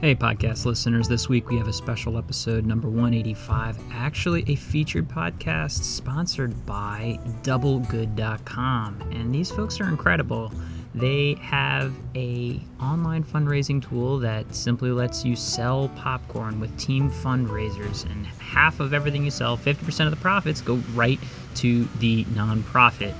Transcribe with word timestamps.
Hey, 0.00 0.14
podcast 0.14 0.64
listeners. 0.64 1.08
This 1.08 1.28
week 1.28 1.50
we 1.50 1.58
have 1.58 1.68
a 1.68 1.74
special 1.74 2.16
episode, 2.16 2.64
number 2.64 2.88
185. 2.88 3.76
Actually, 3.92 4.44
a 4.46 4.54
featured 4.54 5.06
podcast 5.06 5.82
sponsored 5.82 6.64
by 6.64 7.20
DoubleGood.com. 7.42 9.02
And 9.12 9.34
these 9.34 9.50
folks 9.50 9.78
are 9.78 9.90
incredible. 9.90 10.54
They 10.94 11.34
have 11.42 11.92
a 12.14 12.62
online 12.80 13.22
fundraising 13.22 13.86
tool 13.86 14.18
that 14.20 14.54
simply 14.54 14.90
lets 14.90 15.22
you 15.22 15.36
sell 15.36 15.90
popcorn 15.96 16.60
with 16.60 16.74
team 16.78 17.10
fundraisers 17.10 18.10
and 18.10 18.24
half 18.26 18.80
of 18.80 18.94
everything 18.94 19.22
you 19.22 19.30
sell, 19.30 19.58
50% 19.58 20.06
of 20.06 20.12
the 20.12 20.16
profits 20.16 20.62
go 20.62 20.76
right 20.94 21.20
to 21.56 21.84
the 21.98 22.24
nonprofit. 22.24 23.12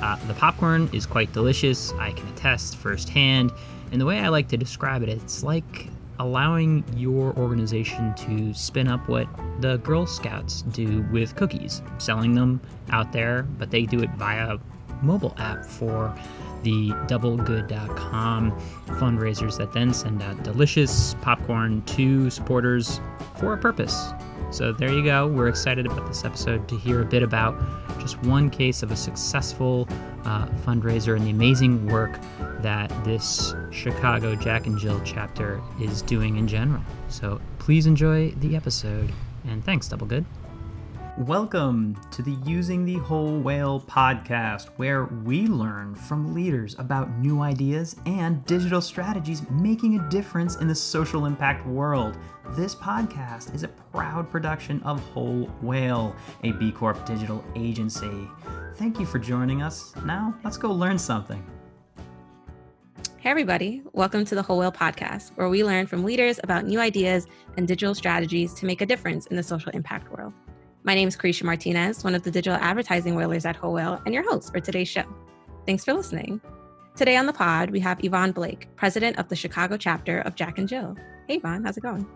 Uh, 0.00 0.14
the 0.28 0.34
popcorn 0.34 0.88
is 0.92 1.04
quite 1.04 1.32
delicious. 1.32 1.92
I 1.94 2.12
can 2.12 2.28
attest 2.28 2.76
firsthand. 2.76 3.50
And 3.90 4.00
the 4.00 4.06
way 4.06 4.20
I 4.20 4.28
like 4.28 4.46
to 4.50 4.56
describe 4.56 5.02
it, 5.02 5.08
it's 5.08 5.42
like 5.42 5.88
allowing 6.18 6.84
your 6.96 7.36
organization 7.38 8.14
to 8.14 8.52
spin 8.54 8.88
up 8.88 9.08
what 9.08 9.28
the 9.60 9.78
Girl 9.78 10.06
Scouts 10.06 10.62
do 10.62 11.02
with 11.12 11.36
cookies, 11.36 11.82
selling 11.98 12.34
them 12.34 12.60
out 12.90 13.12
there, 13.12 13.42
but 13.42 13.70
they 13.70 13.84
do 13.84 14.00
it 14.00 14.10
via 14.16 14.58
mobile 15.02 15.34
app 15.38 15.64
for 15.64 16.14
the 16.62 16.90
doublegood.com 17.06 18.50
fundraisers 18.86 19.56
that 19.58 19.72
then 19.72 19.94
send 19.94 20.22
out 20.22 20.42
delicious 20.42 21.14
popcorn 21.20 21.82
to 21.82 22.30
supporters 22.30 23.00
for 23.36 23.52
a 23.52 23.58
purpose. 23.58 24.12
So 24.50 24.72
there 24.72 24.92
you 24.92 25.04
go. 25.04 25.26
We're 25.26 25.48
excited 25.48 25.86
about 25.86 26.06
this 26.06 26.24
episode 26.24 26.68
to 26.68 26.76
hear 26.76 27.02
a 27.02 27.04
bit 27.04 27.22
about 27.22 27.58
just 28.00 28.20
one 28.22 28.48
case 28.48 28.82
of 28.82 28.90
a 28.90 28.96
successful 28.96 29.86
uh, 30.24 30.46
fundraiser 30.64 31.16
and 31.16 31.26
the 31.26 31.30
amazing 31.30 31.86
work 31.86 32.18
that 32.60 32.88
this 33.04 33.54
Chicago 33.70 34.34
Jack 34.34 34.66
and 34.66 34.78
Jill 34.78 35.00
chapter 35.04 35.60
is 35.80 36.02
doing 36.02 36.36
in 36.36 36.48
general. 36.48 36.82
So 37.08 37.40
please 37.58 37.86
enjoy 37.86 38.30
the 38.32 38.56
episode, 38.56 39.12
and 39.46 39.64
thanks, 39.64 39.88
Double 39.88 40.06
Good. 40.06 40.24
Welcome 41.26 42.00
to 42.12 42.22
the 42.22 42.38
Using 42.48 42.84
the 42.84 42.94
Whole 42.98 43.40
Whale 43.40 43.80
podcast, 43.80 44.68
where 44.76 45.06
we 45.06 45.48
learn 45.48 45.96
from 45.96 46.32
leaders 46.32 46.76
about 46.78 47.10
new 47.18 47.40
ideas 47.40 47.96
and 48.06 48.44
digital 48.44 48.80
strategies 48.80 49.42
making 49.50 49.98
a 49.98 50.08
difference 50.10 50.54
in 50.58 50.68
the 50.68 50.76
social 50.76 51.26
impact 51.26 51.66
world. 51.66 52.16
This 52.50 52.72
podcast 52.72 53.52
is 53.52 53.64
a 53.64 53.68
proud 53.68 54.30
production 54.30 54.80
of 54.84 55.00
Whole 55.06 55.46
Whale, 55.60 56.14
a 56.44 56.52
B 56.52 56.70
Corp 56.70 57.04
digital 57.04 57.44
agency. 57.56 58.28
Thank 58.76 59.00
you 59.00 59.04
for 59.04 59.18
joining 59.18 59.60
us. 59.60 59.92
Now, 60.04 60.36
let's 60.44 60.56
go 60.56 60.70
learn 60.70 61.00
something. 61.00 61.44
Hey, 63.16 63.30
everybody. 63.30 63.82
Welcome 63.92 64.24
to 64.26 64.36
the 64.36 64.42
Whole 64.42 64.60
Whale 64.60 64.70
podcast, 64.70 65.32
where 65.34 65.48
we 65.48 65.64
learn 65.64 65.88
from 65.88 66.04
leaders 66.04 66.38
about 66.44 66.64
new 66.64 66.78
ideas 66.78 67.26
and 67.56 67.66
digital 67.66 67.96
strategies 67.96 68.54
to 68.54 68.66
make 68.66 68.82
a 68.82 68.86
difference 68.86 69.26
in 69.26 69.36
the 69.36 69.42
social 69.42 69.72
impact 69.72 70.12
world. 70.12 70.32
My 70.84 70.94
name 70.94 71.08
is 71.08 71.16
Carisha 71.16 71.42
Martinez, 71.42 72.04
one 72.04 72.14
of 72.14 72.22
the 72.22 72.30
digital 72.30 72.58
advertising 72.60 73.16
whalers 73.16 73.44
at 73.44 73.56
Whole 73.56 73.72
Whale, 73.72 74.00
and 74.06 74.14
your 74.14 74.22
host 74.22 74.52
for 74.52 74.60
today's 74.60 74.88
show. 74.88 75.04
Thanks 75.66 75.84
for 75.84 75.92
listening. 75.92 76.40
Today 76.94 77.16
on 77.16 77.26
the 77.26 77.32
pod, 77.32 77.70
we 77.70 77.80
have 77.80 78.02
Yvonne 78.02 78.32
Blake, 78.32 78.68
president 78.76 79.18
of 79.18 79.28
the 79.28 79.36
Chicago 79.36 79.76
chapter 79.76 80.20
of 80.20 80.36
Jack 80.36 80.56
and 80.56 80.68
Jill. 80.68 80.96
Hey, 81.26 81.36
Yvonne, 81.36 81.64
how's 81.64 81.76
it 81.76 81.82
going? 81.82 82.06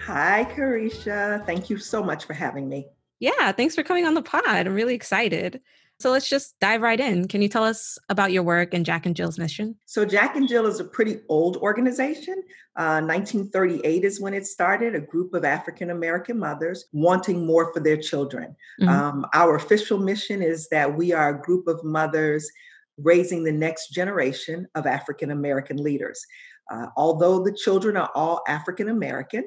Hi, 0.00 0.44
Carisha. 0.54 1.44
Thank 1.46 1.68
you 1.68 1.78
so 1.78 2.02
much 2.02 2.24
for 2.24 2.32
having 2.32 2.68
me. 2.68 2.86
Yeah, 3.22 3.52
thanks 3.52 3.76
for 3.76 3.84
coming 3.84 4.04
on 4.04 4.14
the 4.14 4.22
pod. 4.22 4.44
I'm 4.44 4.74
really 4.74 4.96
excited. 4.96 5.60
So 6.00 6.10
let's 6.10 6.28
just 6.28 6.58
dive 6.58 6.82
right 6.82 6.98
in. 6.98 7.28
Can 7.28 7.40
you 7.40 7.48
tell 7.48 7.62
us 7.62 7.96
about 8.08 8.32
your 8.32 8.42
work 8.42 8.74
and 8.74 8.84
Jack 8.84 9.06
and 9.06 9.14
Jill's 9.14 9.38
mission? 9.38 9.76
So, 9.86 10.04
Jack 10.04 10.34
and 10.34 10.48
Jill 10.48 10.66
is 10.66 10.80
a 10.80 10.84
pretty 10.84 11.20
old 11.28 11.56
organization. 11.58 12.42
Uh, 12.74 12.98
1938 13.00 14.04
is 14.04 14.20
when 14.20 14.34
it 14.34 14.44
started, 14.44 14.96
a 14.96 15.00
group 15.00 15.34
of 15.34 15.44
African 15.44 15.90
American 15.90 16.36
mothers 16.36 16.86
wanting 16.92 17.46
more 17.46 17.72
for 17.72 17.78
their 17.78 17.96
children. 17.96 18.56
Mm-hmm. 18.80 18.88
Um, 18.88 19.26
our 19.34 19.54
official 19.54 19.98
mission 19.98 20.42
is 20.42 20.68
that 20.70 20.92
we 20.92 21.12
are 21.12 21.28
a 21.28 21.40
group 21.40 21.68
of 21.68 21.84
mothers 21.84 22.50
raising 22.98 23.44
the 23.44 23.52
next 23.52 23.90
generation 23.90 24.66
of 24.74 24.84
African 24.84 25.30
American 25.30 25.76
leaders. 25.76 26.26
Uh, 26.72 26.86
although 26.96 27.44
the 27.44 27.52
children 27.52 27.96
are 27.96 28.10
all 28.16 28.42
African 28.48 28.88
American, 28.88 29.44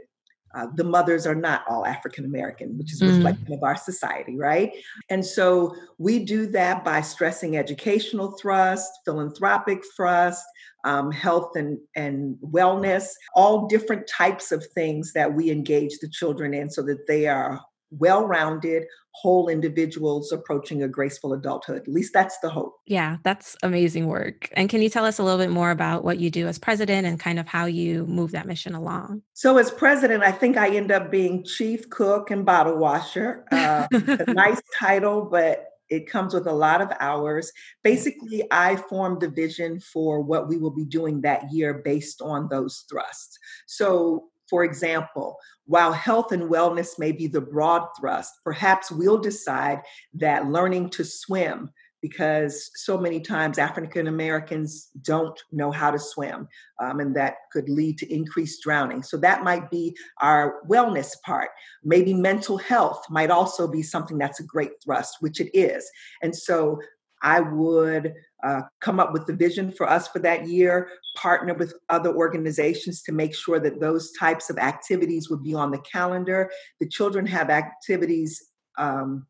uh, 0.56 0.68
the 0.76 0.84
mothers 0.84 1.28
are 1.28 1.36
not 1.36 1.64
all 1.70 1.86
African 1.86 2.26
American, 2.26 2.78
which 2.78 2.94
is 2.94 3.02
a 3.02 3.06
mm. 3.06 3.16
reflection 3.18 3.54
of 3.54 3.64
our 3.64 3.76
society, 3.76 4.38
right? 4.38 4.72
And 5.10 5.26
so 5.26 5.76
we 5.98 6.24
do 6.24 6.48
that 6.48 6.86
by 6.86 7.02
stressing 7.02 7.58
educational 7.58 8.32
thrust, 8.32 8.90
philanthropic 9.04 9.84
thrust, 9.96 10.44
um, 10.86 11.12
health 11.12 11.56
and, 11.56 11.78
and 11.96 12.38
wellness, 12.38 13.10
all 13.36 13.68
different 13.68 14.08
types 14.08 14.52
of 14.52 14.66
things 14.68 15.14
that 15.14 15.34
we 15.34 15.52
engage 15.52 16.00
the 16.00 16.10
children 16.10 16.54
in 16.54 16.70
so 16.70 16.82
that 16.84 17.06
they 17.08 17.28
are 17.28 17.60
well 17.92 18.28
rounded, 18.28 18.86
whole 19.12 19.48
individuals 19.48 20.32
approaching 20.32 20.84
a 20.84 20.88
graceful 20.88 21.34
adulthood. 21.34 21.78
At 21.78 21.88
least 21.88 22.14
that's 22.14 22.38
the 22.40 22.50
hope. 22.50 22.76
Yeah, 22.86 23.18
that's 23.24 23.56
amazing 23.64 24.08
work. 24.08 24.50
And 24.54 24.70
can 24.70 24.82
you 24.82 24.90
tell 24.90 25.06
us 25.06 25.20
a 25.20 25.24
little 25.24 25.40
bit 25.40 25.52
more 25.52 25.72
about 25.72 26.04
what 26.04 26.20
you 26.20 26.30
do 26.30 26.48
as 26.48 26.60
president 26.60 27.08
and 27.08 27.20
kind 27.20 27.40
of 27.40 27.48
how 27.48 27.66
you 27.66 28.06
move 28.08 28.32
that 28.32 28.46
mission 28.46 28.76
along? 28.76 29.22
So, 29.34 29.58
as 29.58 29.72
president, 29.72 30.24
I 30.24 30.32
think 30.32 30.58
I 30.58 30.76
end 30.76 30.92
up 30.92 31.12
being 31.12 31.44
chief 31.44 31.90
cook 31.90 32.32
and 32.32 32.46
bottle 32.46 32.78
washer. 32.78 33.46
Uh, 33.52 33.88
a 33.92 34.34
nice 34.34 34.62
title, 34.78 35.26
but 35.26 35.70
it 35.90 36.10
comes 36.10 36.34
with 36.34 36.48
a 36.48 36.54
lot 36.54 36.82
of 36.82 36.92
hours. 37.00 37.52
Basically, 37.84 38.44
I 38.52 38.76
formed 38.76 39.22
the 39.22 39.30
vision 39.30 39.80
for 39.80 40.22
what 40.22 40.48
we 40.50 40.58
will 40.58 40.76
be 40.76 40.86
doing 40.86 41.22
that 41.22 41.54
year 41.54 41.76
based 41.86 42.22
on 42.22 42.50
those 42.50 42.86
thrusts. 42.90 43.38
So, 43.66 44.26
for 44.50 44.64
example, 44.64 45.38
while 45.66 45.92
health 45.92 46.32
and 46.32 46.44
wellness 46.44 47.00
may 47.00 47.12
be 47.12 47.28
the 47.28 47.42
broad 47.42 47.88
thrust, 48.00 48.34
perhaps 48.44 48.92
we'll 48.92 49.18
decide 49.18 49.82
that 50.14 50.48
learning 50.48 50.90
to 50.92 51.04
swim, 51.04 51.72
because 52.02 52.70
so 52.76 53.00
many 53.00 53.20
times 53.20 53.58
African 53.58 54.08
Americans 54.08 54.90
don't 55.02 55.42
know 55.52 55.72
how 55.72 55.90
to 55.90 55.98
swim, 55.98 56.48
um, 56.80 57.00
and 57.00 57.16
that 57.16 57.36
could 57.52 57.68
lead 57.68 57.98
to 57.98 58.14
increased 58.14 58.62
drowning. 58.62 59.02
So 59.02 59.18
that 59.18 59.44
might 59.44 59.72
be 59.72 59.96
our 60.22 60.62
wellness 60.70 61.20
part. 61.24 61.50
Maybe 61.84 62.14
mental 62.14 62.58
health 62.58 63.04
might 63.10 63.32
also 63.32 63.68
be 63.68 63.82
something 63.82 64.20
that's 64.20 64.40
a 64.40 64.44
great 64.44 64.74
thrust, 64.84 65.18
which 65.22 65.42
it 65.42 65.50
is. 65.58 65.90
And 66.22 66.36
so 66.36 66.80
I 67.24 67.40
would 67.40 68.14
uh, 68.44 68.62
come 68.82 69.00
up 69.00 69.14
with 69.14 69.26
the 69.26 69.34
vision 69.34 69.72
for 69.72 69.90
us 69.90 70.08
for 70.08 70.20
that 70.20 70.48
year, 70.48 70.90
partner 71.16 71.54
with 71.54 71.74
other 71.90 72.14
organizations 72.14 73.02
to 73.04 73.12
make 73.12 73.34
sure 73.34 73.60
that 73.60 73.80
those 73.80 74.12
types 74.14 74.50
of 74.50 74.58
activities 74.58 75.30
would 75.30 75.44
be 75.44 75.54
on 75.54 75.72
the 75.72 75.80
calendar. 75.80 76.52
The 76.80 76.88
children 76.88 77.26
have 77.28 77.50
activities 77.50 78.52
um, 78.78 79.26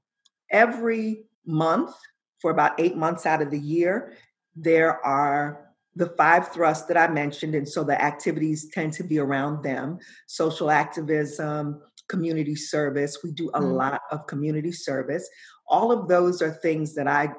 every 0.52 1.26
month 1.46 1.96
for 2.40 2.52
about 2.52 2.80
eight 2.80 2.98
months 2.98 3.26
out 3.26 3.42
of 3.42 3.52
the 3.52 3.60
year. 3.60 4.14
There 4.56 5.06
are 5.06 5.72
the 5.96 6.08
five 6.18 6.50
thrusts 6.50 6.88
that 6.88 6.98
I 6.98 7.08
mentioned, 7.08 7.56
and 7.56 7.68
so 7.68 7.84
the 7.84 8.02
activities 8.02 8.70
tend 8.74 8.94
to 8.94 9.04
be 9.04 9.20
around 9.20 9.64
them 9.64 10.00
social 10.28 10.70
activism, 10.70 11.82
community 12.10 12.56
service. 12.56 13.20
We 13.24 13.32
do 13.32 13.50
a 13.54 13.62
mm. 13.62 13.74
lot 13.74 14.02
of 14.12 14.28
community 14.28 14.72
service. 14.72 15.28
All 15.68 15.92
of 15.92 16.08
those 16.08 16.42
are 16.42 16.52
things 16.52 16.94
that 16.96 17.08
I 17.08 17.30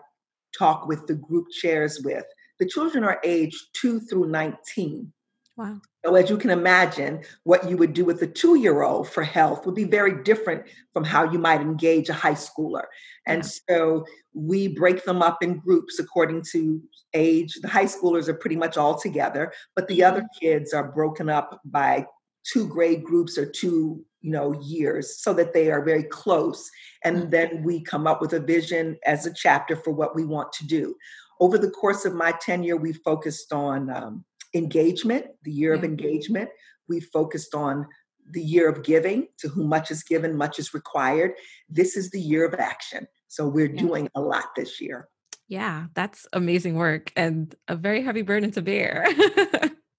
talk 0.56 0.86
with 0.86 1.06
the 1.06 1.14
group 1.14 1.46
chairs 1.50 2.00
with. 2.04 2.24
The 2.58 2.66
children 2.66 3.04
are 3.04 3.20
aged 3.24 3.60
two 3.74 4.00
through 4.00 4.28
19. 4.28 5.12
Wow. 5.56 5.80
So, 6.04 6.14
as 6.14 6.28
you 6.28 6.36
can 6.36 6.50
imagine, 6.50 7.22
what 7.44 7.68
you 7.68 7.78
would 7.78 7.94
do 7.94 8.04
with 8.04 8.20
a 8.20 8.26
two 8.26 8.56
year 8.56 8.82
old 8.82 9.08
for 9.08 9.24
health 9.24 9.64
would 9.64 9.74
be 9.74 9.84
very 9.84 10.22
different 10.22 10.64
from 10.92 11.02
how 11.02 11.30
you 11.30 11.38
might 11.38 11.62
engage 11.62 12.10
a 12.10 12.14
high 12.14 12.34
schooler. 12.34 12.84
And 13.26 13.42
yeah. 13.42 13.50
so, 13.68 14.04
we 14.34 14.68
break 14.68 15.04
them 15.04 15.22
up 15.22 15.42
in 15.42 15.58
groups 15.58 15.98
according 15.98 16.42
to 16.52 16.82
age. 17.14 17.54
The 17.54 17.68
high 17.68 17.86
schoolers 17.86 18.28
are 18.28 18.34
pretty 18.34 18.56
much 18.56 18.76
all 18.76 18.98
together, 18.98 19.52
but 19.74 19.88
the 19.88 20.04
other 20.04 20.20
mm-hmm. 20.20 20.46
kids 20.46 20.74
are 20.74 20.92
broken 20.92 21.30
up 21.30 21.58
by 21.64 22.06
two 22.44 22.68
grade 22.68 23.02
groups 23.02 23.38
or 23.38 23.46
two 23.46 24.04
you 24.26 24.32
know 24.32 24.60
years 24.60 25.22
so 25.22 25.32
that 25.34 25.54
they 25.54 25.70
are 25.70 25.84
very 25.84 26.02
close. 26.02 26.68
And 27.04 27.16
mm-hmm. 27.16 27.30
then 27.30 27.62
we 27.62 27.80
come 27.80 28.06
up 28.08 28.20
with 28.20 28.32
a 28.32 28.40
vision 28.40 28.98
as 29.06 29.24
a 29.24 29.32
chapter 29.32 29.76
for 29.76 29.92
what 29.92 30.16
we 30.16 30.24
want 30.24 30.52
to 30.54 30.66
do. 30.66 30.96
Over 31.38 31.58
the 31.58 31.70
course 31.70 32.04
of 32.04 32.12
my 32.14 32.32
tenure 32.32 32.76
we 32.76 32.92
focused 32.92 33.52
on 33.52 33.88
um, 33.90 34.24
engagement 34.52 35.26
the 35.44 35.52
year 35.52 35.72
of 35.74 35.84
engagement. 35.84 36.50
We 36.88 37.00
focused 37.00 37.54
on 37.54 37.86
the 38.32 38.42
year 38.42 38.68
of 38.68 38.82
giving 38.82 39.28
to 39.38 39.48
whom 39.48 39.68
much 39.68 39.92
is 39.92 40.02
given 40.02 40.36
much 40.36 40.58
is 40.58 40.74
required. 40.74 41.32
This 41.68 41.96
is 41.96 42.10
the 42.10 42.20
year 42.20 42.44
of 42.44 42.54
action. 42.54 43.06
So 43.28 43.46
we're 43.46 43.68
doing 43.68 44.08
a 44.16 44.20
lot 44.20 44.46
this 44.56 44.80
year. 44.80 45.08
Yeah 45.48 45.86
that's 45.94 46.26
amazing 46.32 46.74
work 46.74 47.12
and 47.14 47.54
a 47.68 47.76
very 47.76 48.02
heavy 48.02 48.22
burden 48.22 48.50
to 48.52 48.62
bear. 48.62 49.06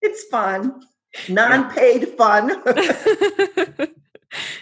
It's 0.01 0.24
fun. 0.29 0.81
Non-paid 1.29 2.09
fun 2.18 2.51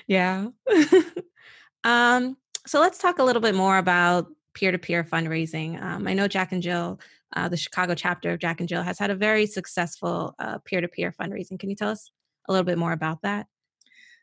yeah. 0.07 0.47
um, 1.83 2.37
so 2.65 2.79
let's 2.79 2.97
talk 2.97 3.19
a 3.19 3.23
little 3.23 3.41
bit 3.41 3.55
more 3.55 3.77
about 3.77 4.27
peer-to-peer 4.53 5.03
fundraising. 5.03 5.81
Um, 5.81 6.07
I 6.07 6.13
know 6.13 6.27
Jack 6.27 6.51
and 6.51 6.61
Jill, 6.61 6.99
uh, 7.35 7.49
the 7.49 7.57
Chicago 7.57 7.93
chapter 7.93 8.31
of 8.31 8.39
Jack 8.39 8.59
and 8.59 8.69
Jill, 8.69 8.81
has 8.81 8.97
had 8.97 9.11
a 9.11 9.15
very 9.15 9.45
successful 9.45 10.33
uh, 10.39 10.59
peer-to-peer 10.65 11.13
fundraising. 11.19 11.59
Can 11.59 11.69
you 11.69 11.75
tell 11.75 11.89
us 11.89 12.09
a 12.47 12.51
little 12.51 12.65
bit 12.65 12.77
more 12.77 12.93
about 12.93 13.21
that? 13.23 13.47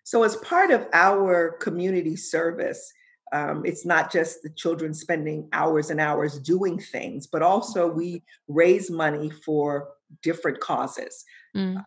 So, 0.05 0.25
as 0.25 0.37
part 0.37 0.70
of 0.70 0.88
our 0.93 1.52
community 1.61 2.17
service, 2.17 2.93
um, 3.32 3.64
it's 3.64 3.87
not 3.87 4.12
just 4.12 4.43
the 4.43 4.50
children 4.50 4.93
spending 4.93 5.49
hours 5.52 5.90
and 5.90 6.00
hours 6.00 6.38
doing 6.38 6.78
things, 6.78 7.26
but 7.26 7.43
also 7.43 7.87
we 7.87 8.23
raise 8.49 8.90
money 8.90 9.31
for 9.31 9.88
different 10.23 10.61
causes. 10.61 11.25
Mm. 11.56 11.85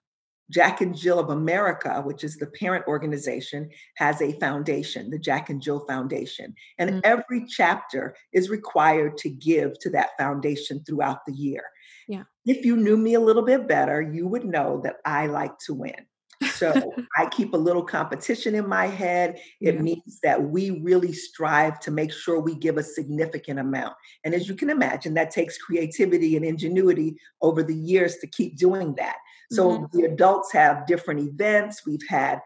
Jack 0.51 0.81
and 0.81 0.95
Jill 0.95 1.19
of 1.19 1.29
America, 1.29 2.01
which 2.05 2.23
is 2.23 2.37
the 2.37 2.47
parent 2.47 2.85
organization, 2.87 3.69
has 3.95 4.21
a 4.21 4.37
foundation, 4.39 5.09
the 5.09 5.19
Jack 5.19 5.49
and 5.49 5.61
Jill 5.61 5.85
Foundation. 5.87 6.53
And 6.77 6.89
mm-hmm. 6.89 6.99
every 7.03 7.45
chapter 7.47 8.15
is 8.31 8.49
required 8.49 9.17
to 9.19 9.29
give 9.29 9.79
to 9.79 9.89
that 9.91 10.09
foundation 10.17 10.83
throughout 10.85 11.25
the 11.25 11.33
year. 11.33 11.63
Yeah. 12.07 12.23
If 12.45 12.65
you 12.65 12.77
knew 12.77 12.97
me 12.97 13.15
a 13.15 13.19
little 13.19 13.43
bit 13.43 13.67
better, 13.67 14.01
you 14.01 14.27
would 14.27 14.45
know 14.45 14.81
that 14.83 14.97
I 15.05 15.25
like 15.25 15.57
to 15.65 15.73
win. 15.73 16.05
So 16.53 16.93
I 17.17 17.27
keep 17.27 17.53
a 17.53 17.57
little 17.57 17.83
competition 17.83 18.55
in 18.55 18.67
my 18.67 18.87
head. 18.87 19.39
It 19.61 19.75
yeah. 19.75 19.81
means 19.81 20.19
that 20.23 20.41
we 20.41 20.81
really 20.81 21.13
strive 21.13 21.79
to 21.81 21.91
make 21.91 22.11
sure 22.11 22.39
we 22.39 22.55
give 22.55 22.77
a 22.77 22.83
significant 22.83 23.59
amount. 23.59 23.95
And 24.23 24.33
as 24.33 24.47
you 24.47 24.55
can 24.55 24.69
imagine, 24.69 25.13
that 25.15 25.31
takes 25.31 25.57
creativity 25.57 26.35
and 26.35 26.45
ingenuity 26.45 27.15
over 27.41 27.63
the 27.63 27.75
years 27.75 28.17
to 28.17 28.27
keep 28.27 28.57
doing 28.57 28.95
that. 28.95 29.17
So 29.51 29.69
mm-hmm. 29.69 29.97
the 29.97 30.05
adults 30.05 30.51
have 30.53 30.87
different 30.87 31.19
events. 31.21 31.85
We've 31.85 32.07
had 32.07 32.41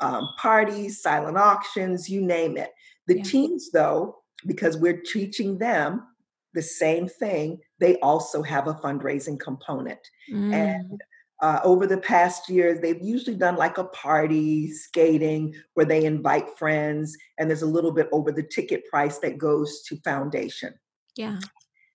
um, 0.00 0.28
parties, 0.38 1.02
silent 1.02 1.36
auctions, 1.36 2.08
you 2.08 2.20
name 2.20 2.56
it. 2.56 2.70
The 3.06 3.18
yeah. 3.18 3.24
teens, 3.24 3.70
though, 3.70 4.16
because 4.46 4.76
we're 4.76 5.00
teaching 5.00 5.58
them 5.58 6.06
the 6.54 6.62
same 6.62 7.08
thing, 7.08 7.60
they 7.78 7.96
also 7.96 8.42
have 8.42 8.66
a 8.66 8.74
fundraising 8.74 9.38
component. 9.38 10.00
Mm. 10.32 10.52
And 10.52 11.00
uh, 11.40 11.60
over 11.64 11.86
the 11.86 11.98
past 11.98 12.48
years, 12.48 12.80
they've 12.80 13.02
usually 13.02 13.36
done 13.36 13.56
like 13.56 13.78
a 13.78 13.84
party, 13.84 14.70
skating, 14.72 15.54
where 15.74 15.86
they 15.86 16.04
invite 16.04 16.58
friends, 16.58 17.16
and 17.38 17.48
there's 17.48 17.62
a 17.62 17.66
little 17.66 17.92
bit 17.92 18.08
over 18.12 18.32
the 18.32 18.42
ticket 18.42 18.84
price 18.90 19.18
that 19.18 19.38
goes 19.38 19.82
to 19.82 19.96
foundation. 19.98 20.74
Yeah. 21.16 21.38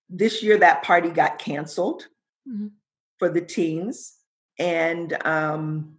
This 0.08 0.42
year, 0.42 0.58
that 0.58 0.82
party 0.82 1.10
got 1.10 1.38
canceled 1.38 2.08
mm-hmm. 2.48 2.68
for 3.18 3.28
the 3.28 3.40
teens 3.40 4.15
and 4.58 5.16
um, 5.26 5.96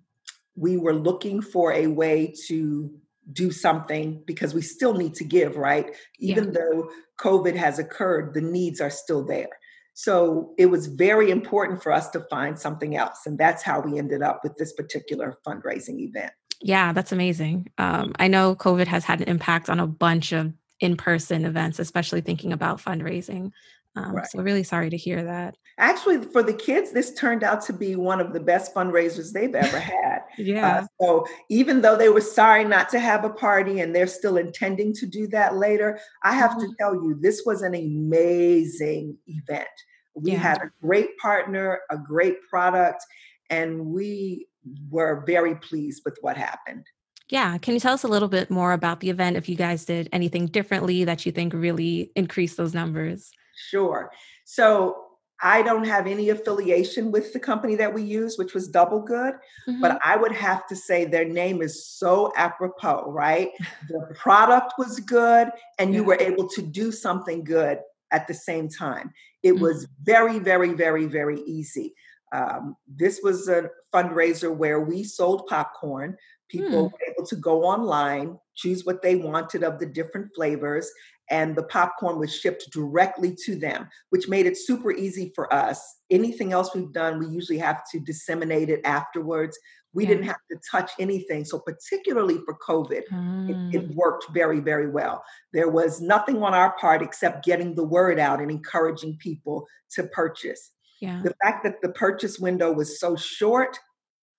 we 0.56 0.78
were 0.78 0.94
looking 0.94 1.42
for 1.42 1.72
a 1.74 1.88
way 1.88 2.34
to 2.48 2.92
do 3.32 3.52
something 3.52 4.24
because 4.26 4.54
we 4.54 4.62
still 4.62 4.94
need 4.94 5.14
to 5.16 5.24
give, 5.24 5.58
right? 5.58 5.96
Even 6.20 6.46
yeah. 6.46 6.52
though 6.60 6.90
COVID 7.20 7.56
has 7.56 7.78
occurred, 7.78 8.34
the 8.34 8.42
needs 8.42 8.80
are 8.80 8.90
still 8.90 9.24
there. 9.26 9.50
So 9.94 10.54
it 10.58 10.68
was 10.68 10.88
very 10.88 11.32
important 11.32 11.82
for 11.82 11.92
us 11.92 12.10
to 12.12 12.20
find 12.30 12.58
something 12.58 12.96
else. 12.96 13.22
And 13.26 13.38
that's 13.38 13.64
how 13.64 13.82
we 13.82 13.98
ended 13.98 14.22
up 14.22 14.42
with 14.44 14.56
this 14.58 14.72
particular 14.74 15.38
fundraising 15.46 16.00
event. 16.00 16.32
Yeah, 16.62 16.94
that's 16.94 17.12
amazing. 17.12 17.68
Um, 17.78 18.14
I 18.20 18.28
know 18.28 18.56
COVID 18.56 18.88
has 18.88 19.06
had 19.06 19.22
an 19.22 19.28
impact 19.28 19.70
on 19.70 19.80
a 19.80 19.88
bunch 19.88 20.32
of 20.32 20.54
in 20.80 20.96
person 20.96 21.46
events, 21.46 21.80
especially 21.80 22.22
thinking 22.22 22.54
about 22.54 22.82
fundraising. 22.82 23.52
Um, 23.98 24.16
right. 24.16 24.28
So, 24.28 24.42
really 24.42 24.64
sorry 24.64 24.90
to 24.90 24.98
hear 24.98 25.24
that. 25.24 25.58
Actually, 25.80 26.22
for 26.22 26.44
the 26.44 26.54
kids, 26.54 26.92
this 26.92 27.14
turned 27.14 27.44
out 27.44 27.62
to 27.66 27.74
be 27.74 27.96
one 27.96 28.20
of 28.20 28.34
the 28.34 28.40
best 28.40 28.74
fundraisers 28.74 29.32
they've 29.32 29.56
ever 29.56 29.80
had. 29.80 30.20
yeah. 30.38 30.80
Uh, 30.80 30.86
so, 31.02 31.28
even 31.50 31.82
though 31.82 31.96
they 31.96 32.10
were 32.10 32.22
sorry 32.22 32.64
not 32.64 32.90
to 32.90 33.00
have 33.00 33.26
a 33.26 33.30
party 33.30 33.80
and 33.80 33.96
they're 33.96 34.08
still 34.08 34.38
intending 34.38 34.94
to 34.94 35.06
do 35.06 35.28
that 35.28 35.56
later, 35.56 36.00
I 36.24 36.34
have 36.34 36.52
mm-hmm. 36.52 36.62
to 36.62 36.76
tell 36.80 36.94
you, 36.94 37.18
this 37.20 37.44
was 37.46 37.62
an 37.62 37.76
amazing 37.76 39.18
event. 39.28 39.68
We 40.16 40.32
yeah. 40.32 40.40
had 40.40 40.58
a 40.58 40.72
great 40.82 41.18
partner, 41.18 41.80
a 41.90 41.98
great 41.98 42.38
product, 42.50 43.04
and 43.50 43.88
we 43.88 44.48
were 44.90 45.24
very 45.26 45.56
pleased 45.56 46.02
with 46.06 46.18
what 46.22 46.38
happened. 46.38 46.86
Yeah. 47.30 47.58
Can 47.58 47.74
you 47.74 47.80
tell 47.80 47.94
us 47.94 48.04
a 48.04 48.08
little 48.08 48.30
bit 48.30 48.50
more 48.50 48.72
about 48.72 49.02
the 49.02 49.10
event 49.10 49.36
if 49.36 49.50
you 49.50 49.56
guys 49.56 49.84
did 49.84 50.08
anything 50.14 50.46
differently 50.46 51.04
that 51.04 51.26
you 51.26 51.32
think 51.32 51.54
really 51.54 52.12
increased 52.16 52.56
those 52.56 52.74
numbers? 52.74 53.32
Sure. 53.58 54.12
So 54.46 55.04
I 55.42 55.62
don't 55.62 55.86
have 55.86 56.08
any 56.08 56.30
affiliation 56.30 57.12
with 57.12 57.34
the 57.34 57.40
company 57.40 57.76
that 57.76 57.94
we 57.94 58.02
use, 58.02 58.38
which 58.38 58.54
was 58.54 58.68
Double 58.68 59.02
Good, 59.02 59.36
mm-hmm. 59.68 59.82
but 59.82 60.00
I 60.04 60.16
would 60.16 60.32
have 60.32 60.66
to 60.68 60.76
say 60.76 61.06
their 61.06 61.26
name 61.26 61.62
is 61.62 61.86
so 61.86 62.32
apropos, 62.36 63.12
right? 63.12 63.50
the 63.90 64.16
product 64.16 64.74
was 64.78 65.00
good, 65.00 65.50
and 65.78 65.94
you 65.94 66.04
were 66.04 66.18
able 66.20 66.48
to 66.50 66.62
do 66.62 66.92
something 66.92 67.44
good 67.44 67.80
at 68.12 68.28
the 68.28 68.34
same 68.34 68.68
time. 68.70 69.14
It 69.44 69.54
mm-hmm. 69.54 69.64
was 69.64 69.88
very, 70.04 70.40
very, 70.40 70.74
very, 70.74 71.06
very 71.06 71.42
easy. 71.42 71.94
Um, 72.34 72.76
this 72.88 73.22
was 73.24 73.48
a 73.48 73.70
fundraiser 73.94 74.54
where 74.54 74.82
we 74.82 75.04
sold 75.04 75.48
popcorn. 75.48 76.18
People 76.50 76.90
mm. 76.90 76.92
were 76.92 77.00
able 77.10 77.26
to 77.28 77.36
go 77.36 77.64
online, 77.64 78.38
choose 78.56 78.86
what 78.86 79.02
they 79.02 79.16
wanted 79.16 79.64
of 79.64 79.80
the 79.80 79.86
different 79.86 80.34
flavors, 80.36 80.90
and 81.30 81.56
the 81.56 81.64
popcorn 81.64 82.20
was 82.20 82.34
shipped 82.34 82.70
directly 82.72 83.36
to 83.46 83.56
them, 83.56 83.88
which 84.10 84.30
made 84.30 84.46
it 84.46 84.58
super 84.58 84.92
easy 84.92 85.32
for 85.36 85.52
us. 85.54 85.82
Anything 86.10 86.54
else 86.54 86.74
we've 86.74 86.94
done, 86.94 87.20
we 87.20 87.28
usually 87.28 87.58
have 87.58 87.82
to 87.92 88.00
disseminate 88.00 88.70
it 88.70 88.82
afterwards. 88.86 89.58
We 89.94 90.04
yeah. 90.04 90.10
didn't 90.10 90.26
have 90.26 90.38
to 90.52 90.58
touch 90.70 90.92
anything. 91.00 91.44
So, 91.46 91.60
particularly 91.60 92.40
for 92.46 92.58
COVID, 92.68 93.02
mm. 93.12 93.50
it, 93.50 93.76
it, 93.76 93.90
mm. 93.90 93.96
worked 93.96 94.28
very, 94.32 94.60
very 94.60 94.90
well. 94.90 95.24
There 95.54 95.70
was 95.70 96.02
nothing 96.02 96.44
on 96.44 96.54
our 96.54 96.76
part 96.78 97.02
except 97.02 97.46
getting 97.46 97.76
the 97.76 97.86
word 97.86 98.20
out 98.20 98.42
and 98.42 98.52
encouraging 98.52 99.18
people 99.18 99.68
to 99.96 100.04
purchase. 100.04 100.72
Yeah. 101.02 101.22
The 101.24 101.34
fact 101.44 101.64
that 101.64 101.82
the 101.82 101.90
purchase 101.90 102.40
window 102.40 102.72
was 102.72 103.00
so 103.00 103.16
short 103.16 103.78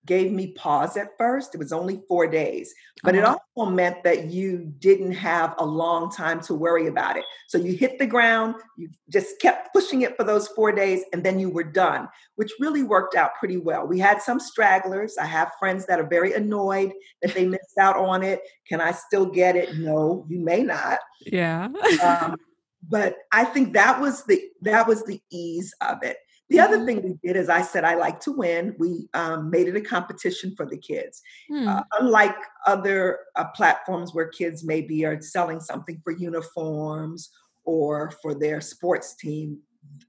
gave 0.05 0.31
me 0.31 0.53
pause 0.53 0.97
at 0.97 1.17
first. 1.17 1.53
It 1.53 1.57
was 1.57 1.71
only 1.71 2.01
four 2.07 2.27
days, 2.27 2.73
but 3.03 3.15
uh-huh. 3.15 3.33
it 3.33 3.39
also 3.57 3.69
meant 3.69 4.03
that 4.03 4.25
you 4.25 4.73
didn't 4.79 5.11
have 5.11 5.55
a 5.57 5.65
long 5.65 6.11
time 6.11 6.41
to 6.41 6.53
worry 6.53 6.87
about 6.87 7.17
it. 7.17 7.25
So 7.47 7.57
you 7.57 7.73
hit 7.73 7.99
the 7.99 8.05
ground, 8.05 8.55
you 8.77 8.89
just 9.09 9.39
kept 9.39 9.73
pushing 9.73 10.01
it 10.01 10.15
for 10.17 10.23
those 10.23 10.47
four 10.49 10.71
days, 10.71 11.03
and 11.13 11.23
then 11.23 11.39
you 11.39 11.49
were 11.49 11.63
done, 11.63 12.07
which 12.35 12.51
really 12.59 12.83
worked 12.83 13.15
out 13.15 13.31
pretty 13.39 13.57
well. 13.57 13.85
We 13.85 13.99
had 13.99 14.21
some 14.21 14.39
stragglers. 14.39 15.17
I 15.17 15.25
have 15.25 15.51
friends 15.59 15.85
that 15.87 15.99
are 15.99 16.07
very 16.07 16.33
annoyed 16.33 16.91
that 17.21 17.33
they 17.33 17.45
missed 17.45 17.77
out 17.79 17.97
on 17.97 18.23
it. 18.23 18.41
Can 18.67 18.81
I 18.81 18.91
still 18.91 19.25
get 19.25 19.55
it? 19.55 19.77
No, 19.77 20.25
you 20.29 20.39
may 20.39 20.63
not. 20.63 20.99
Yeah. 21.25 21.67
um, 22.03 22.35
but 22.87 23.17
I 23.31 23.43
think 23.43 23.73
that 23.73 23.99
was 23.99 24.23
the 24.23 24.41
that 24.61 24.87
was 24.87 25.03
the 25.03 25.21
ease 25.31 25.73
of 25.81 26.03
it. 26.03 26.17
The 26.49 26.59
other 26.59 26.77
mm-hmm. 26.77 26.85
thing 26.85 27.03
we 27.03 27.27
did 27.27 27.37
is 27.37 27.47
I 27.47 27.61
said 27.61 27.83
I 27.83 27.95
like 27.95 28.19
to 28.21 28.31
win. 28.31 28.75
We 28.79 29.07
um, 29.13 29.49
made 29.49 29.67
it 29.67 29.75
a 29.75 29.81
competition 29.81 30.55
for 30.55 30.65
the 30.65 30.77
kids. 30.77 31.21
Hmm. 31.47 31.67
Uh, 31.67 31.83
unlike 31.99 32.35
other 32.65 33.19
uh, 33.35 33.45
platforms 33.55 34.13
where 34.13 34.27
kids 34.27 34.63
maybe 34.63 35.05
are 35.05 35.21
selling 35.21 35.59
something 35.59 36.01
for 36.03 36.11
uniforms 36.11 37.29
or 37.65 38.11
for 38.21 38.33
their 38.33 38.61
sports 38.61 39.15
team, 39.15 39.59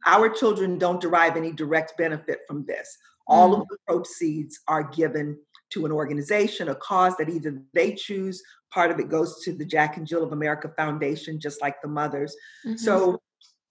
our 0.06 0.28
children 0.28 0.78
don't 0.78 1.00
derive 1.00 1.36
any 1.36 1.52
direct 1.52 1.96
benefit 1.98 2.40
from 2.48 2.64
this. 2.64 2.96
All 3.26 3.54
of 3.54 3.60
mm. 3.60 3.66
the 3.68 3.76
proceeds 3.86 4.60
are 4.66 4.82
given 4.82 5.38
to 5.70 5.86
an 5.86 5.92
organization, 5.92 6.68
a 6.68 6.74
cause 6.74 7.16
that 7.16 7.28
either 7.28 7.62
they 7.74 7.94
choose, 7.94 8.42
part 8.70 8.90
of 8.90 8.98
it 8.98 9.08
goes 9.08 9.42
to 9.44 9.52
the 9.52 9.64
Jack 9.64 9.96
and 9.96 10.06
Jill 10.06 10.24
of 10.24 10.32
America 10.32 10.72
Foundation, 10.76 11.38
just 11.38 11.60
like 11.60 11.80
the 11.82 11.88
mothers. 11.88 12.34
Mm-hmm. 12.66 12.76
So 12.76 13.20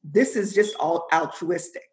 this 0.03 0.35
is 0.35 0.53
just 0.53 0.75
all 0.77 1.07
altruistic. 1.11 1.83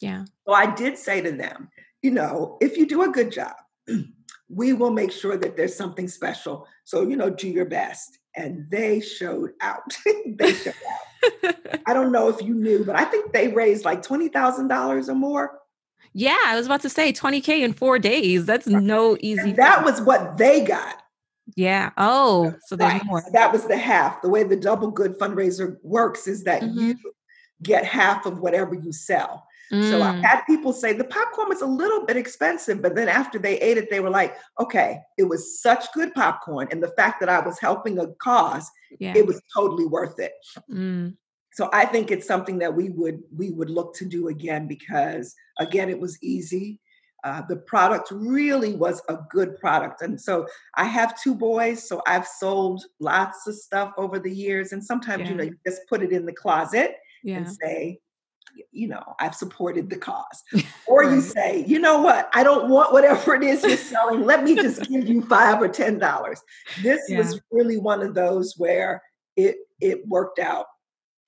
Yeah. 0.00 0.24
So 0.46 0.52
I 0.52 0.74
did 0.74 0.98
say 0.98 1.20
to 1.20 1.32
them, 1.32 1.68
you 2.02 2.10
know, 2.10 2.58
if 2.60 2.76
you 2.76 2.86
do 2.86 3.02
a 3.02 3.08
good 3.08 3.32
job, 3.32 3.54
we 4.48 4.72
will 4.72 4.90
make 4.90 5.12
sure 5.12 5.36
that 5.36 5.56
there's 5.56 5.74
something 5.74 6.08
special. 6.08 6.66
So, 6.84 7.08
you 7.08 7.16
know, 7.16 7.30
do 7.30 7.48
your 7.48 7.64
best. 7.64 8.18
And 8.36 8.66
they 8.70 9.00
showed 9.00 9.52
out. 9.60 9.96
they 10.26 10.52
showed 10.52 10.74
out. 11.44 11.54
I 11.86 11.94
don't 11.94 12.12
know 12.12 12.28
if 12.28 12.42
you 12.42 12.54
knew, 12.54 12.84
but 12.84 12.96
I 12.96 13.04
think 13.04 13.32
they 13.32 13.48
raised 13.48 13.84
like 13.84 14.02
$20,000 14.02 15.08
or 15.08 15.14
more. 15.14 15.58
Yeah, 16.12 16.38
I 16.46 16.56
was 16.56 16.66
about 16.66 16.82
to 16.82 16.88
say 16.88 17.12
20K 17.12 17.62
in 17.62 17.72
four 17.72 17.98
days. 17.98 18.46
That's 18.46 18.66
no 18.66 19.16
easy. 19.20 19.50
And 19.50 19.56
that 19.56 19.84
was 19.84 20.00
what 20.00 20.36
they 20.36 20.64
got. 20.64 21.02
Yeah. 21.56 21.90
Oh, 21.96 22.54
so 22.66 22.76
there's 22.76 22.92
right. 22.92 23.04
more. 23.04 23.22
That 23.32 23.52
was 23.52 23.66
the 23.66 23.76
half. 23.76 24.22
The 24.22 24.28
way 24.28 24.44
the 24.44 24.56
double 24.56 24.90
good 24.90 25.18
fundraiser 25.18 25.76
works 25.82 26.26
is 26.26 26.44
that 26.44 26.62
mm-hmm. 26.62 26.78
you 26.78 26.96
get 27.62 27.84
half 27.84 28.26
of 28.26 28.38
whatever 28.38 28.74
you 28.74 28.92
sell. 28.92 29.46
Mm. 29.72 29.90
So 29.90 30.02
I 30.02 30.12
had 30.12 30.42
people 30.42 30.72
say 30.72 30.92
the 30.92 31.04
popcorn 31.04 31.48
was 31.48 31.62
a 31.62 31.66
little 31.66 32.04
bit 32.04 32.16
expensive, 32.16 32.82
but 32.82 32.94
then 32.94 33.08
after 33.08 33.38
they 33.38 33.58
ate 33.60 33.78
it, 33.78 33.90
they 33.90 34.00
were 34.00 34.10
like, 34.10 34.36
okay, 34.60 34.98
it 35.18 35.24
was 35.24 35.60
such 35.60 35.86
good 35.94 36.12
popcorn. 36.14 36.68
And 36.70 36.82
the 36.82 36.92
fact 36.96 37.20
that 37.20 37.28
I 37.28 37.40
was 37.40 37.58
helping 37.58 37.98
a 37.98 38.08
cause, 38.22 38.70
yeah. 38.98 39.14
it 39.16 39.26
was 39.26 39.40
totally 39.54 39.86
worth 39.86 40.18
it. 40.18 40.32
Mm. 40.70 41.16
So 41.54 41.70
I 41.72 41.86
think 41.86 42.10
it's 42.10 42.26
something 42.26 42.58
that 42.58 42.74
we 42.74 42.90
would 42.90 43.20
we 43.34 43.50
would 43.50 43.70
look 43.70 43.94
to 43.96 44.04
do 44.04 44.28
again 44.28 44.66
because 44.66 45.34
again, 45.58 45.88
it 45.88 46.00
was 46.00 46.18
easy. 46.22 46.80
Uh, 47.22 47.42
the 47.48 47.56
product 47.56 48.10
really 48.10 48.74
was 48.74 49.00
a 49.08 49.16
good 49.30 49.58
product. 49.58 50.02
And 50.02 50.20
so 50.20 50.46
I 50.74 50.84
have 50.84 51.18
two 51.18 51.34
boys, 51.34 51.88
so 51.88 52.02
I've 52.06 52.26
sold 52.26 52.84
lots 53.00 53.46
of 53.46 53.54
stuff 53.54 53.94
over 53.96 54.18
the 54.18 54.30
years. 54.30 54.72
And 54.72 54.84
sometimes, 54.84 55.22
yeah. 55.22 55.28
you 55.30 55.34
know, 55.36 55.44
you 55.44 55.56
just 55.66 55.80
put 55.88 56.02
it 56.02 56.12
in 56.12 56.26
the 56.26 56.34
closet 56.34 56.96
yeah. 57.22 57.38
and 57.38 57.48
say, 57.50 57.98
you 58.70 58.88
know, 58.88 59.14
I've 59.20 59.34
supported 59.34 59.90
the 59.90 59.96
cause. 59.96 60.42
Or 60.86 61.02
you 61.02 61.22
say, 61.22 61.64
you 61.66 61.78
know 61.78 62.02
what, 62.02 62.28
I 62.34 62.42
don't 62.44 62.68
want 62.68 62.92
whatever 62.92 63.34
it 63.34 63.42
is 63.42 63.62
you're 63.62 63.76
selling. 63.76 64.24
Let 64.24 64.44
me 64.44 64.54
just 64.54 64.82
give 64.88 65.08
you 65.08 65.22
five 65.22 65.60
or 65.60 65.68
ten 65.68 65.98
dollars. 65.98 66.40
This 66.82 67.00
yeah. 67.08 67.18
was 67.18 67.40
really 67.50 67.78
one 67.78 68.02
of 68.02 68.14
those 68.14 68.54
where 68.58 69.02
it 69.34 69.56
it 69.80 70.06
worked 70.06 70.38
out 70.38 70.66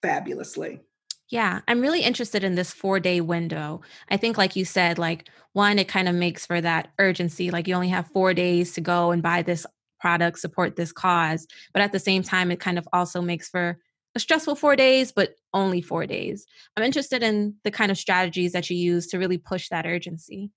fabulously. 0.02 0.83
Yeah, 1.30 1.61
I'm 1.66 1.80
really 1.80 2.02
interested 2.02 2.45
in 2.45 2.54
this 2.54 2.73
four 2.73 3.00
day 3.00 3.21
window. 3.21 3.80
I 4.11 4.16
think, 4.16 4.38
like 4.38 4.54
you 4.54 4.64
said, 4.64 4.99
like 4.99 5.28
one, 5.54 5.78
it 5.78 5.88
kind 5.88 6.09
of 6.09 6.14
makes 6.14 6.47
for 6.47 6.61
that 6.61 6.92
urgency. 6.99 7.50
Like 7.50 7.66
you 7.66 7.75
only 7.75 7.88
have 7.88 8.06
four 8.09 8.35
days 8.35 8.75
to 8.75 8.80
go 8.80 9.11
and 9.11 9.23
buy 9.23 9.42
this 9.42 9.66
product, 10.00 10.38
support 10.38 10.76
this 10.76 10.92
cause. 10.92 11.47
But 11.73 11.83
at 11.83 11.92
the 11.92 11.99
same 11.99 12.23
time, 12.23 12.50
it 12.50 12.61
kind 12.61 12.78
of 12.78 12.87
also 12.92 13.21
makes 13.21 13.49
for 13.49 13.78
a 14.17 14.19
stressful 14.19 14.57
four 14.57 14.75
days, 14.75 15.13
but 15.13 15.37
only 15.53 15.83
four 15.83 16.07
days. 16.07 16.47
I'm 16.77 16.83
interested 16.83 17.23
in 17.23 17.55
the 17.65 17.71
kind 17.71 17.91
of 17.91 17.99
strategies 17.99 18.53
that 18.53 18.69
you 18.71 18.77
use 18.77 19.07
to 19.09 19.19
really 19.19 19.39
push 19.39 19.69
that 19.69 19.87
urgency. 19.87 20.51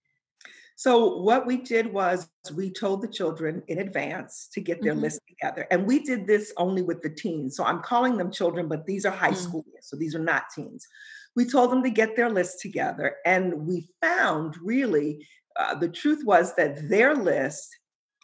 So, 0.78 1.18
what 1.18 1.46
we 1.46 1.58
did 1.58 1.92
was 1.92 2.30
we 2.56 2.72
told 2.72 3.02
the 3.02 3.08
children 3.10 3.62
in 3.68 3.80
advance 3.80 4.48
to 4.54 4.62
get 4.62 4.82
their 4.82 4.94
mm-hmm. 4.94 5.02
list 5.02 5.20
together. 5.28 5.68
And 5.70 5.86
we 5.86 6.00
did 6.00 6.26
this 6.26 6.54
only 6.56 6.82
with 6.82 7.02
the 7.02 7.10
teens. 7.10 7.58
So, 7.58 7.66
I'm 7.66 7.82
calling 7.82 8.18
them 8.18 8.32
children, 8.32 8.70
but 8.70 8.86
these 8.86 9.06
are 9.06 9.12
high 9.12 9.32
mm-hmm. 9.32 9.50
school 9.50 9.66
So, 9.82 9.98
these 9.98 10.16
are 10.16 10.24
not 10.24 10.44
teens. 10.56 10.88
We 11.36 11.44
told 11.46 11.70
them 11.70 11.84
to 11.84 11.90
get 11.90 12.16
their 12.16 12.30
list 12.30 12.62
together. 12.62 13.18
And 13.26 13.68
we 13.68 13.90
found 14.02 14.56
really 14.64 15.28
uh, 15.58 15.76
the 15.76 15.90
truth 15.90 16.24
was 16.26 16.56
that 16.56 16.88
their 16.88 17.14
list 17.14 17.76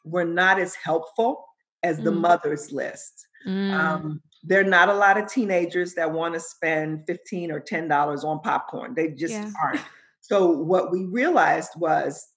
were 0.06 0.24
not 0.24 0.58
as 0.60 0.76
helpful 0.76 1.46
as 1.84 1.98
the 1.98 2.12
mm. 2.12 2.22
mother's 2.22 2.72
list. 2.72 3.28
Mm. 3.46 3.74
Um, 3.74 4.22
there 4.46 4.62
are 4.62 4.64
not 4.64 4.90
a 4.90 4.94
lot 4.94 5.18
of 5.18 5.28
teenagers 5.28 5.94
that 5.96 6.12
want 6.12 6.34
to 6.34 6.40
spend 6.40 7.06
15 7.08 7.52
or 7.52 7.60
$10 7.60 8.24
on 8.24 8.40
popcorn. 8.42 8.94
They 8.96 9.10
just 9.10 9.34
yeah. 9.34 9.52
aren't. 9.64 9.82
So, 10.28 10.50
what 10.50 10.92
we 10.92 11.06
realized 11.06 11.74
was 11.76 12.30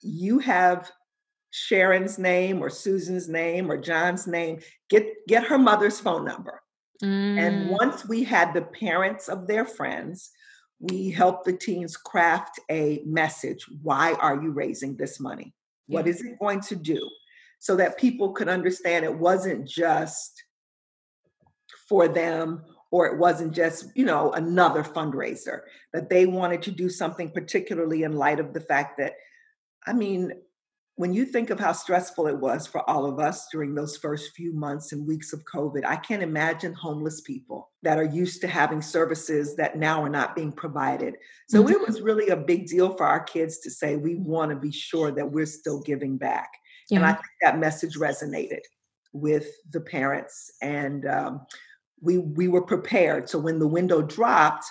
you 0.00 0.38
have 0.38 0.88
Sharon's 1.50 2.18
name 2.18 2.62
or 2.62 2.70
Susan's 2.70 3.28
name 3.28 3.68
or 3.68 3.76
John's 3.76 4.26
name, 4.28 4.60
get 4.90 5.08
get 5.26 5.42
her 5.44 5.58
mother's 5.58 5.98
phone 5.98 6.24
number. 6.24 6.60
Mm. 7.02 7.38
And 7.38 7.70
once 7.70 8.06
we 8.06 8.22
had 8.22 8.54
the 8.54 8.62
parents 8.62 9.28
of 9.28 9.46
their 9.46 9.64
friends, 9.64 10.30
we 10.78 11.10
helped 11.10 11.46
the 11.46 11.52
teens 11.52 11.96
craft 11.96 12.60
a 12.70 13.02
message. 13.06 13.66
Why 13.82 14.12
are 14.14 14.40
you 14.40 14.50
raising 14.50 14.96
this 14.96 15.18
money? 15.18 15.54
Yeah. 15.88 15.96
What 15.96 16.08
is 16.08 16.20
it 16.20 16.38
going 16.38 16.60
to 16.60 16.76
do? 16.76 17.00
So 17.58 17.74
that 17.76 17.98
people 17.98 18.32
could 18.32 18.48
understand 18.48 19.04
it 19.04 19.18
wasn't 19.18 19.66
just 19.66 20.44
for 21.88 22.08
them 22.08 22.62
or 22.90 23.06
it 23.06 23.18
wasn't 23.18 23.52
just, 23.52 23.88
you 23.94 24.04
know, 24.04 24.32
another 24.32 24.82
fundraiser, 24.82 25.60
that 25.92 26.08
they 26.08 26.26
wanted 26.26 26.62
to 26.62 26.70
do 26.70 26.88
something 26.88 27.30
particularly 27.30 28.04
in 28.04 28.12
light 28.12 28.40
of 28.40 28.52
the 28.52 28.60
fact 28.60 28.98
that 28.98 29.14
I 29.86 29.92
mean, 29.92 30.32
when 30.96 31.12
you 31.12 31.26
think 31.26 31.50
of 31.50 31.60
how 31.60 31.72
stressful 31.72 32.26
it 32.26 32.38
was 32.38 32.66
for 32.66 32.88
all 32.88 33.04
of 33.04 33.20
us 33.20 33.48
during 33.52 33.74
those 33.74 33.98
first 33.98 34.34
few 34.34 34.52
months 34.54 34.92
and 34.92 35.06
weeks 35.06 35.32
of 35.34 35.44
COVID, 35.44 35.84
I 35.84 35.96
can't 35.96 36.22
imagine 36.22 36.72
homeless 36.72 37.20
people 37.20 37.70
that 37.82 37.98
are 37.98 38.04
used 38.04 38.40
to 38.40 38.48
having 38.48 38.80
services 38.80 39.56
that 39.56 39.76
now 39.76 40.02
are 40.02 40.08
not 40.08 40.34
being 40.34 40.52
provided. 40.52 41.16
So 41.48 41.62
mm-hmm. 41.62 41.72
it 41.72 41.86
was 41.86 42.00
really 42.00 42.28
a 42.28 42.36
big 42.36 42.66
deal 42.66 42.96
for 42.96 43.06
our 43.06 43.20
kids 43.20 43.58
to 43.60 43.70
say, 43.70 43.96
we 43.96 44.14
want 44.14 44.50
to 44.50 44.56
be 44.56 44.72
sure 44.72 45.12
that 45.12 45.30
we're 45.30 45.46
still 45.46 45.82
giving 45.82 46.16
back. 46.16 46.50
Yeah. 46.88 46.98
And 46.98 47.06
I 47.06 47.12
think 47.12 47.26
that 47.42 47.58
message 47.58 47.96
resonated 47.98 48.60
with 49.12 49.48
the 49.70 49.82
parents. 49.82 50.50
And 50.62 51.06
um, 51.06 51.46
we, 52.06 52.18
we 52.18 52.48
were 52.48 52.62
prepared. 52.62 53.28
So 53.28 53.38
when 53.38 53.58
the 53.58 53.66
window 53.66 54.00
dropped, 54.00 54.64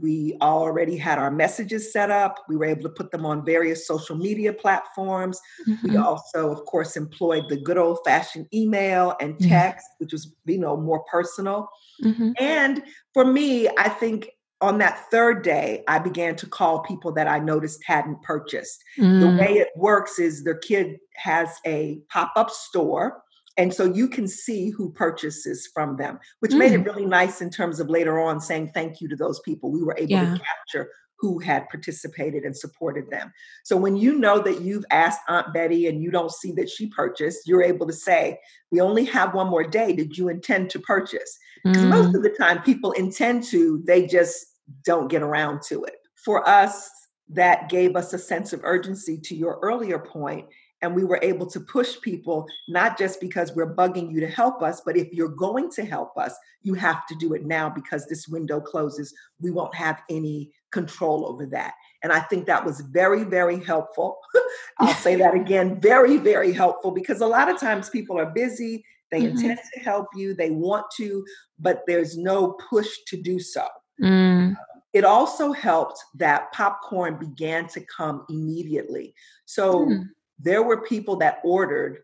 we 0.00 0.36
already 0.42 0.96
had 0.96 1.18
our 1.18 1.30
messages 1.30 1.92
set 1.92 2.10
up. 2.10 2.44
We 2.48 2.56
were 2.56 2.64
able 2.64 2.82
to 2.82 2.88
put 2.88 3.12
them 3.12 3.24
on 3.24 3.44
various 3.44 3.86
social 3.86 4.16
media 4.16 4.52
platforms. 4.52 5.40
Mm-hmm. 5.68 5.90
We 5.92 5.96
also, 5.96 6.50
of 6.50 6.64
course, 6.64 6.96
employed 6.96 7.44
the 7.48 7.56
good 7.56 7.78
old 7.78 7.98
fashioned 8.04 8.48
email 8.52 9.14
and 9.20 9.38
text, 9.38 9.86
which 9.98 10.12
was, 10.12 10.34
you 10.46 10.58
know, 10.58 10.76
more 10.76 11.04
personal. 11.04 11.68
Mm-hmm. 12.02 12.32
And 12.40 12.82
for 13.12 13.24
me, 13.24 13.68
I 13.78 13.88
think 13.88 14.30
on 14.60 14.78
that 14.78 15.06
third 15.10 15.42
day, 15.42 15.84
I 15.86 15.98
began 15.98 16.34
to 16.36 16.46
call 16.46 16.80
people 16.80 17.12
that 17.12 17.28
I 17.28 17.38
noticed 17.38 17.84
hadn't 17.84 18.22
purchased. 18.22 18.82
Mm. 18.98 19.20
The 19.20 19.42
way 19.42 19.52
it 19.58 19.68
works 19.76 20.18
is 20.18 20.42
their 20.42 20.56
kid 20.56 20.98
has 21.16 21.50
a 21.66 22.00
pop 22.08 22.32
up 22.34 22.50
store 22.50 23.22
and 23.56 23.72
so 23.72 23.84
you 23.84 24.08
can 24.08 24.26
see 24.26 24.70
who 24.70 24.90
purchases 24.90 25.68
from 25.72 25.96
them, 25.96 26.18
which 26.40 26.52
mm. 26.52 26.58
made 26.58 26.72
it 26.72 26.82
mm. 26.82 26.86
really 26.86 27.06
nice 27.06 27.40
in 27.40 27.50
terms 27.50 27.80
of 27.80 27.88
later 27.88 28.18
on 28.18 28.40
saying 28.40 28.70
thank 28.74 29.00
you 29.00 29.08
to 29.08 29.16
those 29.16 29.40
people. 29.40 29.70
We 29.70 29.82
were 29.82 29.96
able 29.96 30.10
yeah. 30.10 30.34
to 30.34 30.40
capture 30.40 30.90
who 31.18 31.38
had 31.38 31.68
participated 31.68 32.42
and 32.42 32.56
supported 32.56 33.08
them. 33.10 33.32
So 33.62 33.76
when 33.76 33.96
you 33.96 34.18
know 34.18 34.40
that 34.40 34.60
you've 34.60 34.84
asked 34.90 35.20
Aunt 35.28 35.54
Betty 35.54 35.86
and 35.86 36.02
you 36.02 36.10
don't 36.10 36.32
see 36.32 36.52
that 36.52 36.68
she 36.68 36.88
purchased, 36.88 37.46
you're 37.46 37.62
able 37.62 37.86
to 37.86 37.92
say, 37.92 38.38
We 38.70 38.80
only 38.80 39.04
have 39.06 39.34
one 39.34 39.48
more 39.48 39.64
day. 39.64 39.94
Did 39.94 40.18
you 40.18 40.28
intend 40.28 40.70
to 40.70 40.80
purchase? 40.80 41.38
Because 41.64 41.84
mm. 41.84 41.90
most 41.90 42.14
of 42.14 42.22
the 42.22 42.30
time 42.30 42.60
people 42.62 42.92
intend 42.92 43.44
to, 43.44 43.82
they 43.86 44.06
just 44.06 44.44
don't 44.84 45.08
get 45.08 45.22
around 45.22 45.62
to 45.68 45.84
it. 45.84 45.94
For 46.16 46.46
us, 46.48 46.90
that 47.28 47.68
gave 47.68 47.96
us 47.96 48.12
a 48.12 48.18
sense 48.18 48.52
of 48.52 48.60
urgency 48.64 49.18
to 49.18 49.34
your 49.34 49.58
earlier 49.62 49.98
point 49.98 50.46
and 50.84 50.94
we 50.94 51.02
were 51.02 51.18
able 51.22 51.46
to 51.46 51.60
push 51.60 51.98
people 52.02 52.46
not 52.68 52.98
just 52.98 53.18
because 53.18 53.54
we're 53.54 53.74
bugging 53.74 54.12
you 54.12 54.20
to 54.20 54.28
help 54.28 54.62
us 54.62 54.82
but 54.84 54.96
if 54.96 55.10
you're 55.12 55.28
going 55.28 55.70
to 55.70 55.84
help 55.84 56.16
us 56.18 56.36
you 56.62 56.74
have 56.74 57.06
to 57.06 57.14
do 57.16 57.32
it 57.32 57.46
now 57.46 57.70
because 57.70 58.06
this 58.06 58.28
window 58.28 58.60
closes 58.60 59.12
we 59.40 59.50
won't 59.50 59.74
have 59.74 60.02
any 60.10 60.50
control 60.70 61.26
over 61.26 61.46
that 61.46 61.72
and 62.02 62.12
i 62.12 62.20
think 62.20 62.44
that 62.44 62.64
was 62.64 62.80
very 62.82 63.24
very 63.24 63.58
helpful 63.64 64.18
i'll 64.78 64.94
say 64.94 65.16
that 65.16 65.34
again 65.34 65.80
very 65.80 66.18
very 66.18 66.52
helpful 66.52 66.90
because 66.90 67.22
a 67.22 67.26
lot 67.26 67.50
of 67.50 67.58
times 67.58 67.88
people 67.88 68.18
are 68.18 68.30
busy 68.30 68.84
they 69.10 69.22
mm-hmm. 69.22 69.38
intend 69.38 69.58
to 69.72 69.80
help 69.80 70.06
you 70.14 70.34
they 70.34 70.50
want 70.50 70.84
to 70.94 71.24
but 71.58 71.82
there's 71.86 72.18
no 72.18 72.52
push 72.70 72.90
to 73.06 73.20
do 73.20 73.38
so 73.38 73.66
mm. 74.02 74.54
It 74.92 75.04
also 75.04 75.50
helped 75.50 75.98
that 76.14 76.52
popcorn 76.52 77.18
began 77.18 77.66
to 77.70 77.80
come 77.80 78.24
immediately. 78.28 79.12
So 79.44 79.86
mm 79.86 80.04
there 80.38 80.62
were 80.62 80.82
people 80.82 81.16
that 81.16 81.40
ordered 81.44 82.02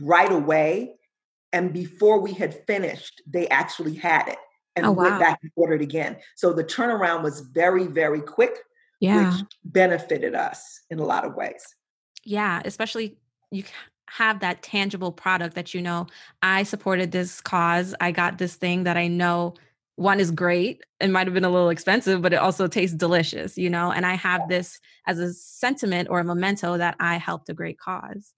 right 0.00 0.30
away. 0.30 0.96
And 1.52 1.72
before 1.72 2.20
we 2.20 2.32
had 2.32 2.66
finished, 2.66 3.22
they 3.26 3.48
actually 3.48 3.94
had 3.94 4.28
it 4.28 4.38
and 4.76 4.86
oh, 4.86 4.92
went 4.92 5.18
back 5.18 5.38
and 5.42 5.50
ordered 5.56 5.82
again. 5.82 6.16
So 6.36 6.52
the 6.52 6.64
turnaround 6.64 7.22
was 7.22 7.40
very, 7.40 7.86
very 7.86 8.20
quick, 8.20 8.58
yeah. 9.00 9.34
which 9.34 9.44
benefited 9.64 10.34
us 10.34 10.80
in 10.90 11.00
a 11.00 11.04
lot 11.04 11.24
of 11.24 11.34
ways. 11.34 11.62
Yeah, 12.24 12.62
especially 12.64 13.16
you 13.50 13.64
have 14.08 14.40
that 14.40 14.62
tangible 14.62 15.12
product 15.12 15.54
that 15.54 15.74
you 15.74 15.82
know, 15.82 16.06
I 16.42 16.62
supported 16.64 17.12
this 17.12 17.40
cause. 17.40 17.94
I 18.00 18.10
got 18.10 18.38
this 18.38 18.56
thing 18.56 18.84
that 18.84 18.96
I 18.96 19.08
know 19.08 19.54
one 20.00 20.18
is 20.18 20.30
great 20.30 20.82
it 20.98 21.10
might 21.10 21.26
have 21.26 21.34
been 21.34 21.44
a 21.44 21.50
little 21.50 21.68
expensive 21.68 22.22
but 22.22 22.32
it 22.32 22.36
also 22.36 22.66
tastes 22.66 22.96
delicious 22.96 23.58
you 23.58 23.68
know 23.68 23.92
and 23.92 24.06
i 24.06 24.14
have 24.14 24.48
this 24.48 24.80
as 25.06 25.18
a 25.18 25.30
sentiment 25.34 26.08
or 26.10 26.20
a 26.20 26.24
memento 26.24 26.78
that 26.78 26.96
i 26.98 27.18
helped 27.18 27.50
a 27.50 27.54
great 27.54 27.78
cause 27.78 28.32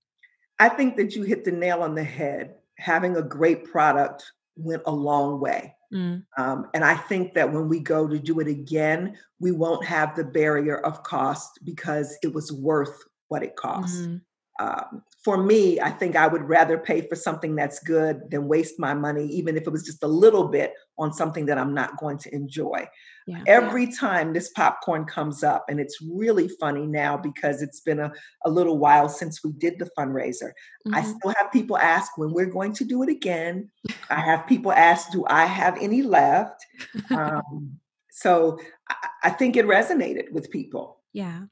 i 0.58 0.68
think 0.68 0.96
that 0.96 1.14
you 1.14 1.22
hit 1.22 1.44
the 1.44 1.52
nail 1.52 1.80
on 1.82 1.94
the 1.94 2.02
head 2.02 2.56
having 2.78 3.16
a 3.16 3.22
great 3.22 3.64
product 3.64 4.24
went 4.56 4.82
a 4.86 4.90
long 4.90 5.38
way 5.38 5.72
mm. 5.94 6.20
um, 6.36 6.68
and 6.74 6.84
i 6.84 6.96
think 6.96 7.32
that 7.32 7.52
when 7.52 7.68
we 7.68 7.78
go 7.78 8.08
to 8.08 8.18
do 8.18 8.40
it 8.40 8.48
again 8.48 9.16
we 9.38 9.52
won't 9.52 9.84
have 9.84 10.16
the 10.16 10.24
barrier 10.24 10.78
of 10.78 11.04
cost 11.04 11.60
because 11.62 12.18
it 12.24 12.34
was 12.34 12.50
worth 12.52 13.04
what 13.28 13.44
it 13.44 13.54
cost 13.54 14.00
mm. 14.00 14.20
Um, 14.60 15.02
for 15.24 15.42
me, 15.42 15.80
I 15.80 15.90
think 15.90 16.16
I 16.16 16.26
would 16.26 16.42
rather 16.42 16.76
pay 16.76 17.06
for 17.08 17.14
something 17.14 17.54
that's 17.54 17.78
good 17.78 18.30
than 18.30 18.48
waste 18.48 18.78
my 18.78 18.92
money, 18.92 19.26
even 19.26 19.56
if 19.56 19.62
it 19.62 19.70
was 19.70 19.84
just 19.84 20.02
a 20.02 20.08
little 20.08 20.48
bit 20.48 20.74
on 20.98 21.12
something 21.12 21.46
that 21.46 21.58
I'm 21.58 21.74
not 21.74 21.96
going 21.96 22.18
to 22.18 22.34
enjoy. 22.34 22.86
Yeah, 23.26 23.42
Every 23.46 23.90
time 23.90 24.32
this 24.32 24.50
popcorn 24.50 25.04
comes 25.04 25.44
up, 25.44 25.66
and 25.68 25.78
it's 25.78 25.98
really 26.02 26.48
funny 26.60 26.86
now 26.86 27.16
because 27.16 27.62
it's 27.62 27.80
been 27.80 28.00
a, 28.00 28.12
a 28.44 28.50
little 28.50 28.78
while 28.78 29.08
since 29.08 29.44
we 29.44 29.52
did 29.52 29.78
the 29.78 29.88
fundraiser. 29.96 30.50
Mm-hmm. 30.86 30.94
I 30.94 31.02
still 31.02 31.32
have 31.38 31.52
people 31.52 31.78
ask 31.78 32.18
when 32.18 32.32
we're 32.32 32.46
going 32.46 32.72
to 32.74 32.84
do 32.84 33.02
it 33.02 33.08
again. 33.08 33.70
I 34.10 34.20
have 34.20 34.46
people 34.48 34.72
ask, 34.72 35.12
do 35.12 35.24
I 35.28 35.46
have 35.46 35.78
any 35.80 36.02
left? 36.02 36.64
Um, 37.10 37.78
so 38.10 38.58
I, 38.88 38.94
I 39.24 39.30
think 39.30 39.56
it 39.56 39.66
resonated 39.66 40.32
with 40.32 40.50
people. 40.50 40.98
Yeah 41.12 41.42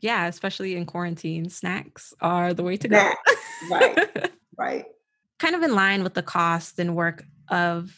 yeah, 0.00 0.26
especially 0.26 0.76
in 0.76 0.86
quarantine, 0.86 1.48
snacks 1.48 2.14
are 2.20 2.54
the 2.54 2.62
way 2.62 2.76
to 2.76 2.88
go. 2.88 3.10
right, 3.70 4.30
right. 4.58 4.84
Kind 5.38 5.54
of 5.54 5.62
in 5.62 5.74
line 5.74 6.02
with 6.02 6.14
the 6.14 6.22
cost 6.22 6.78
and 6.78 6.96
work 6.96 7.24
of 7.48 7.94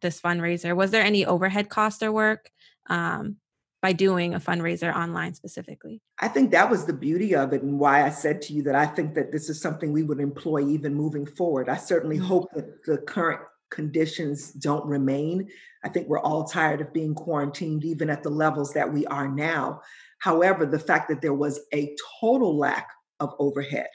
this 0.00 0.20
fundraiser. 0.20 0.74
Was 0.76 0.90
there 0.90 1.04
any 1.04 1.26
overhead 1.26 1.68
cost 1.68 2.02
or 2.02 2.12
work 2.12 2.50
um, 2.88 3.36
by 3.82 3.92
doing 3.92 4.34
a 4.34 4.40
fundraiser 4.40 4.94
online 4.94 5.34
specifically? 5.34 6.00
I 6.18 6.28
think 6.28 6.50
that 6.52 6.70
was 6.70 6.86
the 6.86 6.92
beauty 6.92 7.34
of 7.34 7.52
it 7.52 7.62
and 7.62 7.78
why 7.78 8.04
I 8.04 8.10
said 8.10 8.40
to 8.42 8.52
you 8.52 8.62
that 8.64 8.74
I 8.74 8.86
think 8.86 9.14
that 9.14 9.32
this 9.32 9.48
is 9.48 9.60
something 9.60 9.92
we 9.92 10.02
would 10.02 10.20
employ 10.20 10.66
even 10.66 10.94
moving 10.94 11.26
forward. 11.26 11.68
I 11.68 11.76
certainly 11.76 12.16
mm-hmm. 12.16 12.26
hope 12.26 12.52
that 12.54 12.84
the 12.84 12.98
current 12.98 13.40
conditions 13.70 14.52
don't 14.52 14.86
remain. 14.86 15.48
I 15.84 15.88
think 15.88 16.08
we're 16.08 16.20
all 16.20 16.44
tired 16.44 16.80
of 16.80 16.92
being 16.92 17.14
quarantined, 17.14 17.84
even 17.84 18.08
at 18.08 18.22
the 18.22 18.30
levels 18.30 18.72
that 18.74 18.92
we 18.92 19.04
are 19.06 19.28
now. 19.28 19.82
However, 20.24 20.64
the 20.64 20.78
fact 20.78 21.10
that 21.10 21.20
there 21.20 21.34
was 21.34 21.60
a 21.74 21.94
total 22.18 22.56
lack 22.56 22.88
of 23.20 23.34
overhead 23.38 23.88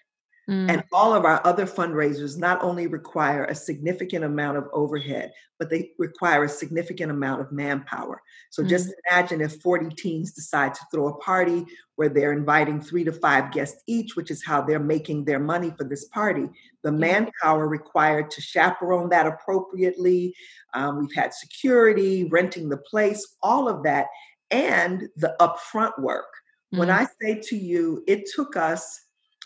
Mm. 0.50 0.67
And 0.67 0.83
all 0.91 1.13
of 1.13 1.25
our 1.25 1.45
other 1.45 1.67
fundraisers 1.67 2.36
not 2.36 2.63
only 2.63 2.88
require 2.88 3.45
a 3.45 3.53
significant 3.53 4.25
amount 4.25 4.57
of 4.57 4.67
overhead, 4.74 5.31
but 5.59 5.69
they 5.69 5.91
require 6.00 6.43
a 6.43 6.50
significant 6.50 7.12
amount 7.12 7.41
of 7.41 7.51
manpower. 7.51 8.24
So 8.50 8.63
mm. 8.63 8.69
just 8.69 8.91
imagine 9.07 9.41
if 9.41 9.62
40 9.62 9.95
teams 9.95 10.31
decide 10.31 10.74
to 10.74 10.81
throw 10.91 11.09
a 11.09 11.17
party 11.17 11.67
where 11.98 12.09
they're 12.09 12.33
inviting 12.33 12.81
three 12.81 13.03
to 13.03 13.12
five 13.12 13.51
guests 13.51 13.83
each, 13.86 14.15
which 14.15 14.31
is 14.31 14.43
how 14.43 14.62
they're 14.62 14.79
making 14.79 15.25
their 15.25 15.38
money 15.38 15.71
for 15.77 15.83
this 15.83 16.05
party. 16.05 16.48
The 16.81 16.91
manpower 16.91 17.67
required 17.67 18.31
to 18.31 18.41
chaperone 18.41 19.09
that 19.09 19.27
appropriately. 19.27 20.33
Um, 20.74 21.01
we've 21.01 21.15
had 21.15 21.31
security, 21.31 22.24
renting 22.24 22.69
the 22.69 22.77
place, 22.77 23.36
all 23.43 23.69
of 23.69 23.83
that, 23.83 24.07
and 24.51 25.08
the 25.15 25.36
upfront 25.39 26.00
work. 26.00 26.34
Mm. 26.74 26.79
When 26.79 26.89
I 26.89 27.08
say 27.22 27.41
to 27.50 27.58
you, 27.58 28.03
it 28.08 28.29
took 28.34 28.56
us 28.56 29.01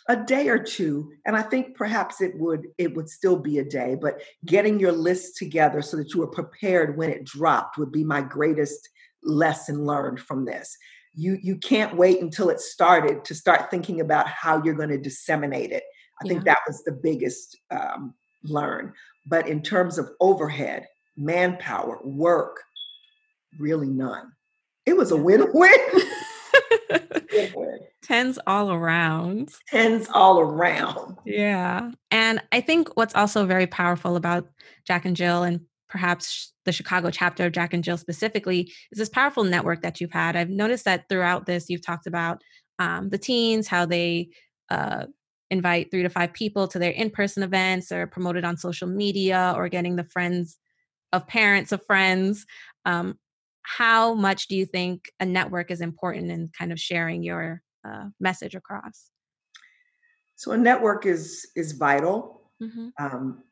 a 0.08 0.16
day 0.16 0.50
or 0.50 0.60
two 0.60 1.12
and 1.26 1.36
i 1.36 1.42
think 1.42 1.76
perhaps 1.76 2.22
it 2.22 2.38
would 2.38 2.68
it 2.78 2.94
would 2.96 3.10
still 3.10 3.38
be 3.38 3.60
a 3.60 3.64
day 3.64 3.96
but 4.00 4.22
getting 4.46 4.80
your 4.80 4.92
list 4.92 5.38
together 5.38 5.82
so 5.82 5.98
that 5.98 6.14
you 6.14 6.22
are 6.22 6.28
prepared 6.28 6.98
when 6.98 7.10
it 7.10 7.24
dropped 7.24 7.78
would 7.78 7.92
be 7.92 8.04
my 8.04 8.22
greatest 8.22 8.90
lesson 9.24 9.86
learned 9.86 10.20
from 10.20 10.46
this 10.46 10.76
you 11.14 11.38
you 11.42 11.56
can't 11.56 11.96
wait 11.96 12.22
until 12.22 12.50
it 12.50 12.60
started 12.60 13.24
to 13.24 13.34
start 13.34 13.72
thinking 13.72 14.02
about 14.02 14.28
how 14.28 14.62
you're 14.64 14.74
going 14.74 14.90
to 14.90 14.98
disseminate 14.98 15.72
it 15.72 15.84
i 16.22 16.26
yeah. 16.26 16.30
think 16.30 16.44
that 16.44 16.60
was 16.68 16.84
the 16.84 16.92
biggest 16.92 17.58
um, 17.72 18.14
learn 18.44 18.92
but 19.26 19.48
in 19.48 19.62
terms 19.62 19.98
of 19.98 20.10
overhead 20.20 20.86
manpower 21.16 22.00
work 22.04 22.60
really 23.60 23.90
none 23.90 24.32
it 24.86 24.98
was 24.98 25.12
a 25.12 25.18
win-win 25.18 25.50
Tens 28.04 28.38
all 28.46 28.72
around. 28.72 29.54
Tens 29.70 30.08
all 30.14 30.40
around. 30.40 31.18
Yeah. 31.26 31.92
And 32.12 32.42
I 32.52 32.60
think 32.60 32.96
what's 32.96 33.16
also 33.16 33.46
very 33.46 33.66
powerful 33.66 34.18
about 34.18 34.50
Jack 34.86 35.06
and 35.06 35.16
Jill 35.16 35.44
and 35.44 35.62
perhaps 35.88 36.52
the 36.66 36.74
Chicago 36.74 37.10
chapter 37.12 37.46
of 37.46 37.54
Jack 37.54 37.74
and 37.74 37.84
Jill 37.84 37.98
specifically 37.98 38.72
is 38.92 39.00
this 39.00 39.10
powerful 39.10 39.44
network 39.44 39.82
that 39.84 40.02
you've 40.02 40.12
had. 40.12 40.36
I've 40.36 40.50
noticed 40.50 40.86
that 40.86 41.08
throughout 41.08 41.46
this, 41.46 41.70
you've 41.70 41.86
talked 41.86 42.08
about 42.08 42.42
um, 42.78 43.10
the 43.10 43.18
teens, 43.18 43.68
how 43.68 43.86
they 43.86 44.30
uh, 44.70 45.06
invite 45.50 45.90
three 45.92 46.04
to 46.04 46.10
five 46.10 46.34
people 46.34 46.68
to 46.68 46.80
their 46.80 46.92
in 46.92 47.10
person 47.10 47.44
events 47.44 47.92
or 47.92 48.08
promote 48.08 48.36
it 48.36 48.44
on 48.44 48.58
social 48.58 48.88
media 48.88 49.54
or 49.56 49.70
getting 49.70 49.96
the 49.96 50.04
friends 50.04 50.58
of 51.14 51.28
parents 51.28 51.72
of 51.72 51.86
friends. 51.86 52.46
Um, 52.86 53.18
how 53.64 54.14
much 54.14 54.48
do 54.48 54.56
you 54.56 54.66
think 54.66 55.12
a 55.20 55.26
network 55.26 55.72
is 55.72 55.82
important 55.82 56.30
in 56.30 56.50
kind 56.58 56.72
of 56.72 56.80
sharing 56.80 57.24
your 57.24 57.62
uh, 57.88 58.06
message 58.20 58.56
across? 58.56 59.10
So 60.36 60.52
a 60.52 60.58
network 60.58 61.06
is 61.06 61.48
is 61.56 61.72
vital. 61.74 62.52
Mm-hmm. 62.62 62.90
Um, 63.00 63.44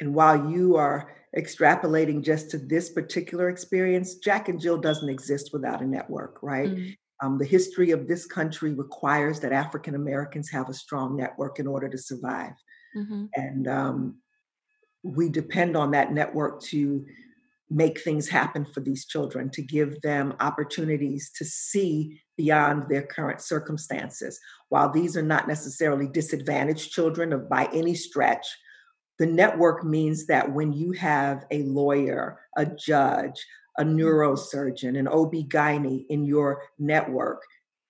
and 0.00 0.14
while 0.14 0.50
you 0.50 0.76
are 0.76 1.14
extrapolating 1.36 2.22
just 2.22 2.50
to 2.50 2.58
this 2.58 2.90
particular 2.90 3.48
experience, 3.48 4.16
Jack 4.16 4.48
and 4.48 4.60
Jill 4.60 4.78
doesn't 4.78 5.08
exist 5.08 5.50
without 5.52 5.82
a 5.82 5.86
network, 5.86 6.42
right? 6.42 6.70
Mm-hmm. 6.70 7.26
Um, 7.26 7.38
the 7.38 7.44
history 7.44 7.90
of 7.90 8.08
this 8.08 8.26
country 8.26 8.74
requires 8.74 9.40
that 9.40 9.52
African 9.52 9.94
Americans 9.94 10.50
have 10.50 10.68
a 10.68 10.74
strong 10.74 11.16
network 11.16 11.58
in 11.58 11.66
order 11.66 11.88
to 11.88 11.98
survive. 11.98 12.52
Mm-hmm. 12.96 13.26
And 13.34 13.68
um, 13.68 14.16
we 15.02 15.28
depend 15.28 15.76
on 15.76 15.92
that 15.92 16.12
network 16.12 16.60
to 16.62 17.04
make 17.74 18.00
things 18.00 18.28
happen 18.28 18.64
for 18.64 18.80
these 18.80 19.04
children, 19.04 19.50
to 19.50 19.60
give 19.60 20.00
them 20.02 20.34
opportunities 20.38 21.30
to 21.36 21.44
see 21.44 22.20
beyond 22.36 22.84
their 22.88 23.02
current 23.02 23.40
circumstances. 23.40 24.38
While 24.68 24.90
these 24.90 25.16
are 25.16 25.22
not 25.22 25.48
necessarily 25.48 26.06
disadvantaged 26.06 26.92
children 26.92 27.32
of 27.32 27.48
by 27.48 27.68
any 27.72 27.94
stretch, 27.94 28.46
the 29.18 29.26
network 29.26 29.84
means 29.84 30.26
that 30.26 30.52
when 30.52 30.72
you 30.72 30.92
have 30.92 31.44
a 31.50 31.62
lawyer, 31.64 32.40
a 32.56 32.64
judge, 32.66 33.44
a 33.76 33.84
neurosurgeon, 33.84 34.96
an 34.96 35.08
OB-GYN 35.08 36.06
in 36.08 36.24
your 36.24 36.62
network, 36.78 37.42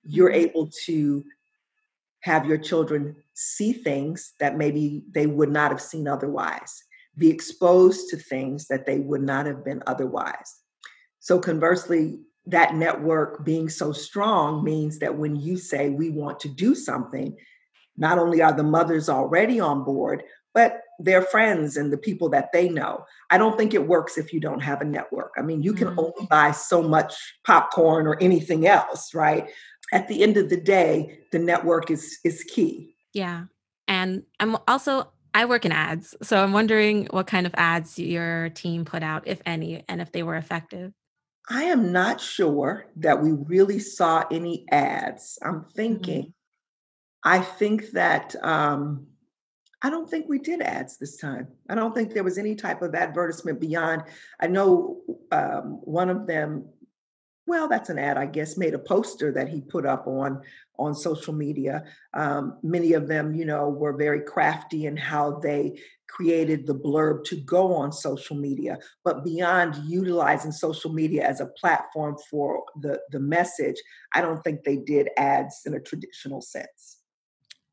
you're 0.02 0.30
mm-hmm. 0.30 0.48
able 0.48 0.70
to 0.86 1.24
have 2.20 2.46
your 2.46 2.58
children 2.58 3.14
see 3.34 3.74
things 3.74 4.32
that 4.40 4.56
maybe 4.56 5.02
they 5.10 5.26
would 5.26 5.50
not 5.50 5.70
have 5.70 5.80
seen 5.80 6.08
otherwise 6.08 6.84
be 7.16 7.30
exposed 7.30 8.08
to 8.10 8.16
things 8.16 8.66
that 8.68 8.86
they 8.86 8.98
would 8.98 9.22
not 9.22 9.46
have 9.46 9.64
been 9.64 9.82
otherwise. 9.86 10.60
So, 11.20 11.38
conversely, 11.38 12.20
that 12.46 12.74
network 12.74 13.44
being 13.44 13.68
so 13.68 13.92
strong 13.92 14.62
means 14.62 14.98
that 14.98 15.16
when 15.16 15.36
you 15.36 15.56
say 15.56 15.90
we 15.90 16.10
want 16.10 16.40
to 16.40 16.48
do 16.48 16.74
something, 16.74 17.36
not 17.96 18.18
only 18.18 18.42
are 18.42 18.52
the 18.52 18.62
mothers 18.62 19.08
already 19.08 19.60
on 19.60 19.84
board, 19.84 20.24
but 20.52 20.82
their 20.98 21.22
friends 21.22 21.76
and 21.76 21.92
the 21.92 21.98
people 21.98 22.28
that 22.28 22.52
they 22.52 22.68
know. 22.68 23.04
I 23.30 23.38
don't 23.38 23.56
think 23.56 23.74
it 23.74 23.88
works 23.88 24.16
if 24.16 24.32
you 24.32 24.40
don't 24.40 24.62
have 24.62 24.80
a 24.80 24.84
network. 24.84 25.32
I 25.36 25.42
mean, 25.42 25.62
you 25.62 25.72
can 25.72 25.88
mm-hmm. 25.88 25.98
only 25.98 26.26
buy 26.30 26.52
so 26.52 26.82
much 26.82 27.14
popcorn 27.44 28.06
or 28.06 28.20
anything 28.20 28.66
else, 28.66 29.14
right? 29.14 29.48
At 29.92 30.08
the 30.08 30.22
end 30.22 30.36
of 30.36 30.50
the 30.50 30.60
day, 30.60 31.20
the 31.32 31.38
network 31.38 31.90
is 31.90 32.18
is 32.24 32.44
key. 32.44 32.94
Yeah. 33.12 33.44
And 33.88 34.22
I'm 34.40 34.56
also 34.68 35.12
I 35.34 35.44
work 35.46 35.64
in 35.64 35.72
ads. 35.72 36.14
So 36.22 36.42
I'm 36.42 36.52
wondering 36.52 37.08
what 37.10 37.26
kind 37.26 37.46
of 37.46 37.54
ads 37.56 37.98
your 37.98 38.50
team 38.50 38.84
put 38.84 39.02
out, 39.02 39.24
if 39.26 39.42
any, 39.44 39.84
and 39.88 40.00
if 40.00 40.12
they 40.12 40.22
were 40.22 40.36
effective. 40.36 40.92
I 41.50 41.64
am 41.64 41.92
not 41.92 42.20
sure 42.20 42.86
that 42.96 43.20
we 43.22 43.32
really 43.32 43.78
saw 43.80 44.24
any 44.30 44.64
ads. 44.70 45.38
I'm 45.42 45.60
mm-hmm. 45.60 45.70
thinking, 45.70 46.22
mm-hmm. 46.22 46.30
I 47.24 47.40
think 47.40 47.90
that 47.90 48.34
um, 48.42 49.08
I 49.82 49.90
don't 49.90 50.08
think 50.08 50.26
we 50.28 50.38
did 50.38 50.62
ads 50.62 50.96
this 50.96 51.16
time. 51.18 51.48
I 51.68 51.74
don't 51.74 51.94
think 51.94 52.14
there 52.14 52.24
was 52.24 52.38
any 52.38 52.54
type 52.54 52.80
of 52.80 52.94
advertisement 52.94 53.60
beyond. 53.60 54.04
I 54.40 54.46
know 54.46 55.02
um, 55.32 55.80
one 55.82 56.08
of 56.08 56.26
them 56.26 56.70
well 57.46 57.68
that's 57.68 57.90
an 57.90 57.98
ad 57.98 58.16
i 58.16 58.26
guess 58.26 58.56
made 58.56 58.74
a 58.74 58.78
poster 58.78 59.32
that 59.32 59.48
he 59.48 59.60
put 59.60 59.86
up 59.86 60.06
on 60.06 60.40
on 60.78 60.94
social 60.94 61.32
media. 61.32 61.84
Um, 62.14 62.58
many 62.62 62.92
of 62.94 63.08
them 63.08 63.34
you 63.34 63.44
know 63.44 63.68
were 63.68 63.96
very 63.96 64.20
crafty 64.20 64.86
in 64.86 64.96
how 64.96 65.38
they 65.40 65.78
created 66.08 66.66
the 66.66 66.74
blurb 66.74 67.24
to 67.24 67.36
go 67.36 67.74
on 67.74 67.92
social 67.92 68.36
media. 68.36 68.78
But 69.04 69.24
beyond 69.24 69.76
utilizing 69.84 70.52
social 70.52 70.92
media 70.92 71.26
as 71.26 71.40
a 71.40 71.46
platform 71.46 72.16
for 72.30 72.64
the 72.80 73.00
the 73.10 73.20
message 73.20 73.76
i 74.14 74.20
don't 74.20 74.42
think 74.42 74.64
they 74.64 74.76
did 74.76 75.08
ads 75.16 75.62
in 75.66 75.74
a 75.74 75.80
traditional 75.80 76.40
sense 76.40 76.93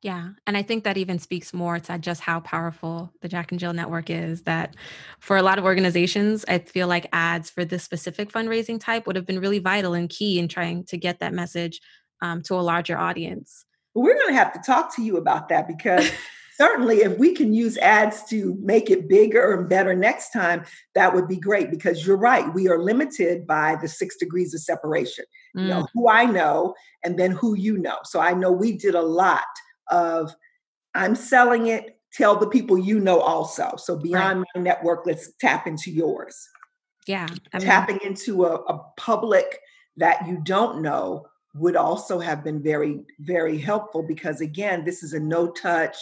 yeah. 0.01 0.29
And 0.47 0.57
I 0.57 0.63
think 0.63 0.83
that 0.83 0.97
even 0.97 1.19
speaks 1.19 1.53
more 1.53 1.79
to 1.79 1.99
just 1.99 2.21
how 2.21 2.39
powerful 2.39 3.13
the 3.21 3.27
Jack 3.27 3.51
and 3.51 3.59
Jill 3.59 3.73
network 3.73 4.09
is. 4.09 4.41
That 4.43 4.75
for 5.19 5.37
a 5.37 5.43
lot 5.43 5.59
of 5.59 5.65
organizations, 5.65 6.43
I 6.47 6.59
feel 6.59 6.87
like 6.87 7.07
ads 7.13 7.51
for 7.51 7.63
this 7.63 7.83
specific 7.83 8.31
fundraising 8.31 8.79
type 8.79 9.05
would 9.05 9.15
have 9.15 9.27
been 9.27 9.39
really 9.39 9.59
vital 9.59 9.93
and 9.93 10.09
key 10.09 10.39
in 10.39 10.47
trying 10.47 10.85
to 10.85 10.97
get 10.97 11.19
that 11.19 11.33
message 11.33 11.81
um, 12.21 12.41
to 12.43 12.55
a 12.55 12.61
larger 12.61 12.97
audience. 12.97 13.65
We're 13.93 14.15
going 14.15 14.29
to 14.29 14.33
have 14.33 14.53
to 14.53 14.59
talk 14.65 14.95
to 14.95 15.03
you 15.03 15.17
about 15.17 15.49
that 15.49 15.67
because 15.67 16.09
certainly 16.57 16.97
if 16.97 17.19
we 17.19 17.35
can 17.35 17.53
use 17.53 17.77
ads 17.77 18.23
to 18.29 18.57
make 18.59 18.89
it 18.89 19.07
bigger 19.07 19.53
and 19.53 19.69
better 19.69 19.93
next 19.93 20.31
time, 20.31 20.63
that 20.95 21.13
would 21.13 21.27
be 21.27 21.37
great 21.37 21.69
because 21.69 22.07
you're 22.07 22.17
right. 22.17 22.51
We 22.55 22.67
are 22.69 22.79
limited 22.79 23.45
by 23.45 23.77
the 23.79 23.87
six 23.87 24.17
degrees 24.17 24.55
of 24.55 24.61
separation. 24.61 25.25
Mm. 25.55 25.61
You 25.61 25.67
know, 25.67 25.81
mm. 25.81 25.87
who 25.93 26.09
I 26.09 26.25
know 26.25 26.73
and 27.03 27.19
then 27.19 27.31
who 27.31 27.55
you 27.55 27.77
know. 27.77 27.97
So 28.03 28.19
I 28.19 28.33
know 28.33 28.51
we 28.51 28.71
did 28.71 28.95
a 28.95 29.01
lot 29.01 29.43
of 29.91 30.33
I'm 30.95 31.15
selling 31.15 31.67
it, 31.67 31.97
tell 32.13 32.35
the 32.35 32.47
people 32.47 32.77
you 32.77 32.99
know 32.99 33.19
also. 33.19 33.75
So 33.77 33.97
beyond 33.97 34.39
right. 34.39 34.47
my 34.55 34.61
network, 34.61 35.05
let's 35.05 35.31
tap 35.39 35.67
into 35.67 35.91
yours. 35.91 36.47
Yeah. 37.07 37.27
I 37.53 37.57
mean, 37.57 37.67
Tapping 37.67 37.99
into 38.03 38.45
a, 38.45 38.55
a 38.55 38.79
public 38.97 39.59
that 39.97 40.27
you 40.27 40.39
don't 40.43 40.81
know 40.81 41.25
would 41.55 41.75
also 41.75 42.19
have 42.19 42.43
been 42.43 42.61
very, 42.61 43.01
very 43.19 43.57
helpful 43.57 44.03
because 44.03 44.41
again, 44.41 44.85
this 44.85 45.03
is 45.03 45.13
a 45.13 45.19
no 45.19 45.51
touch, 45.51 45.97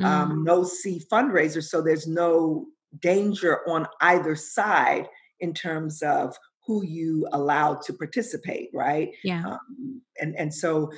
mm. 0.00 0.04
um, 0.04 0.44
no 0.44 0.62
see 0.62 1.02
fundraiser. 1.10 1.62
So 1.62 1.82
there's 1.82 2.06
no 2.06 2.66
danger 3.00 3.68
on 3.68 3.86
either 4.00 4.36
side 4.36 5.08
in 5.40 5.54
terms 5.54 6.02
of 6.02 6.36
who 6.66 6.84
you 6.84 7.26
allow 7.32 7.74
to 7.74 7.92
participate, 7.92 8.70
right? 8.72 9.10
Yeah. 9.24 9.42
Um, 9.44 10.00
and 10.20 10.36
and 10.36 10.54
so 10.54 10.90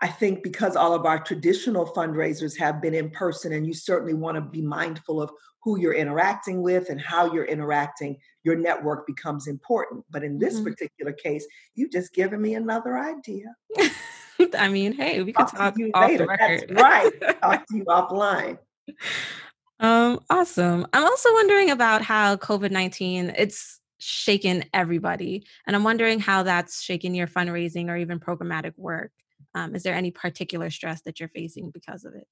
I 0.00 0.08
think 0.08 0.42
because 0.42 0.76
all 0.76 0.94
of 0.94 1.06
our 1.06 1.18
traditional 1.18 1.86
fundraisers 1.86 2.56
have 2.58 2.80
been 2.80 2.94
in 2.94 3.10
person, 3.10 3.52
and 3.52 3.66
you 3.66 3.74
certainly 3.74 4.14
want 4.14 4.36
to 4.36 4.40
be 4.40 4.62
mindful 4.62 5.20
of 5.20 5.30
who 5.62 5.78
you're 5.78 5.94
interacting 5.94 6.62
with 6.62 6.88
and 6.88 7.00
how 7.00 7.32
you're 7.32 7.44
interacting, 7.44 8.16
your 8.44 8.56
network 8.56 9.06
becomes 9.06 9.48
important. 9.48 10.04
But 10.10 10.22
in 10.22 10.38
this 10.38 10.54
mm-hmm. 10.54 10.64
particular 10.64 11.12
case, 11.12 11.46
you've 11.74 11.90
just 11.90 12.12
given 12.14 12.40
me 12.40 12.54
another 12.54 12.96
idea. 12.96 13.54
I 14.58 14.68
mean, 14.68 14.92
hey, 14.92 15.22
we 15.22 15.32
could 15.32 15.48
talk, 15.48 15.74
talk 15.74 15.74
off 15.94 16.10
later. 16.10 16.24
the 16.24 16.26
record. 16.26 16.64
That's 16.68 16.82
right. 16.82 17.40
talk 17.42 17.66
to 17.70 17.76
you 17.76 17.84
offline. 17.84 18.58
Um, 19.80 20.20
awesome. 20.30 20.86
I'm 20.92 21.04
also 21.04 21.32
wondering 21.32 21.70
about 21.70 22.02
how 22.02 22.36
COVID 22.36 22.70
19, 22.70 23.34
it's 23.36 23.80
shaken 23.98 24.64
everybody. 24.72 25.44
And 25.66 25.74
I'm 25.74 25.84
wondering 25.84 26.20
how 26.20 26.44
that's 26.44 26.80
shaken 26.80 27.14
your 27.14 27.26
fundraising 27.26 27.88
or 27.88 27.96
even 27.96 28.20
programmatic 28.20 28.72
work. 28.76 29.10
Um, 29.58 29.74
is 29.74 29.82
there 29.82 29.94
any 29.94 30.10
particular 30.12 30.70
stress 30.70 31.00
that 31.02 31.18
you're 31.18 31.28
facing 31.30 31.70
because 31.70 32.04
of 32.04 32.14
it? 32.14 32.28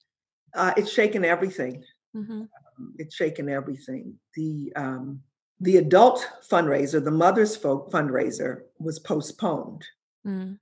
Uh, 0.54 0.72
it's 0.76 0.92
shaken 0.92 1.24
everything. 1.24 1.82
Mm-hmm. 2.16 2.42
Um, 2.42 2.94
it's 2.98 3.16
shaken 3.16 3.48
everything. 3.48 4.14
The 4.34 4.72
um, 4.76 5.22
the 5.60 5.78
adult 5.78 6.28
fundraiser, 6.50 7.02
the 7.02 7.10
Mothers 7.10 7.56
Folk 7.56 7.90
fundraiser, 7.90 8.62
was 8.78 8.98
postponed. 8.98 9.84
Mm. 10.26 10.58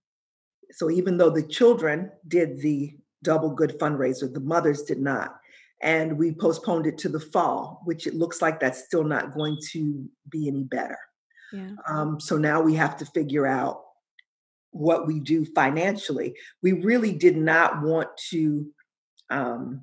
So 0.70 0.90
even 0.90 1.18
though 1.18 1.31
the 1.31 1.42
children 1.42 2.11
did 2.29 2.61
the 2.61 2.96
double 3.22 3.50
good 3.50 3.79
fundraiser, 3.79 4.33
the 4.33 4.40
mothers 4.40 4.83
did 4.83 5.00
not. 5.00 5.37
And 5.83 6.16
we 6.16 6.33
postponed 6.33 6.87
it 6.87 6.96
to 6.98 7.09
the 7.09 7.20
fall, 7.20 7.83
which 7.85 8.07
it 8.07 8.14
looks 8.14 8.40
like 8.40 8.59
that's 8.59 8.85
still 8.85 9.05
not 9.05 9.35
going 9.35 9.59
to 9.72 10.09
be 10.31 10.48
any 10.48 10.62
better. 10.62 10.98
Yeah. 11.53 11.70
Um, 11.88 12.20
so 12.20 12.38
now 12.38 12.61
we 12.61 12.74
have 12.74 12.96
to 12.98 13.07
figure 13.07 13.46
out 13.46 13.84
what 14.75 15.07
we 15.07 15.21
do 15.21 15.45
financially. 15.45 16.35
We 16.63 16.73
really 16.73 17.13
did 17.13 17.37
not 17.37 17.81
want 17.83 18.09
to 18.31 18.67
um, 19.31 19.83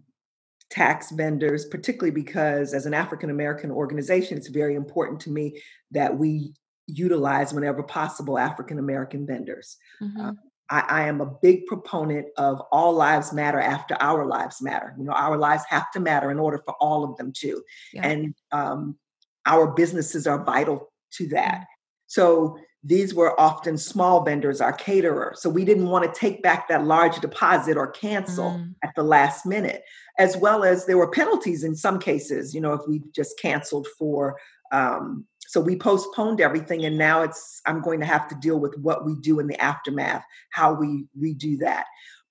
tax 0.69 1.11
vendors, 1.11 1.65
particularly 1.65 2.11
because 2.11 2.73
as 2.73 2.85
an 2.85 2.93
African 2.93 3.29
American 3.29 3.71
organization, 3.71 4.37
it's 4.37 4.47
very 4.47 4.75
important 4.75 5.19
to 5.21 5.29
me 5.29 5.61
that 5.91 6.17
we 6.17 6.53
utilize 6.87 7.53
whenever 7.53 7.83
possible 7.83 8.37
African 8.37 8.79
American 8.79 9.25
vendors. 9.25 9.77
Mm-hmm. 10.01 10.21
Uh, 10.21 10.31
I, 10.69 10.79
I, 10.87 11.07
am 11.07 11.21
a 11.21 11.31
big 11.41 11.65
proponent 11.65 12.27
of 12.37 12.61
all 12.71 12.93
lives 12.93 13.33
matter 13.33 13.59
after 13.59 13.95
our 13.99 14.25
lives 14.25 14.61
matter. 14.61 14.93
You 14.97 15.05
know, 15.05 15.13
our 15.13 15.37
lives 15.37 15.63
have 15.69 15.91
to 15.91 15.99
matter 15.99 16.31
in 16.31 16.39
order 16.39 16.61
for 16.65 16.75
all 16.79 17.03
of 17.03 17.17
them 17.17 17.33
to. 17.37 17.61
Yeah. 17.93 18.07
And 18.07 18.35
um, 18.51 18.97
our 19.45 19.67
businesses 19.67 20.27
are 20.27 20.43
vital 20.43 20.91
to 21.13 21.27
that. 21.29 21.55
Mm-hmm. 21.55 21.63
So 22.07 22.57
these 22.83 23.13
were 23.13 23.39
often 23.39 23.77
small 23.77 24.23
vendors, 24.23 24.59
our 24.59 24.73
caterer. 24.73 25.33
So 25.35 25.49
we 25.49 25.65
didn't 25.65 25.89
want 25.89 26.03
to 26.05 26.19
take 26.19 26.41
back 26.41 26.67
that 26.67 26.85
large 26.85 27.19
deposit 27.19 27.77
or 27.77 27.87
cancel 27.87 28.51
mm. 28.51 28.73
at 28.83 28.95
the 28.95 29.03
last 29.03 29.45
minute, 29.45 29.83
as 30.17 30.35
well 30.35 30.63
as 30.63 30.85
there 30.85 30.97
were 30.97 31.11
penalties 31.11 31.63
in 31.63 31.75
some 31.75 31.99
cases, 31.99 32.55
you 32.55 32.61
know, 32.61 32.73
if 32.73 32.81
we 32.87 33.03
just 33.13 33.39
canceled 33.39 33.87
for. 33.99 34.37
Um, 34.71 35.25
so 35.45 35.59
we 35.59 35.75
postponed 35.75 36.39
everything, 36.39 36.85
and 36.85 36.97
now 36.97 37.21
it's 37.23 37.61
I'm 37.65 37.81
going 37.81 37.99
to 37.99 38.05
have 38.05 38.27
to 38.29 38.35
deal 38.35 38.57
with 38.57 38.77
what 38.77 39.05
we 39.05 39.15
do 39.15 39.39
in 39.39 39.47
the 39.47 39.61
aftermath, 39.61 40.23
how 40.51 40.73
we 40.73 41.05
redo 41.19 41.59
that. 41.59 41.85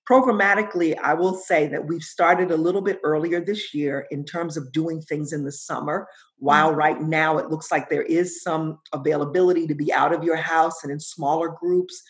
Programmatically, 0.09 0.97
I 0.97 1.13
will 1.13 1.35
say 1.35 1.67
that 1.67 1.87
we've 1.87 2.03
started 2.03 2.51
a 2.51 2.57
little 2.57 2.81
bit 2.81 2.99
earlier 3.03 3.39
this 3.39 3.73
year 3.73 4.07
in 4.09 4.25
terms 4.25 4.57
of 4.57 4.71
doing 4.71 5.01
things 5.01 5.31
in 5.31 5.43
the 5.43 5.51
summer. 5.51 6.07
While 6.37 6.73
mm. 6.73 6.75
right 6.75 7.01
now 7.01 7.37
it 7.37 7.49
looks 7.49 7.71
like 7.71 7.89
there 7.89 8.01
is 8.03 8.41
some 8.41 8.79
availability 8.93 9.67
to 9.67 9.75
be 9.75 9.93
out 9.93 10.13
of 10.13 10.23
your 10.23 10.37
house 10.37 10.83
and 10.83 10.91
in 10.91 10.99
smaller 10.99 11.49
groups, 11.49 12.01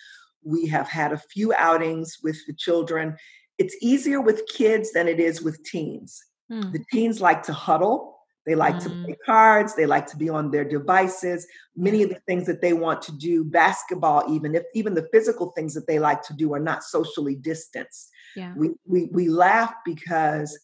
we 0.44 0.66
have 0.68 0.88
had 0.88 1.12
a 1.12 1.18
few 1.18 1.54
outings 1.54 2.18
with 2.24 2.38
the 2.48 2.54
children. 2.54 3.18
It's 3.58 3.76
easier 3.82 4.22
with 4.22 4.48
kids 4.48 4.94
than 4.94 5.08
it 5.08 5.20
is 5.20 5.42
with 5.42 5.64
teens. 5.66 6.24
Mm. 6.52 6.72
The 6.72 6.84
teens 6.92 7.20
like 7.20 7.44
to 7.44 7.54
huddle 7.54 8.21
they 8.46 8.56
like 8.56 8.76
mm. 8.76 8.84
to 8.84 8.90
play 8.90 9.16
cards, 9.26 9.76
they 9.76 9.86
like 9.86 10.08
to 10.08 10.18
be 10.18 10.30
on 10.30 10.50
their 10.50 10.66
devices. 10.66 11.46
Many 11.76 12.04
of 12.04 12.10
the 12.10 12.20
things 12.28 12.48
that 12.48 12.62
they 12.62 12.74
want 12.74 13.02
to 13.04 13.12
do, 13.12 13.44
basketball, 13.44 14.24
even 14.30 14.56
if 14.56 14.64
even 14.74 14.96
the 14.96 15.08
physical 15.12 15.52
things 15.52 15.74
that 15.76 15.88
they 15.88 16.00
like 16.00 16.24
to 16.24 16.34
do 16.34 16.54
are 16.54 16.60
not 16.60 16.84
socially 16.84 17.36
distanced. 17.36 18.10
Yeah. 18.36 18.54
We, 18.56 18.72
we 18.86 19.10
we 19.12 19.30
laugh 19.30 19.74
because 19.86 20.58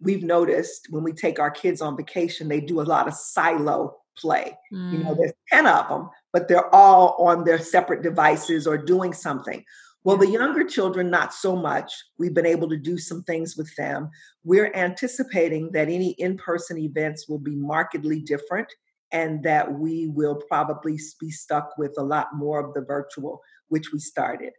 we've 0.00 0.22
noticed 0.22 0.88
when 0.90 1.02
we 1.02 1.12
take 1.12 1.40
our 1.40 1.50
kids 1.50 1.80
on 1.80 1.96
vacation, 1.96 2.48
they 2.48 2.60
do 2.60 2.80
a 2.80 2.82
lot 2.82 3.08
of 3.08 3.14
silo 3.14 3.96
play. 4.16 4.56
Mm. 4.72 4.92
You 4.92 4.98
know, 4.98 5.14
mm. 5.14 5.16
there's 5.16 5.32
10 5.50 5.66
of 5.66 5.88
them, 5.88 6.10
but 6.32 6.48
they're 6.48 6.72
all 6.74 7.16
on 7.18 7.44
their 7.44 7.58
separate 7.58 8.02
devices 8.02 8.66
or 8.66 8.78
doing 8.78 9.12
something. 9.12 9.64
Well, 10.04 10.16
the 10.16 10.28
younger 10.28 10.64
children, 10.64 11.10
not 11.10 11.34
so 11.34 11.56
much. 11.56 11.92
We've 12.18 12.34
been 12.34 12.46
able 12.46 12.68
to 12.68 12.76
do 12.76 12.98
some 12.98 13.22
things 13.24 13.56
with 13.56 13.74
them. 13.76 14.10
We're 14.44 14.72
anticipating 14.74 15.72
that 15.72 15.88
any 15.88 16.10
in 16.12 16.36
person 16.36 16.78
events 16.78 17.28
will 17.28 17.38
be 17.38 17.56
markedly 17.56 18.20
different 18.20 18.68
and 19.10 19.42
that 19.42 19.72
we 19.72 20.08
will 20.08 20.36
probably 20.48 20.98
be 21.20 21.30
stuck 21.30 21.76
with 21.78 21.94
a 21.98 22.02
lot 22.02 22.28
more 22.34 22.64
of 22.64 22.74
the 22.74 22.82
virtual, 22.82 23.42
which 23.68 23.92
we 23.92 23.98
started. 23.98 24.52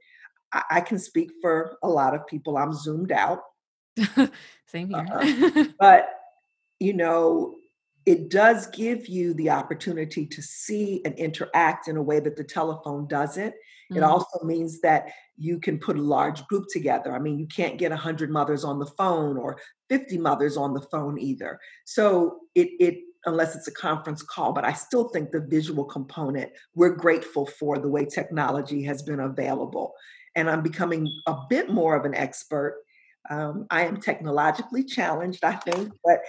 I, 0.52 0.64
I 0.72 0.82
can 0.82 1.00
speak 1.00 1.32
for 1.42 1.78
a 1.84 1.90
lot 1.90 2.16
of 2.16 2.28
people. 2.28 2.58
I'm 2.58 2.74
zoomed 2.74 3.12
out. 3.12 3.42
Same 4.68 4.90
here. 4.90 5.06
uh, 5.12 5.66
but, 5.80 6.10
you 6.80 6.94
know, 6.94 7.59
it 8.10 8.28
does 8.28 8.66
give 8.66 9.08
you 9.08 9.36
the 9.36 9.52
opportunity 9.52 10.26
to 10.26 10.42
see 10.42 11.00
and 11.06 11.14
interact 11.14 11.88
in 11.88 11.96
a 11.96 12.02
way 12.02 12.20
that 12.20 12.36
the 12.36 12.44
telephone 12.44 13.08
doesn't. 13.08 13.52
Mm-hmm. 13.52 13.98
It 13.98 14.04
also 14.04 14.44
means 14.44 14.82
that 14.82 15.12
you 15.38 15.60
can 15.60 15.78
put 15.78 15.96
a 15.96 16.02
large 16.02 16.44
group 16.48 16.66
together. 16.72 17.14
I 17.14 17.20
mean, 17.20 17.38
you 17.38 17.46
can't 17.46 17.78
get 17.78 17.92
100 17.92 18.32
mothers 18.32 18.64
on 18.64 18.80
the 18.80 18.88
phone 18.88 19.38
or 19.38 19.60
50 19.90 20.18
mothers 20.18 20.58
on 20.58 20.74
the 20.74 20.82
phone 20.82 21.20
either. 21.20 21.60
So 21.86 22.40
it, 22.56 22.70
it 22.80 22.98
unless 23.28 23.56
it's 23.56 23.68
a 23.68 23.74
conference 23.74 24.24
call, 24.24 24.54
but 24.54 24.66
I 24.66 24.74
still 24.74 25.10
think 25.10 25.30
the 25.30 25.42
visual 25.42 25.86
component, 25.86 26.50
we're 26.74 26.96
grateful 26.96 27.46
for 27.46 27.78
the 27.78 27.90
way 27.90 28.06
technology 28.06 28.82
has 28.86 29.04
been 29.04 29.20
available. 29.20 29.94
And 30.36 30.50
I'm 30.50 30.64
becoming 30.64 31.08
a 31.28 31.36
bit 31.48 31.70
more 31.70 31.96
of 31.96 32.06
an 32.06 32.16
expert. 32.16 32.82
Um, 33.30 33.68
I 33.70 33.84
am 33.84 34.02
technologically 34.02 34.84
challenged, 34.84 35.44
I 35.44 35.58
think, 35.58 35.92
but 36.04 36.22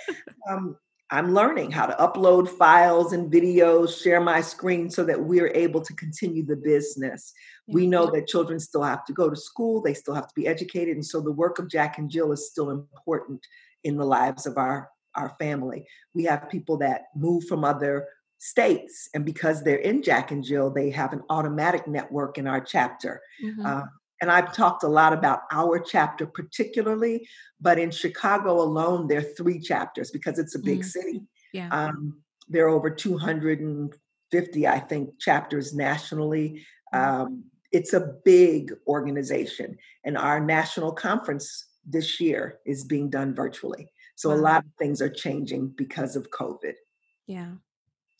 um, 0.50 0.76
I'm 1.12 1.34
learning 1.34 1.72
how 1.72 1.86
to 1.86 1.94
upload 1.94 2.48
files 2.48 3.12
and 3.12 3.32
videos, 3.32 4.00
share 4.00 4.20
my 4.20 4.40
screen 4.40 4.88
so 4.90 5.04
that 5.04 5.20
we're 5.20 5.50
able 5.54 5.80
to 5.80 5.92
continue 5.94 6.44
the 6.46 6.56
business. 6.56 7.32
We 7.66 7.86
know 7.86 8.10
that 8.12 8.28
children 8.28 8.60
still 8.60 8.82
have 8.82 9.04
to 9.06 9.12
go 9.12 9.28
to 9.28 9.36
school, 9.36 9.82
they 9.82 9.94
still 9.94 10.14
have 10.14 10.28
to 10.28 10.34
be 10.34 10.46
educated. 10.46 10.94
And 10.94 11.04
so 11.04 11.20
the 11.20 11.32
work 11.32 11.58
of 11.58 11.68
Jack 11.68 11.98
and 11.98 12.08
Jill 12.08 12.32
is 12.32 12.48
still 12.48 12.70
important 12.70 13.44
in 13.82 13.96
the 13.96 14.04
lives 14.04 14.46
of 14.46 14.56
our, 14.56 14.88
our 15.16 15.34
family. 15.38 15.84
We 16.14 16.24
have 16.24 16.48
people 16.48 16.76
that 16.78 17.06
move 17.16 17.44
from 17.44 17.64
other 17.64 18.06
states, 18.38 19.08
and 19.14 19.24
because 19.24 19.62
they're 19.62 19.76
in 19.76 20.02
Jack 20.02 20.30
and 20.30 20.42
Jill, 20.42 20.70
they 20.70 20.90
have 20.90 21.12
an 21.12 21.22
automatic 21.28 21.86
network 21.86 22.38
in 22.38 22.46
our 22.46 22.60
chapter. 22.60 23.20
Mm-hmm. 23.44 23.66
Uh, 23.66 23.82
and 24.20 24.30
I've 24.30 24.52
talked 24.52 24.82
a 24.82 24.88
lot 24.88 25.12
about 25.12 25.40
our 25.50 25.78
chapter 25.78 26.26
particularly, 26.26 27.26
but 27.60 27.78
in 27.78 27.90
Chicago 27.90 28.60
alone, 28.60 29.08
there 29.08 29.18
are 29.18 29.34
three 29.36 29.58
chapters 29.58 30.10
because 30.10 30.38
it's 30.38 30.54
a 30.54 30.58
big 30.58 30.80
mm. 30.80 30.84
city. 30.84 31.22
Yeah. 31.52 31.68
Um, 31.70 32.20
there 32.48 32.66
are 32.66 32.70
over 32.70 32.90
250, 32.90 34.66
I 34.66 34.78
think, 34.78 35.18
chapters 35.18 35.74
nationally. 35.74 36.64
Mm. 36.94 37.20
Um, 37.22 37.44
it's 37.72 37.92
a 37.92 38.14
big 38.24 38.72
organization, 38.86 39.78
and 40.04 40.18
our 40.18 40.40
national 40.40 40.92
conference 40.92 41.66
this 41.86 42.20
year 42.20 42.58
is 42.66 42.84
being 42.84 43.08
done 43.08 43.34
virtually. 43.34 43.90
So 44.16 44.28
wow. 44.28 44.34
a 44.34 44.40
lot 44.40 44.64
of 44.64 44.70
things 44.78 45.00
are 45.00 45.08
changing 45.08 45.68
because 45.76 46.16
of 46.16 46.30
COVID. 46.30 46.74
Yeah. 47.26 47.52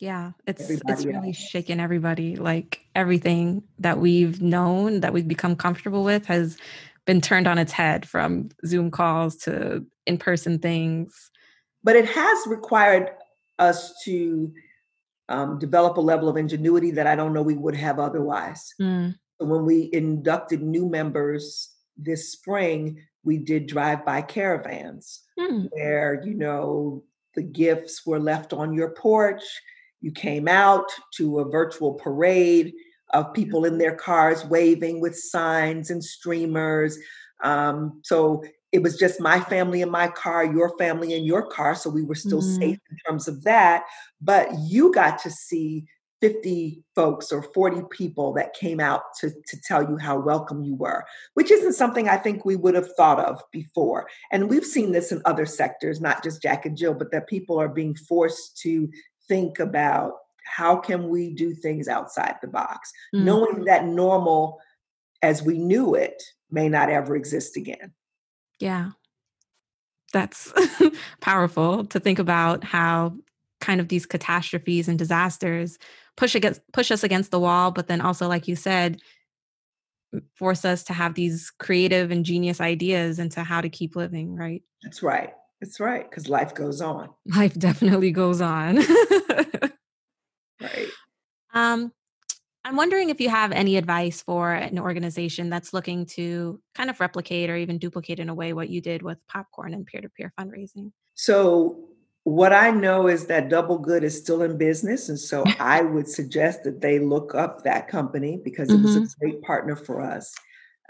Yeah, 0.00 0.32
it's 0.46 0.62
everybody 0.62 0.92
it's 0.92 1.04
really 1.04 1.28
else. 1.28 1.36
shaken 1.36 1.78
everybody. 1.78 2.36
Like 2.36 2.80
everything 2.94 3.62
that 3.78 3.98
we've 3.98 4.40
known 4.40 5.00
that 5.00 5.12
we've 5.12 5.28
become 5.28 5.56
comfortable 5.56 6.04
with 6.04 6.26
has 6.26 6.56
been 7.04 7.20
turned 7.20 7.46
on 7.46 7.58
its 7.58 7.72
head 7.72 8.08
from 8.08 8.48
Zoom 8.66 8.90
calls 8.90 9.36
to 9.36 9.84
in-person 10.06 10.58
things. 10.58 11.30
But 11.84 11.96
it 11.96 12.06
has 12.06 12.46
required 12.46 13.10
us 13.58 13.94
to 14.04 14.52
um, 15.28 15.58
develop 15.58 15.96
a 15.96 16.00
level 16.00 16.28
of 16.28 16.36
ingenuity 16.36 16.90
that 16.92 17.06
I 17.06 17.14
don't 17.14 17.32
know 17.32 17.42
we 17.42 17.54
would 17.54 17.76
have 17.76 17.98
otherwise. 17.98 18.74
Mm. 18.80 19.14
When 19.38 19.64
we 19.64 19.90
inducted 19.92 20.62
new 20.62 20.88
members 20.88 21.74
this 21.96 22.32
spring, 22.32 23.02
we 23.22 23.38
did 23.38 23.66
drive-by 23.66 24.22
caravans 24.22 25.22
mm. 25.38 25.68
where 25.72 26.22
you 26.24 26.34
know 26.34 27.04
the 27.34 27.42
gifts 27.42 28.06
were 28.06 28.18
left 28.18 28.52
on 28.52 28.72
your 28.72 28.90
porch 28.90 29.42
you 30.00 30.12
came 30.12 30.48
out 30.48 30.86
to 31.14 31.40
a 31.40 31.50
virtual 31.50 31.94
parade 31.94 32.72
of 33.12 33.32
people 33.34 33.64
in 33.64 33.78
their 33.78 33.94
cars 33.94 34.44
waving 34.44 35.00
with 35.00 35.16
signs 35.16 35.90
and 35.90 36.02
streamers. 36.02 36.98
Um, 37.42 38.00
so 38.04 38.44
it 38.72 38.82
was 38.82 38.96
just 38.96 39.20
my 39.20 39.40
family 39.40 39.82
in 39.82 39.90
my 39.90 40.08
car, 40.08 40.44
your 40.44 40.76
family 40.78 41.14
in 41.14 41.24
your 41.24 41.46
car. 41.46 41.74
So 41.74 41.90
we 41.90 42.04
were 42.04 42.14
still 42.14 42.40
mm-hmm. 42.40 42.60
safe 42.60 42.78
in 42.90 42.96
terms 43.06 43.26
of 43.26 43.42
that. 43.44 43.84
But 44.20 44.48
you 44.60 44.92
got 44.92 45.18
to 45.22 45.30
see 45.30 45.86
50 46.20 46.82
folks 46.94 47.32
or 47.32 47.42
40 47.42 47.82
people 47.90 48.32
that 48.34 48.54
came 48.54 48.78
out 48.78 49.02
to, 49.20 49.30
to 49.30 49.60
tell 49.62 49.82
you 49.82 49.96
how 49.96 50.18
welcome 50.18 50.62
you 50.62 50.74
were, 50.74 51.04
which 51.34 51.50
isn't 51.50 51.72
something 51.72 52.08
I 52.08 52.18
think 52.18 52.44
we 52.44 52.56
would 52.56 52.74
have 52.74 52.94
thought 52.94 53.18
of 53.18 53.42
before. 53.52 54.06
And 54.30 54.50
we've 54.50 54.64
seen 54.64 54.92
this 54.92 55.12
in 55.12 55.22
other 55.24 55.46
sectors, 55.46 56.00
not 56.00 56.22
just 56.22 56.42
Jack 56.42 56.66
and 56.66 56.76
Jill, 56.76 56.94
but 56.94 57.10
that 57.12 57.26
people 57.26 57.58
are 57.58 57.68
being 57.68 57.94
forced 57.94 58.58
to 58.58 58.88
think 59.30 59.60
about 59.60 60.14
how 60.44 60.76
can 60.76 61.08
we 61.08 61.32
do 61.32 61.54
things 61.54 61.86
outside 61.86 62.34
the 62.42 62.48
box, 62.48 62.92
mm-hmm. 63.14 63.24
knowing 63.24 63.64
that 63.66 63.86
normal 63.86 64.60
as 65.22 65.42
we 65.42 65.56
knew 65.56 65.94
it 65.94 66.20
may 66.50 66.68
not 66.68 66.90
ever 66.90 67.14
exist 67.14 67.56
again. 67.56 67.92
Yeah. 68.58 68.90
that's 70.12 70.52
powerful 71.20 71.84
to 71.86 72.00
think 72.00 72.18
about 72.18 72.64
how 72.64 73.14
kind 73.60 73.80
of 73.80 73.88
these 73.88 74.06
catastrophes 74.06 74.88
and 74.88 74.98
disasters 74.98 75.78
push 76.16 76.34
against 76.34 76.60
push 76.72 76.90
us 76.90 77.04
against 77.04 77.30
the 77.30 77.38
wall 77.38 77.70
but 77.70 77.86
then 77.86 78.00
also 78.00 78.26
like 78.26 78.48
you 78.48 78.56
said 78.56 79.00
force 80.34 80.64
us 80.64 80.82
to 80.82 80.92
have 80.92 81.14
these 81.14 81.50
creative 81.58 82.10
and 82.10 82.24
genius 82.24 82.60
ideas 82.60 83.18
into 83.18 83.42
how 83.42 83.60
to 83.60 83.68
keep 83.68 83.94
living 83.94 84.34
right 84.34 84.62
that's 84.82 85.02
right 85.02 85.32
that's 85.60 85.80
right 85.80 86.08
because 86.08 86.28
life 86.28 86.54
goes 86.54 86.80
on 86.80 87.08
life 87.26 87.54
definitely 87.54 88.10
goes 88.10 88.40
on 88.40 88.76
right 90.60 90.88
um 91.54 91.92
i'm 92.64 92.76
wondering 92.76 93.10
if 93.10 93.20
you 93.20 93.28
have 93.28 93.52
any 93.52 93.76
advice 93.76 94.22
for 94.22 94.52
an 94.52 94.78
organization 94.78 95.50
that's 95.50 95.72
looking 95.72 96.06
to 96.06 96.60
kind 96.74 96.90
of 96.90 96.98
replicate 97.00 97.50
or 97.50 97.56
even 97.56 97.78
duplicate 97.78 98.18
in 98.18 98.28
a 98.28 98.34
way 98.34 98.52
what 98.52 98.70
you 98.70 98.80
did 98.80 99.02
with 99.02 99.18
popcorn 99.26 99.74
and 99.74 99.86
peer-to-peer 99.86 100.32
fundraising 100.38 100.92
so 101.14 101.90
what 102.24 102.52
I 102.52 102.70
know 102.70 103.08
is 103.08 103.26
that 103.26 103.48
Double 103.48 103.78
Good 103.78 104.04
is 104.04 104.16
still 104.16 104.42
in 104.42 104.58
business. 104.58 105.08
And 105.08 105.18
so 105.18 105.44
I 105.58 105.82
would 105.82 106.08
suggest 106.08 106.64
that 106.64 106.80
they 106.80 106.98
look 106.98 107.34
up 107.34 107.64
that 107.64 107.88
company 107.88 108.40
because 108.42 108.70
it 108.70 108.80
was 108.80 108.96
mm-hmm. 108.96 109.04
a 109.04 109.08
great 109.18 109.42
partner 109.42 109.76
for 109.76 110.00
us. 110.00 110.34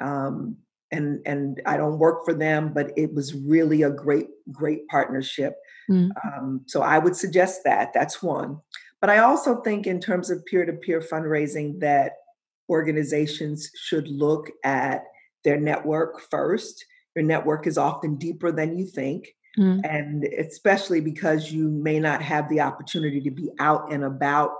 Um, 0.00 0.56
and 0.92 1.20
and 1.24 1.60
I 1.66 1.76
don't 1.76 1.98
work 1.98 2.24
for 2.24 2.34
them, 2.34 2.72
but 2.72 2.92
it 2.96 3.14
was 3.14 3.34
really 3.34 3.82
a 3.82 3.90
great, 3.90 4.28
great 4.50 4.86
partnership. 4.88 5.54
Mm. 5.90 6.10
Um, 6.24 6.62
so 6.66 6.82
I 6.82 6.98
would 6.98 7.16
suggest 7.16 7.62
that. 7.64 7.92
That's 7.92 8.22
one. 8.22 8.58
But 9.00 9.10
I 9.10 9.18
also 9.18 9.60
think, 9.62 9.86
in 9.86 10.00
terms 10.00 10.30
of 10.30 10.44
peer 10.46 10.66
to 10.66 10.72
peer 10.72 11.00
fundraising, 11.00 11.80
that 11.80 12.12
organizations 12.68 13.70
should 13.74 14.08
look 14.08 14.50
at 14.64 15.04
their 15.44 15.58
network 15.58 16.20
first. 16.30 16.84
Your 17.16 17.24
network 17.24 17.66
is 17.66 17.78
often 17.78 18.16
deeper 18.16 18.52
than 18.52 18.76
you 18.76 18.86
think. 18.86 19.28
Mm. 19.58 19.80
And 19.84 20.24
especially 20.24 21.00
because 21.00 21.50
you 21.50 21.68
may 21.68 21.98
not 21.98 22.22
have 22.22 22.48
the 22.48 22.60
opportunity 22.60 23.20
to 23.22 23.30
be 23.30 23.50
out 23.58 23.92
and 23.92 24.04
about, 24.04 24.56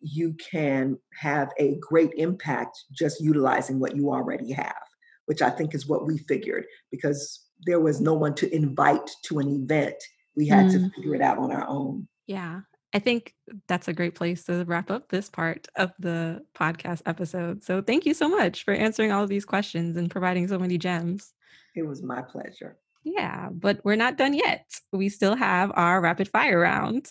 you 0.00 0.34
can 0.34 0.98
have 1.20 1.50
a 1.58 1.76
great 1.76 2.10
impact 2.16 2.84
just 2.92 3.20
utilizing 3.20 3.78
what 3.78 3.96
you 3.96 4.10
already 4.12 4.52
have, 4.52 4.82
which 5.30 5.42
I 5.42 5.50
think 5.50 5.76
is 5.76 5.86
what 5.86 6.08
we 6.08 6.18
figured 6.18 6.64
because 6.90 7.46
there 7.64 7.78
was 7.78 8.00
no 8.00 8.14
one 8.14 8.34
to 8.34 8.52
invite 8.52 9.08
to 9.26 9.38
an 9.38 9.48
event. 9.48 9.94
We 10.34 10.48
had 10.48 10.66
mm. 10.66 10.72
to 10.72 10.90
figure 10.90 11.14
it 11.14 11.22
out 11.22 11.38
on 11.38 11.52
our 11.52 11.64
own. 11.68 12.08
Yeah. 12.26 12.62
I 12.92 12.98
think 12.98 13.36
that's 13.68 13.86
a 13.86 13.92
great 13.92 14.16
place 14.16 14.42
to 14.46 14.64
wrap 14.64 14.90
up 14.90 15.08
this 15.08 15.28
part 15.28 15.68
of 15.76 15.92
the 16.00 16.44
podcast 16.56 17.02
episode. 17.06 17.62
So, 17.62 17.80
thank 17.80 18.06
you 18.06 18.12
so 18.12 18.28
much 18.28 18.64
for 18.64 18.74
answering 18.74 19.12
all 19.12 19.22
of 19.22 19.28
these 19.28 19.44
questions 19.44 19.96
and 19.96 20.10
providing 20.10 20.48
so 20.48 20.58
many 20.58 20.78
gems. 20.78 21.32
It 21.76 21.86
was 21.86 22.02
my 22.02 22.22
pleasure. 22.22 22.78
Yeah, 23.04 23.50
but 23.52 23.78
we're 23.84 23.94
not 23.94 24.18
done 24.18 24.34
yet. 24.34 24.66
We 24.92 25.10
still 25.10 25.36
have 25.36 25.70
our 25.76 26.00
rapid 26.00 26.26
fire 26.26 26.58
round. 26.58 27.08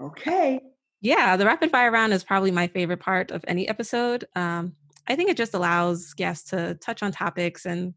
Okay. 0.00 0.60
Yeah, 1.00 1.36
the 1.36 1.46
rapid 1.46 1.70
fire 1.70 1.92
round 1.92 2.14
is 2.14 2.24
probably 2.24 2.50
my 2.50 2.66
favorite 2.66 2.98
part 2.98 3.30
of 3.30 3.44
any 3.46 3.68
episode. 3.68 4.24
Um, 4.34 4.74
I 5.06 5.16
think 5.16 5.30
it 5.30 5.36
just 5.36 5.54
allows 5.54 6.12
guests 6.14 6.50
to 6.50 6.74
touch 6.74 7.02
on 7.02 7.12
topics 7.12 7.66
and 7.66 7.94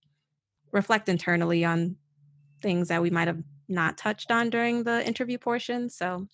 reflect 0.71 1.09
internally 1.09 1.63
on 1.63 1.95
things 2.61 2.87
that 2.87 3.01
we 3.01 3.09
might 3.09 3.27
have 3.27 3.41
not 3.67 3.97
touched 3.97 4.31
on 4.31 4.49
during 4.49 4.83
the 4.83 5.05
interview 5.05 5.37
portion. 5.37 5.89
So, 5.89 6.27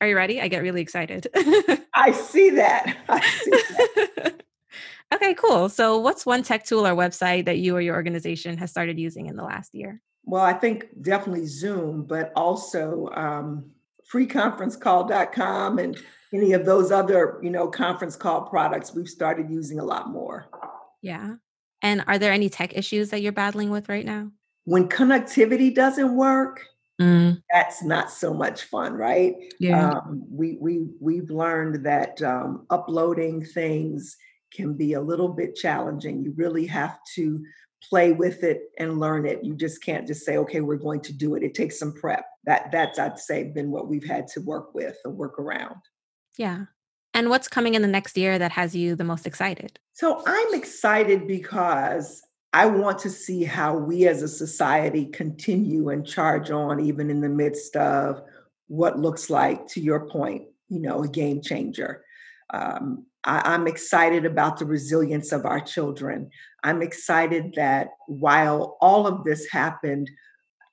are 0.00 0.08
you 0.08 0.16
ready? 0.16 0.40
I 0.40 0.48
get 0.48 0.62
really 0.62 0.80
excited. 0.80 1.26
I 1.94 2.12
see 2.12 2.50
that. 2.50 2.96
I 3.08 3.20
see 3.20 3.50
that. 3.50 4.42
okay, 5.14 5.34
cool. 5.34 5.68
So, 5.68 5.98
what's 5.98 6.26
one 6.26 6.42
tech 6.42 6.64
tool 6.64 6.86
or 6.86 6.94
website 6.94 7.46
that 7.46 7.58
you 7.58 7.76
or 7.76 7.80
your 7.80 7.94
organization 7.94 8.56
has 8.58 8.70
started 8.70 8.98
using 8.98 9.26
in 9.26 9.36
the 9.36 9.44
last 9.44 9.74
year? 9.74 10.00
Well, 10.24 10.42
I 10.42 10.52
think 10.52 10.86
definitely 11.00 11.46
Zoom, 11.46 12.04
but 12.04 12.32
also 12.36 13.08
um, 13.14 13.70
freeconferencecall.com 14.12 15.78
and 15.78 15.96
any 16.32 16.52
of 16.52 16.64
those 16.64 16.90
other, 16.90 17.38
you 17.42 17.50
know, 17.50 17.68
conference 17.68 18.16
call 18.16 18.42
products 18.42 18.94
we've 18.94 19.08
started 19.08 19.50
using 19.50 19.78
a 19.78 19.84
lot 19.84 20.10
more. 20.10 20.46
Yeah. 21.02 21.36
And 21.82 22.04
are 22.06 22.18
there 22.18 22.32
any 22.32 22.48
tech 22.48 22.76
issues 22.76 23.10
that 23.10 23.22
you're 23.22 23.32
battling 23.32 23.70
with 23.70 23.88
right 23.88 24.04
now? 24.04 24.30
When 24.64 24.88
connectivity 24.88 25.74
doesn't 25.74 26.14
work, 26.14 26.62
mm. 27.00 27.40
that's 27.52 27.82
not 27.82 28.10
so 28.10 28.34
much 28.34 28.64
fun, 28.64 28.94
right? 28.94 29.34
Yeah. 29.58 29.90
Um, 29.90 30.24
we 30.30 30.58
we 30.60 30.88
we've 31.00 31.30
learned 31.30 31.86
that 31.86 32.20
um, 32.22 32.66
uploading 32.68 33.44
things 33.44 34.16
can 34.52 34.74
be 34.74 34.94
a 34.94 35.00
little 35.00 35.28
bit 35.28 35.54
challenging. 35.54 36.22
You 36.22 36.32
really 36.36 36.66
have 36.66 36.98
to 37.14 37.44
play 37.88 38.12
with 38.12 38.42
it 38.42 38.62
and 38.78 38.98
learn 38.98 39.24
it. 39.24 39.44
You 39.44 39.54
just 39.54 39.82
can't 39.82 40.06
just 40.06 40.24
say, 40.24 40.36
okay, 40.38 40.60
we're 40.60 40.76
going 40.76 41.00
to 41.02 41.12
do 41.12 41.34
it. 41.34 41.42
It 41.42 41.54
takes 41.54 41.78
some 41.78 41.94
prep. 41.94 42.24
That 42.44 42.70
that's 42.72 42.98
I'd 42.98 43.18
say 43.18 43.44
been 43.44 43.70
what 43.70 43.88
we've 43.88 44.06
had 44.06 44.26
to 44.28 44.40
work 44.40 44.74
with 44.74 44.96
or 45.04 45.12
work 45.12 45.38
around. 45.38 45.76
Yeah. 46.38 46.66
And 47.12 47.28
what's 47.28 47.48
coming 47.48 47.74
in 47.74 47.82
the 47.82 47.88
next 47.88 48.16
year 48.16 48.38
that 48.38 48.52
has 48.52 48.74
you 48.74 48.94
the 48.94 49.04
most 49.04 49.26
excited? 49.26 49.78
So 49.92 50.22
I'm 50.26 50.54
excited 50.54 51.26
because 51.26 52.22
I 52.52 52.66
want 52.66 53.00
to 53.00 53.10
see 53.10 53.44
how 53.44 53.76
we 53.76 54.06
as 54.06 54.22
a 54.22 54.28
society 54.28 55.06
continue 55.06 55.90
and 55.90 56.06
charge 56.06 56.50
on, 56.50 56.80
even 56.80 57.10
in 57.10 57.20
the 57.20 57.28
midst 57.28 57.76
of 57.76 58.22
what 58.68 58.98
looks 58.98 59.28
like, 59.28 59.66
to 59.68 59.80
your 59.80 60.08
point, 60.08 60.44
you 60.68 60.80
know, 60.80 61.02
a 61.02 61.08
game 61.08 61.42
changer. 61.42 62.04
Um, 62.54 63.06
I, 63.24 63.42
I'm 63.44 63.66
excited 63.66 64.24
about 64.24 64.58
the 64.58 64.64
resilience 64.66 65.32
of 65.32 65.44
our 65.44 65.60
children. 65.60 66.30
I'm 66.62 66.82
excited 66.82 67.54
that 67.56 67.88
while 68.06 68.78
all 68.80 69.06
of 69.06 69.24
this 69.24 69.46
happened, 69.50 70.10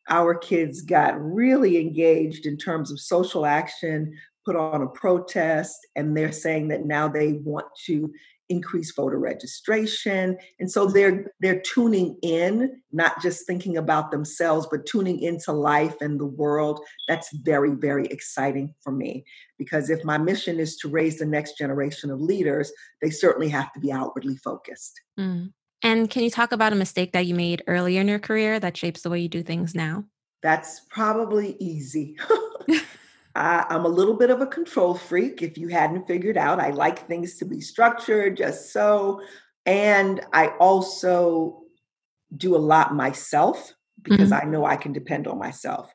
our 0.10 0.36
kids 0.36 0.82
got 0.82 1.19
really 1.19 1.80
engaged 1.80 2.45
in 2.45 2.58
terms 2.58 2.91
of 2.91 2.99
social 2.99 3.45
action, 3.45 4.15
put 4.45 4.55
on 4.55 4.81
a 4.81 4.88
protest, 4.88 5.88
and 5.95 6.15
they're 6.15 6.31
saying 6.31 6.67
that 6.69 6.86
now 6.86 7.08
they 7.08 7.34
want 7.34 7.67
to 7.86 8.13
increase 8.49 8.93
voter 8.93 9.17
registration. 9.17 10.38
And 10.60 10.71
so 10.71 10.86
they're 10.88 11.31
they're 11.39 11.62
tuning 11.62 12.17
in 12.21 12.81
not 12.91 13.21
just 13.21 13.47
thinking 13.47 13.77
about 13.77 14.12
themselves 14.12 14.67
but 14.69 14.86
tuning 14.86 15.19
into 15.19 15.51
life 15.51 15.95
and 16.01 16.19
the 16.19 16.25
world. 16.25 16.81
That's 17.08 17.36
very 17.38 17.71
very 17.71 18.05
exciting 18.08 18.73
for 18.81 18.91
me 18.91 19.25
because 19.58 19.89
if 19.89 20.03
my 20.03 20.17
mission 20.17 20.60
is 20.60 20.77
to 20.77 20.89
raise 20.89 21.17
the 21.17 21.25
next 21.25 21.58
generation 21.58 22.12
of 22.12 22.21
leaders 22.21 22.71
they 23.01 23.10
certainly 23.10 23.49
have 23.49 23.71
to 23.73 23.79
be 23.79 23.91
outwardly 23.91 24.38
focused. 24.38 25.01
Mm. 25.19 25.51
and 25.81 26.10
can 26.10 26.23
you 26.23 26.29
talk 26.29 26.51
about 26.51 26.73
a 26.73 26.75
mistake 26.75 27.13
that 27.13 27.25
you 27.25 27.36
made 27.36 27.63
earlier 27.67 28.01
in 28.01 28.08
your 28.08 28.19
career 28.19 28.60
that 28.60 28.77
shapes 28.77 29.01
the 29.01 29.10
way 29.10 29.19
you 29.19 29.29
do 29.29 29.43
things 29.43 29.73
now? 29.73 30.03
That's 30.43 30.81
probably 30.89 31.55
easy 31.60 32.17
I, 33.35 33.65
I'm 33.69 33.85
a 33.85 33.89
little 33.89 34.15
bit 34.15 34.29
of 34.29 34.41
a 34.41 34.47
control 34.47 34.95
freak. 34.95 35.41
If 35.41 35.57
you 35.57 35.67
hadn't 35.67 36.07
figured 36.07 36.37
out, 36.37 36.59
I 36.59 36.69
like 36.71 37.07
things 37.07 37.37
to 37.37 37.45
be 37.45 37.59
structured, 37.59 38.37
just 38.37 38.71
so. 38.71 39.21
And 39.65 40.21
I 40.31 40.49
also 40.59 41.63
do 42.35 42.55
a 42.55 42.57
lot 42.57 42.95
myself 42.95 43.73
because 44.01 44.31
mm-hmm. 44.31 44.47
I 44.47 44.49
know 44.49 44.65
I 44.65 44.77
can 44.77 44.93
depend 44.93 45.27
on 45.27 45.37
myself. 45.37 45.93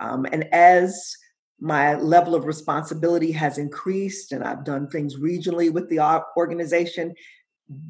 Um, 0.00 0.26
and 0.30 0.44
as 0.52 1.16
my 1.60 1.94
level 1.94 2.34
of 2.34 2.44
responsibility 2.44 3.32
has 3.32 3.58
increased 3.58 4.32
and 4.32 4.44
I've 4.44 4.64
done 4.64 4.88
things 4.88 5.16
regionally 5.16 5.72
with 5.72 5.88
the 5.88 6.00
organization, 6.36 7.14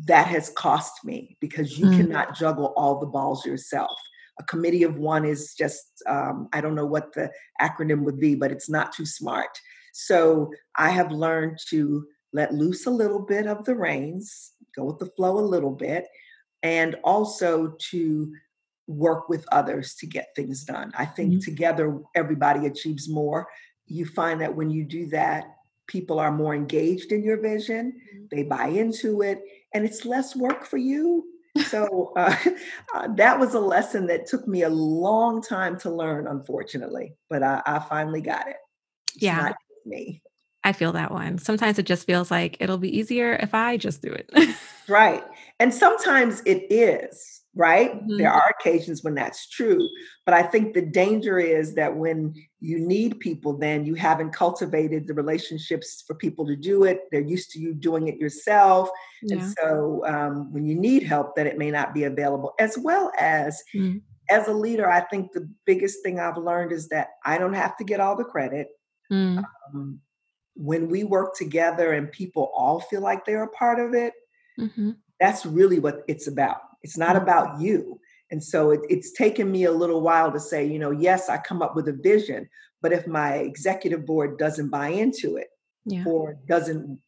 that 0.07 0.28
has 0.28 0.50
cost 0.50 1.04
me 1.04 1.37
because 1.40 1.78
you 1.78 1.87
mm-hmm. 1.87 1.96
cannot 1.96 2.37
juggle 2.37 2.72
all 2.76 3.00
the 3.00 3.07
balls 3.07 3.44
yourself 3.44 3.98
a 4.38 4.42
committee 4.44 4.83
of 4.83 4.97
one 4.97 5.25
is 5.25 5.55
just 5.55 6.03
um, 6.07 6.49
i 6.53 6.61
don't 6.61 6.75
know 6.75 6.87
what 6.87 7.12
the 7.12 7.31
acronym 7.61 8.03
would 8.03 8.18
be 8.18 8.35
but 8.35 8.53
it's 8.53 8.68
not 8.68 8.92
too 8.92 9.07
smart 9.07 9.59
so 9.92 10.51
i 10.77 10.90
have 10.90 11.11
learned 11.11 11.59
to 11.68 12.07
let 12.33 12.53
loose 12.53 12.87
a 12.87 12.90
little 12.90 13.20
bit 13.20 13.47
of 13.47 13.64
the 13.64 13.75
reins 13.75 14.53
go 14.75 14.85
with 14.85 14.99
the 14.99 15.11
flow 15.16 15.38
a 15.38 15.40
little 15.40 15.70
bit 15.70 16.07
and 16.62 16.97
also 17.05 17.77
to 17.79 18.33
work 18.87 19.29
with 19.29 19.47
others 19.53 19.94
to 19.94 20.07
get 20.07 20.29
things 20.35 20.64
done 20.64 20.92
i 20.97 21.05
think 21.05 21.31
mm-hmm. 21.33 21.40
together 21.40 22.01
everybody 22.14 22.66
achieves 22.66 23.09
more 23.09 23.47
you 23.87 24.05
find 24.05 24.40
that 24.40 24.55
when 24.55 24.70
you 24.70 24.85
do 24.85 25.07
that 25.07 25.44
people 25.87 26.18
are 26.18 26.33
more 26.33 26.55
engaged 26.55 27.12
in 27.12 27.23
your 27.23 27.40
vision 27.40 27.92
mm-hmm. 27.92 28.25
they 28.31 28.42
buy 28.42 28.66
into 28.66 29.23
it 29.23 29.40
and 29.75 29.85
it's 29.85 30.05
less 30.05 30.37
work 30.37 30.66
for 30.66 30.77
you 30.77 31.25
so 31.67 32.12
uh, 32.17 32.37
uh, 32.95 33.09
that 33.14 33.38
was 33.38 33.55
a 33.55 33.61
lesson 33.61 34.07
that 34.09 34.27
took 34.27 34.47
me 34.47 34.62
a 34.62 34.69
long 34.69 35.43
time 35.43 35.79
to 35.81 35.90
learn, 35.90 36.27
unfortunately, 36.27 37.14
but 37.29 37.43
I, 37.43 37.62
I 37.67 37.79
finally 37.81 38.21
got 38.21 38.49
it. 38.49 38.57
It's 39.14 39.23
yeah. 39.23 39.53
me. 39.85 40.23
I 40.64 40.73
feel 40.73 40.93
that 40.93 41.11
one. 41.11 41.38
Sometimes 41.38 41.79
it 41.79 41.85
just 41.85 42.07
feels 42.07 42.31
like 42.31 42.57
it'll 42.59 42.79
be 42.79 42.97
easier 42.97 43.35
if 43.35 43.55
I 43.55 43.77
just 43.77 44.01
do 44.01 44.11
it. 44.11 44.31
right. 44.88 45.23
And 45.61 45.73
sometimes 45.75 46.43
it 46.47 46.67
is 46.71 47.43
right? 47.55 47.95
Mm-hmm. 47.95 48.19
There 48.19 48.33
are 48.33 48.55
occasions 48.59 49.03
when 49.05 49.14
that's 49.14 49.49
true. 49.49 49.88
But 50.25 50.35
I 50.35 50.43
think 50.43 50.75
the 50.75 50.83
danger 50.83 51.38
is 51.38 51.75
that 51.75 51.97
when 51.97 52.35
you 52.61 52.79
need 52.79 53.21
people, 53.21 53.57
then 53.57 53.85
you 53.85 53.95
haven't 53.95 54.33
cultivated 54.33 55.07
the 55.07 55.14
relationships 55.14 56.03
for 56.07 56.14
people 56.14 56.47
to 56.47 56.57
do 56.57 56.85
it. 56.85 57.03
They're 57.11 57.21
used 57.21 57.51
to 57.53 57.61
you 57.61 57.75
doing 57.75 58.09
it 58.09 58.19
yourself. 58.19 58.88
Yeah. 59.23 59.37
And 59.37 59.55
so 59.59 60.05
um, 60.07 60.53
when 60.53 60.64
you 60.64 60.75
need 60.75 61.05
help, 61.05 61.37
that 61.37 61.47
it 61.47 61.59
may 61.59 61.71
not 61.71 61.95
be 61.95 62.05
available, 62.05 62.55
as 62.59 62.77
well 62.77 63.12
as 63.19 63.62
mm-hmm. 63.75 63.99
as 64.31 64.49
a 64.49 64.53
leader, 64.53 64.90
I 64.90 65.01
think 65.01 65.33
the 65.33 65.49
biggest 65.64 66.03
thing 66.03 66.19
I've 66.19 66.38
learned 66.38 66.73
is 66.73 66.88
that 66.88 67.09
I 67.25 67.38
don't 67.38 67.55
have 67.55 67.77
to 67.77 67.85
get 67.85 68.01
all 68.01 68.17
the 68.17 68.25
credit. 68.25 68.69
Mm. 69.12 69.45
Um, 69.73 70.01
when 70.57 70.88
we 70.88 71.05
work 71.05 71.37
together 71.37 71.93
and 71.93 72.11
people 72.11 72.51
all 72.57 72.81
feel 72.81 73.01
like 73.01 73.25
they're 73.25 73.43
a 73.43 73.49
part 73.49 73.79
of 73.79 73.93
it, 73.93 74.14
mm-hmm. 74.59 74.93
that's 75.21 75.45
really 75.45 75.79
what 75.79 76.03
it's 76.09 76.27
about. 76.27 76.61
It's 76.85 76.97
not 76.97 77.16
about 77.16 77.61
you. 77.61 77.99
And 78.31 78.42
so 78.42 78.70
it, 78.70 78.81
it's 78.88 79.12
taken 79.12 79.51
me 79.51 79.64
a 79.64 79.73
little 79.73 80.01
while 80.01 80.31
to 80.31 80.38
say, 80.38 80.64
you 80.64 80.79
know, 80.79 80.92
yes, 80.92 81.29
I 81.29 81.38
come 81.38 81.62
up 81.62 81.75
with 81.75 81.88
a 81.88 81.92
vision, 81.92 82.49
but 82.81 82.92
if 82.92 83.07
my 83.07 83.35
executive 83.35 84.07
board 84.07 84.38
doesn't 84.38 84.68
buy 84.68 84.88
into 84.88 85.37
it 85.37 85.49
yeah. 85.85 86.05
or 86.07 86.38
doesn't 86.47 87.01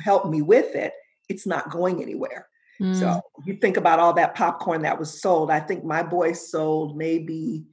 help 0.00 0.30
me 0.30 0.40
with 0.40 0.74
it, 0.74 0.92
it's 1.28 1.46
not 1.46 1.70
going 1.70 2.02
anywhere. 2.02 2.48
Mm. 2.80 2.94
So 2.98 3.20
you 3.44 3.54
think 3.54 3.76
about 3.76 3.98
all 3.98 4.12
that 4.14 4.34
popcorn 4.34 4.82
that 4.82 4.98
was 4.98 5.20
sold. 5.20 5.50
I 5.50 5.60
think 5.60 5.84
my 5.84 6.02
boy 6.02 6.32
sold 6.32 6.96
maybe 6.96 7.64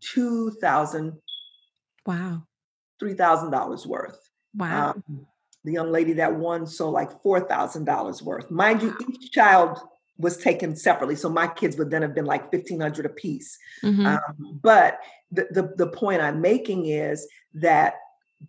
two 0.00 0.50
thousand, 0.52 1.12
wow, 2.06 2.42
three 2.98 3.14
thousand 3.14 3.50
dollars 3.50 3.86
worth. 3.86 4.18
Wow. 4.54 4.94
Um, 5.08 5.26
the 5.64 5.72
young 5.72 5.92
lady 5.92 6.14
that 6.14 6.34
won 6.34 6.66
sold 6.66 6.94
like 6.94 7.22
four 7.22 7.40
thousand 7.40 7.84
dollars 7.84 8.22
worth. 8.22 8.50
Mind 8.50 8.82
you, 8.82 8.96
each 9.08 9.32
child 9.32 9.78
was 10.18 10.36
taken 10.36 10.76
separately, 10.76 11.16
so 11.16 11.28
my 11.28 11.46
kids 11.46 11.76
would 11.76 11.90
then 11.90 12.02
have 12.02 12.14
been 12.14 12.26
like 12.26 12.50
fifteen 12.50 12.80
hundred 12.80 13.06
a 13.06 13.10
piece. 13.10 13.58
Mm-hmm. 13.82 14.06
Um, 14.06 14.60
but 14.62 14.98
the, 15.30 15.48
the 15.50 15.74
the 15.76 15.86
point 15.86 16.22
I'm 16.22 16.40
making 16.40 16.86
is 16.86 17.26
that 17.54 17.94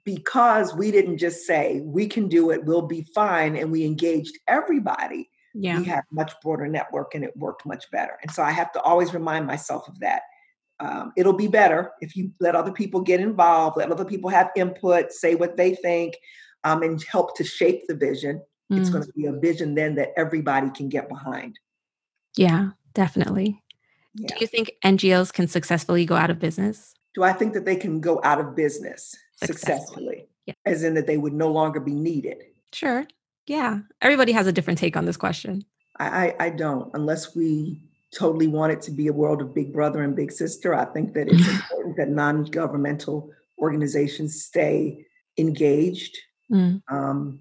because 0.04 0.75
we 0.75 0.91
didn't 0.91 1.17
just 1.17 1.45
say 1.45 1.82
we 1.84 2.08
can 2.08 2.28
do 2.28 2.51
it, 2.51 2.65
we'll 2.65 2.88
be 2.88 3.08
fine, 3.15 3.56
and 3.56 3.71
we 3.71 3.86
engaged 3.86 4.38
everybody 4.47 5.30
yeah. 5.56 5.80
we 5.80 5.86
had 5.86 6.04
much 6.12 6.34
broader 6.43 6.67
network 6.67 7.15
and 7.15 7.23
it 7.23 7.36
worked 7.36 7.65
much 7.65 7.89
better. 7.91 8.17
And 8.21 8.30
so 8.30 8.43
I 8.43 8.51
have 8.51 8.71
to 8.73 8.82
always 8.82 9.13
remind 9.13 9.47
myself 9.47 9.88
of 9.88 9.99
that. 10.01 10.23
Um, 10.80 11.13
it'll 11.15 11.34
be 11.34 11.47
better 11.47 11.91
if 12.01 12.15
you 12.17 12.32
let 12.41 12.56
other 12.56 12.73
people 12.73 12.99
get 12.99 13.21
involved, 13.21 13.78
let 13.78 13.91
other 13.91 14.04
people 14.04 14.30
have 14.30 14.51
input, 14.58 15.13
say 15.13 15.36
what 15.36 15.56
they 15.56 15.73
think, 15.73 16.15
um, 16.65 16.84
and 16.84 17.01
help 17.04 17.38
to 17.38 17.45
shape 17.45 17.84
the 17.88 17.95
vision. 17.95 18.41
Mm. 18.71 18.80
It's 18.80 18.89
going 18.89 19.04
to 19.04 19.12
be 19.13 19.25
a 19.25 19.32
vision 19.32 19.75
then 19.75 19.95
that 19.95 20.13
everybody 20.17 20.69
can 20.69 20.89
get 20.89 21.08
behind. 21.10 21.60
Yeah, 22.36 22.71
definitely. 22.93 23.62
Yeah. 24.15 24.28
Do 24.30 24.36
you 24.39 24.47
think 24.47 24.71
NGOs 24.84 25.32
can 25.32 25.47
successfully 25.47 26.06
go 26.06 26.15
out 26.15 26.30
of 26.30 26.39
business? 26.39 26.93
Do 27.13 27.23
I 27.23 27.34
think 27.34 27.54
that 27.54 27.65
they 27.65 27.75
can 27.75 28.01
go 28.01 28.19
out 28.23 28.39
of 28.39 28.56
business 28.56 29.15
successfully? 29.38 29.58
successfully? 29.58 30.28
Yeah. 30.45 30.54
As 30.65 30.84
in 30.84 30.93
that 30.95 31.08
they 31.08 31.17
would 31.17 31.34
no 31.34 31.51
longer 31.51 31.80
be 31.80 31.93
needed? 31.93 32.38
Sure. 32.73 33.08
Yeah. 33.47 33.80
Everybody 34.01 34.32
has 34.32 34.47
a 34.47 34.51
different 34.51 34.80
take 34.80 34.97
on 34.97 35.06
this 35.06 35.17
question. 35.17 35.63
I, 35.97 36.06
I, 36.08 36.45
I 36.45 36.49
don't, 36.49 36.91
unless 36.93 37.36
we 37.36 37.80
totally 38.15 38.47
want 38.47 38.71
it 38.71 38.82
to 38.84 38.91
be 38.91 39.08
a 39.08 39.13
world 39.13 39.41
of 39.41 39.54
big 39.54 39.73
brother 39.73 40.01
and 40.01 40.15
big 40.15 40.32
sister. 40.32 40.73
I 40.73 40.86
think 40.86 41.13
that 41.13 41.28
it's 41.28 41.47
important 41.62 41.97
that 41.97 42.10
non 42.10 42.45
governmental 42.45 43.32
organizations 43.60 44.43
stay 44.43 45.06
engaged 45.38 46.17
mm. 46.51 46.82
um, 46.89 47.39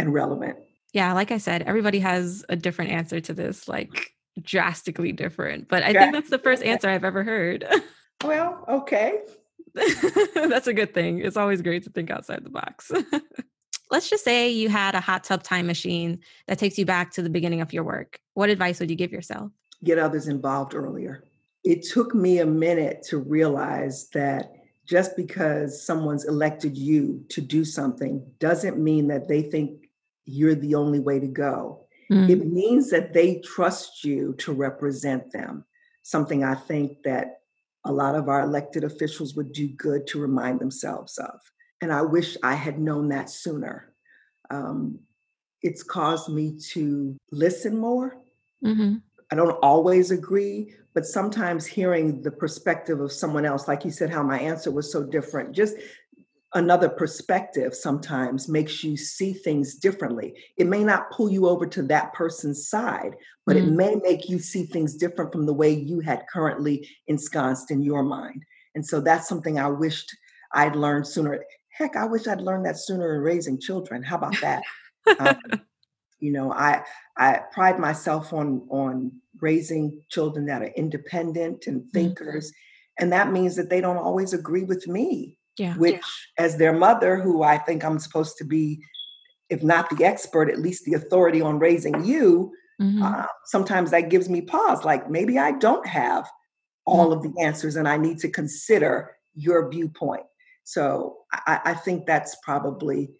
and 0.00 0.12
relevant. 0.12 0.58
Yeah, 0.92 1.12
like 1.12 1.30
I 1.30 1.38
said, 1.38 1.62
everybody 1.62 2.00
has 2.00 2.44
a 2.48 2.56
different 2.56 2.90
answer 2.90 3.20
to 3.20 3.32
this, 3.32 3.68
like 3.68 4.12
drastically 4.42 5.12
different. 5.12 5.68
But 5.68 5.82
I 5.82 5.92
think 5.92 6.12
that's 6.12 6.30
the 6.30 6.38
first 6.38 6.62
answer 6.62 6.88
I've 6.88 7.04
ever 7.04 7.22
heard. 7.22 7.64
well, 8.24 8.64
okay. 8.68 9.20
that's 10.34 10.66
a 10.66 10.74
good 10.74 10.92
thing. 10.92 11.20
It's 11.20 11.36
always 11.36 11.62
great 11.62 11.84
to 11.84 11.90
think 11.90 12.10
outside 12.10 12.44
the 12.44 12.50
box 12.50 12.90
let's 13.90 14.08
just 14.08 14.24
say 14.24 14.50
you 14.50 14.68
had 14.68 14.94
a 14.94 15.00
hot 15.00 15.24
tub 15.24 15.42
time 15.42 15.66
machine 15.66 16.20
that 16.46 16.58
takes 16.58 16.78
you 16.78 16.86
back 16.86 17.10
to 17.12 17.22
the 17.22 17.30
beginning 17.30 17.60
of 17.60 17.72
your 17.72 17.84
work. 17.84 18.20
What 18.34 18.50
advice 18.50 18.80
would 18.80 18.90
you 18.90 18.96
give 18.96 19.12
yourself? 19.12 19.50
Get 19.82 19.98
others 19.98 20.28
involved 20.28 20.74
earlier. 20.74 21.24
It 21.64 21.82
took 21.82 22.14
me 22.14 22.38
a 22.38 22.46
minute 22.46 23.02
to 23.08 23.18
realize 23.18 24.08
that 24.10 24.52
just 24.86 25.16
because 25.16 25.84
someone's 25.84 26.24
elected 26.24 26.76
you 26.76 27.24
to 27.28 27.40
do 27.40 27.64
something 27.64 28.24
doesn't 28.38 28.78
mean 28.78 29.08
that 29.08 29.28
they 29.28 29.42
think 29.42 29.89
you're 30.30 30.54
the 30.54 30.74
only 30.74 31.00
way 31.00 31.18
to 31.20 31.26
go. 31.26 31.86
Mm. 32.10 32.28
It 32.28 32.46
means 32.46 32.90
that 32.90 33.12
they 33.12 33.40
trust 33.40 34.04
you 34.04 34.34
to 34.38 34.52
represent 34.52 35.32
them. 35.32 35.64
Something 36.02 36.44
I 36.44 36.54
think 36.54 37.02
that 37.04 37.40
a 37.84 37.92
lot 37.92 38.14
of 38.14 38.28
our 38.28 38.42
elected 38.42 38.84
officials 38.84 39.34
would 39.36 39.52
do 39.52 39.68
good 39.68 40.06
to 40.08 40.20
remind 40.20 40.60
themselves 40.60 41.18
of. 41.18 41.40
And 41.80 41.92
I 41.92 42.02
wish 42.02 42.36
I 42.42 42.54
had 42.54 42.78
known 42.78 43.08
that 43.08 43.30
sooner. 43.30 43.92
Um, 44.50 45.00
it's 45.62 45.82
caused 45.82 46.28
me 46.28 46.58
to 46.72 47.16
listen 47.30 47.78
more. 47.78 48.16
Mm-hmm. 48.64 48.96
I 49.32 49.36
don't 49.36 49.58
always 49.62 50.10
agree, 50.10 50.74
but 50.92 51.06
sometimes 51.06 51.64
hearing 51.64 52.20
the 52.22 52.30
perspective 52.32 53.00
of 53.00 53.12
someone 53.12 53.44
else, 53.44 53.68
like 53.68 53.84
you 53.84 53.90
said, 53.90 54.10
how 54.10 54.22
my 54.22 54.38
answer 54.38 54.70
was 54.70 54.90
so 54.90 55.04
different, 55.04 55.54
just 55.54 55.76
another 56.54 56.88
perspective 56.88 57.74
sometimes 57.74 58.48
makes 58.48 58.82
you 58.82 58.96
see 58.96 59.32
things 59.32 59.76
differently. 59.76 60.34
It 60.56 60.66
may 60.66 60.82
not 60.82 61.10
pull 61.10 61.30
you 61.30 61.48
over 61.48 61.66
to 61.66 61.82
that 61.84 62.12
person's 62.12 62.68
side, 62.68 63.14
but 63.46 63.56
mm-hmm. 63.56 63.68
it 63.68 63.72
may 63.72 63.94
make 63.96 64.28
you 64.28 64.38
see 64.38 64.64
things 64.64 64.94
different 64.94 65.32
from 65.32 65.46
the 65.46 65.54
way 65.54 65.70
you 65.70 66.00
had 66.00 66.26
currently 66.32 66.88
ensconced 67.06 67.70
in 67.70 67.82
your 67.82 68.02
mind. 68.02 68.44
And 68.74 68.84
so 68.84 69.00
that's 69.00 69.28
something 69.28 69.58
I 69.58 69.68
wished 69.68 70.14
I'd 70.52 70.74
learned 70.74 71.06
sooner 71.06 71.44
heck, 71.80 71.96
I 71.96 72.04
wish 72.04 72.26
I'd 72.28 72.40
learned 72.40 72.66
that 72.66 72.78
sooner 72.78 73.14
in 73.16 73.22
raising 73.22 73.58
children. 73.58 74.02
How 74.02 74.16
about 74.16 74.38
that? 74.40 74.62
um, 75.18 75.36
you 76.20 76.30
know, 76.30 76.52
I 76.52 76.82
I 77.16 77.40
pride 77.52 77.78
myself 77.78 78.32
on 78.32 78.66
on 78.68 79.12
raising 79.40 80.02
children 80.10 80.46
that 80.46 80.62
are 80.62 80.72
independent 80.76 81.66
and 81.66 81.80
mm-hmm. 81.80 81.90
thinkers, 81.90 82.50
mm-hmm. 82.50 83.04
and 83.04 83.12
that 83.12 83.32
means 83.32 83.56
that 83.56 83.70
they 83.70 83.80
don't 83.80 83.96
always 83.96 84.32
agree 84.32 84.64
with 84.64 84.86
me. 84.86 85.38
Yeah. 85.60 85.74
Which, 85.74 86.02
as 86.38 86.56
their 86.56 86.72
mother, 86.72 87.20
who 87.20 87.42
I 87.42 87.58
think 87.58 87.84
I'm 87.84 87.98
supposed 87.98 88.38
to 88.38 88.44
be, 88.44 88.82
if 89.50 89.62
not 89.62 89.90
the 89.90 90.06
expert, 90.06 90.48
at 90.48 90.58
least 90.58 90.86
the 90.86 90.94
authority 90.94 91.42
on 91.42 91.58
raising 91.58 92.02
you. 92.02 92.50
Mm-hmm. 92.80 93.02
Uh, 93.02 93.26
sometimes 93.44 93.90
that 93.90 94.08
gives 94.08 94.30
me 94.30 94.40
pause. 94.40 94.86
Like 94.86 95.10
maybe 95.10 95.38
I 95.38 95.52
don't 95.52 95.86
have 95.86 96.26
all 96.86 97.10
mm-hmm. 97.10 97.26
of 97.26 97.34
the 97.34 97.42
answers, 97.42 97.76
and 97.76 97.86
I 97.86 97.98
need 97.98 98.20
to 98.20 98.30
consider 98.30 99.14
your 99.34 99.70
viewpoint. 99.70 100.22
So 100.64 101.18
I, 101.30 101.60
I 101.66 101.74
think 101.74 102.06
that's 102.06 102.38
probably 102.42 103.10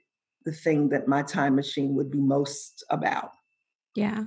the 0.47 0.53
thing 0.53 0.89
that 0.89 1.09
my 1.09 1.23
time 1.23 1.57
machine 1.57 1.95
would 1.95 2.11
be 2.11 2.23
most 2.23 2.83
about. 2.89 3.33
Yeah. 3.95 4.25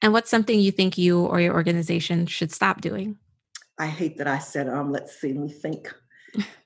And 0.00 0.12
what's 0.12 0.30
something 0.30 0.60
you 0.60 0.70
think 0.70 0.96
you 0.96 1.24
or 1.24 1.40
your 1.40 1.54
organization 1.54 2.26
should 2.26 2.52
stop 2.52 2.80
doing? 2.80 3.18
I 3.80 3.88
hate 3.88 4.18
that 4.18 4.28
I 4.28 4.38
said, 4.38 4.68
um, 4.68 4.92
let's 4.92 5.20
see, 5.20 5.32
let 5.32 5.42
me 5.42 5.50
think. 5.50 5.92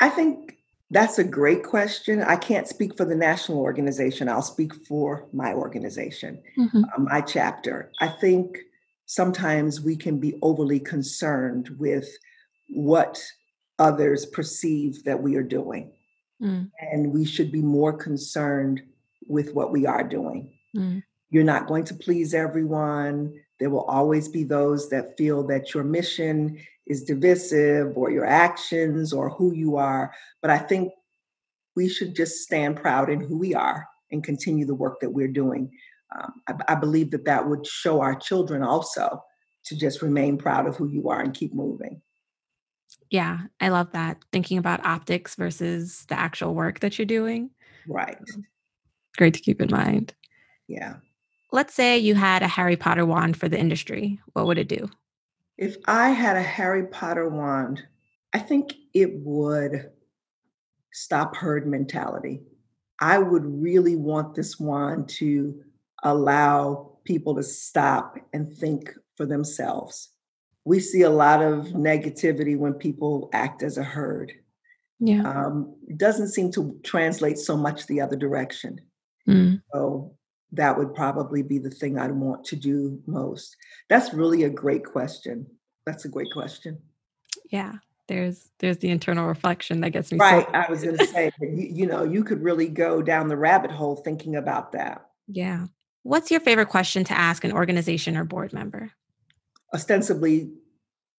I 0.00 0.08
think 0.08 0.56
that's 0.90 1.18
a 1.18 1.24
great 1.24 1.64
question. 1.64 2.22
I 2.22 2.36
can't 2.36 2.68
speak 2.68 2.96
for 2.96 3.04
the 3.04 3.14
national 3.14 3.58
organization. 3.58 4.28
I'll 4.28 4.42
speak 4.42 4.74
for 4.86 5.26
my 5.32 5.52
organization, 5.52 6.42
mm-hmm. 6.56 6.84
uh, 6.84 6.98
my 6.98 7.20
chapter. 7.20 7.90
I 8.00 8.08
think 8.08 8.58
sometimes 9.06 9.80
we 9.80 9.96
can 9.96 10.20
be 10.20 10.38
overly 10.42 10.80
concerned 10.80 11.70
with 11.78 12.08
what 12.68 13.22
others 13.78 14.26
perceive 14.26 15.04
that 15.04 15.22
we 15.22 15.36
are 15.36 15.42
doing. 15.42 15.92
Mm. 16.42 16.70
And 16.80 17.12
we 17.12 17.24
should 17.24 17.50
be 17.50 17.62
more 17.62 17.92
concerned 17.92 18.82
with 19.26 19.54
what 19.54 19.72
we 19.72 19.86
are 19.86 20.04
doing. 20.04 20.52
Mm. 20.76 21.02
You're 21.30 21.44
not 21.44 21.66
going 21.66 21.84
to 21.84 21.94
please 21.94 22.34
everyone. 22.34 23.34
There 23.58 23.70
will 23.70 23.84
always 23.84 24.28
be 24.28 24.44
those 24.44 24.88
that 24.90 25.16
feel 25.16 25.46
that 25.46 25.74
your 25.74 25.84
mission 25.84 26.58
is 26.86 27.04
divisive 27.04 27.96
or 27.96 28.10
your 28.10 28.26
actions 28.26 29.12
or 29.12 29.30
who 29.30 29.54
you 29.54 29.76
are. 29.76 30.12
But 30.42 30.50
I 30.50 30.58
think 30.58 30.92
we 31.74 31.88
should 31.88 32.14
just 32.14 32.42
stand 32.42 32.76
proud 32.76 33.10
in 33.10 33.20
who 33.20 33.36
we 33.38 33.54
are 33.54 33.86
and 34.10 34.22
continue 34.22 34.66
the 34.66 34.74
work 34.74 35.00
that 35.00 35.10
we're 35.10 35.28
doing. 35.28 35.70
Um, 36.16 36.34
I, 36.48 36.72
I 36.72 36.74
believe 36.76 37.10
that 37.10 37.24
that 37.24 37.48
would 37.48 37.66
show 37.66 38.00
our 38.00 38.14
children 38.14 38.62
also 38.62 39.22
to 39.66 39.76
just 39.76 40.02
remain 40.02 40.38
proud 40.38 40.66
of 40.66 40.76
who 40.76 40.88
you 40.88 41.08
are 41.08 41.20
and 41.20 41.34
keep 41.34 41.54
moving. 41.54 42.00
Yeah, 43.10 43.40
I 43.60 43.68
love 43.68 43.92
that. 43.92 44.18
Thinking 44.32 44.58
about 44.58 44.84
optics 44.84 45.34
versus 45.34 46.04
the 46.08 46.18
actual 46.18 46.54
work 46.54 46.80
that 46.80 46.98
you're 46.98 47.06
doing. 47.06 47.50
Right. 47.88 48.18
Great 49.16 49.34
to 49.34 49.40
keep 49.40 49.60
in 49.60 49.70
mind. 49.70 50.14
Yeah. 50.68 50.96
Let's 51.56 51.72
say 51.72 51.96
you 51.96 52.14
had 52.14 52.42
a 52.42 52.48
Harry 52.48 52.76
Potter 52.76 53.06
wand 53.06 53.38
for 53.38 53.48
the 53.48 53.58
industry. 53.58 54.20
What 54.34 54.46
would 54.46 54.58
it 54.58 54.68
do? 54.68 54.90
If 55.56 55.78
I 55.86 56.10
had 56.10 56.36
a 56.36 56.42
Harry 56.42 56.86
Potter 56.86 57.30
wand, 57.30 57.82
I 58.34 58.40
think 58.40 58.74
it 58.92 59.10
would 59.20 59.90
stop 60.92 61.34
herd 61.34 61.66
mentality. 61.66 62.42
I 63.00 63.16
would 63.18 63.46
really 63.46 63.96
want 63.96 64.34
this 64.34 64.60
wand 64.60 65.08
to 65.20 65.62
allow 66.02 66.98
people 67.04 67.34
to 67.36 67.42
stop 67.42 68.18
and 68.34 68.54
think 68.54 68.92
for 69.16 69.24
themselves 69.24 70.10
we 70.66 70.80
see 70.80 71.02
a 71.02 71.10
lot 71.10 71.42
of 71.42 71.68
negativity 71.68 72.58
when 72.58 72.74
people 72.74 73.30
act 73.32 73.62
as 73.62 73.78
a 73.78 73.84
herd. 73.84 74.32
Yeah. 74.98 75.22
Um, 75.22 75.76
doesn't 75.96 76.28
seem 76.28 76.50
to 76.52 76.78
translate 76.82 77.38
so 77.38 77.56
much 77.56 77.86
the 77.86 78.00
other 78.00 78.16
direction. 78.16 78.80
Mm. 79.28 79.62
So 79.72 80.16
that 80.52 80.78
would 80.78 80.94
probably 80.94 81.42
be 81.42 81.58
the 81.58 81.70
thing 81.70 81.98
I'd 81.98 82.12
want 82.12 82.44
to 82.46 82.56
do 82.56 83.00
most. 83.06 83.56
That's 83.88 84.14
really 84.14 84.44
a 84.44 84.50
great 84.50 84.84
question. 84.84 85.46
That's 85.84 86.04
a 86.04 86.08
great 86.08 86.30
question. 86.32 86.78
Yeah. 87.50 87.74
There's 88.08 88.50
there's 88.60 88.78
the 88.78 88.90
internal 88.90 89.26
reflection 89.26 89.80
that 89.80 89.90
gets 89.90 90.12
me 90.12 90.18
right. 90.18 90.46
So- 90.46 90.52
I 90.52 90.70
was 90.70 90.84
going 90.84 90.96
to 90.96 91.06
say, 91.06 91.32
you, 91.40 91.68
you 91.70 91.86
know, 91.86 92.04
you 92.04 92.22
could 92.22 92.42
really 92.42 92.68
go 92.68 93.02
down 93.02 93.26
the 93.28 93.36
rabbit 93.36 93.70
hole 93.72 93.96
thinking 93.96 94.36
about 94.36 94.72
that. 94.72 95.06
yeah. 95.26 95.66
What's 96.04 96.30
your 96.30 96.38
favorite 96.38 96.68
question 96.68 97.02
to 97.02 97.18
ask 97.18 97.42
an 97.42 97.50
organization 97.50 98.16
or 98.16 98.24
board 98.24 98.52
member? 98.52 98.92
ostensibly 99.74 100.52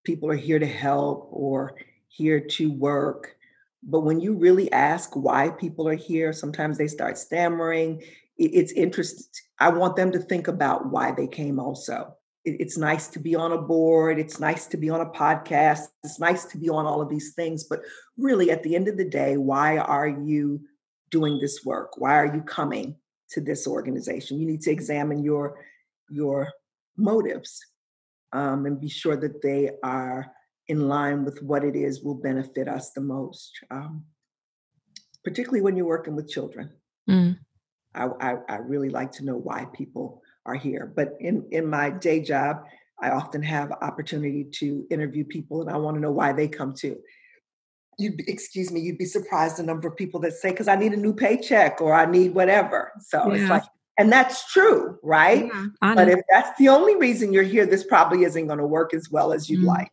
people 0.05 0.31
are 0.31 0.35
here 0.35 0.59
to 0.59 0.65
help 0.65 1.27
or 1.31 1.75
here 2.07 2.39
to 2.39 2.71
work. 2.71 3.35
But 3.83 4.01
when 4.01 4.19
you 4.19 4.33
really 4.33 4.71
ask 4.71 5.15
why 5.15 5.49
people 5.49 5.87
are 5.87 5.95
here, 5.95 6.31
sometimes 6.33 6.77
they 6.77 6.87
start 6.87 7.17
stammering. 7.17 8.01
It's 8.37 8.71
interesting. 8.71 9.25
I 9.59 9.69
want 9.69 9.95
them 9.95 10.11
to 10.11 10.19
think 10.19 10.47
about 10.47 10.91
why 10.91 11.11
they 11.11 11.27
came 11.27 11.59
also. 11.59 12.13
It's 12.45 12.77
nice 12.77 13.07
to 13.09 13.19
be 13.19 13.35
on 13.35 13.51
a 13.51 13.57
board. 13.57 14.19
It's 14.19 14.39
nice 14.39 14.67
to 14.67 14.77
be 14.77 14.89
on 14.89 15.01
a 15.01 15.09
podcast. 15.09 15.87
It's 16.03 16.19
nice 16.19 16.45
to 16.45 16.57
be 16.57 16.69
on 16.69 16.85
all 16.85 17.01
of 17.01 17.09
these 17.09 17.33
things. 17.33 17.65
But 17.65 17.81
really, 18.17 18.51
at 18.51 18.63
the 18.63 18.75
end 18.75 18.87
of 18.87 18.97
the 18.97 19.09
day, 19.09 19.37
why 19.37 19.77
are 19.77 20.07
you 20.07 20.61
doing 21.11 21.39
this 21.39 21.65
work? 21.65 21.97
Why 21.97 22.15
are 22.15 22.33
you 22.33 22.41
coming 22.41 22.95
to 23.31 23.41
this 23.41 23.67
organization? 23.67 24.39
You 24.39 24.47
need 24.47 24.61
to 24.61 24.71
examine 24.71 25.23
your 25.23 25.59
your 26.09 26.49
motives 26.95 27.59
um, 28.31 28.65
and 28.65 28.79
be 28.79 28.89
sure 28.89 29.17
that 29.17 29.41
they 29.41 29.71
are 29.83 30.31
in 30.67 30.87
line 30.87 31.23
with 31.23 31.41
what 31.41 31.63
it 31.63 31.75
is 31.75 32.03
will 32.03 32.15
benefit 32.15 32.67
us 32.67 32.91
the 32.91 33.01
most, 33.01 33.51
um, 33.71 34.03
particularly 35.23 35.61
when 35.61 35.75
you're 35.75 35.85
working 35.85 36.15
with 36.15 36.29
children. 36.29 36.71
Mm. 37.09 37.39
I, 37.97 38.31
I, 38.31 38.35
I 38.49 38.55
really 38.57 38.89
like 38.89 39.11
to 39.13 39.25
know 39.25 39.35
why 39.35 39.65
people 39.73 40.21
are 40.45 40.55
here. 40.55 40.91
But 40.95 41.15
in, 41.19 41.45
in 41.51 41.67
my 41.67 41.89
day 41.89 42.21
job, 42.21 42.63
I 43.01 43.09
often 43.11 43.43
have 43.43 43.71
opportunity 43.81 44.45
to 44.53 44.85
interview 44.89 45.23
people 45.25 45.61
and 45.61 45.69
I 45.69 45.77
want 45.77 45.95
to 45.95 46.01
know 46.01 46.11
why 46.11 46.33
they 46.33 46.47
come 46.47 46.73
too. 46.73 46.97
You'd 47.99 48.17
be, 48.17 48.23
excuse 48.27 48.71
me, 48.71 48.79
you'd 48.79 48.97
be 48.97 49.05
surprised 49.05 49.57
the 49.57 49.63
number 49.63 49.87
of 49.87 49.95
people 49.95 50.19
that 50.21 50.33
say, 50.33 50.51
because 50.51 50.67
I 50.67 50.75
need 50.75 50.93
a 50.93 50.97
new 50.97 51.13
paycheck 51.13 51.81
or 51.81 51.93
I 51.93 52.05
need 52.05 52.33
whatever. 52.35 52.91
So 53.01 53.31
it's 53.31 53.49
like, 53.49 53.63
and 53.97 54.11
that's 54.11 54.51
true, 54.51 54.99
right? 55.01 55.45
Yeah, 55.51 55.65
But 55.81 56.07
if 56.09 56.19
that's 56.29 56.57
the 56.59 56.69
only 56.69 56.95
reason 56.95 57.33
you're 57.33 57.41
here, 57.43 57.65
this 57.65 57.83
probably 57.83 58.23
isn't 58.23 58.45
going 58.45 58.59
to 58.59 58.67
work 58.67 58.93
as 58.93 59.09
well 59.09 59.33
as 59.33 59.49
you'd 59.49 59.61
Mm. 59.61 59.65
like. 59.67 59.91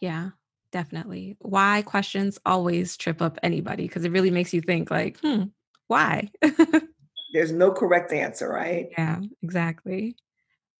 Yeah, 0.00 0.30
definitely. 0.72 1.36
Why 1.40 1.82
questions 1.82 2.38
always 2.44 2.96
trip 2.96 3.20
up 3.22 3.38
anybody 3.42 3.86
because 3.86 4.04
it 4.04 4.12
really 4.12 4.30
makes 4.30 4.52
you 4.54 4.60
think 4.62 4.90
like, 4.90 5.18
hmm, 5.20 5.44
why? 5.86 6.30
There's 7.32 7.52
no 7.52 7.72
correct 7.72 8.12
answer, 8.12 8.48
right? 8.48 8.88
yeah, 8.96 9.20
exactly. 9.42 10.16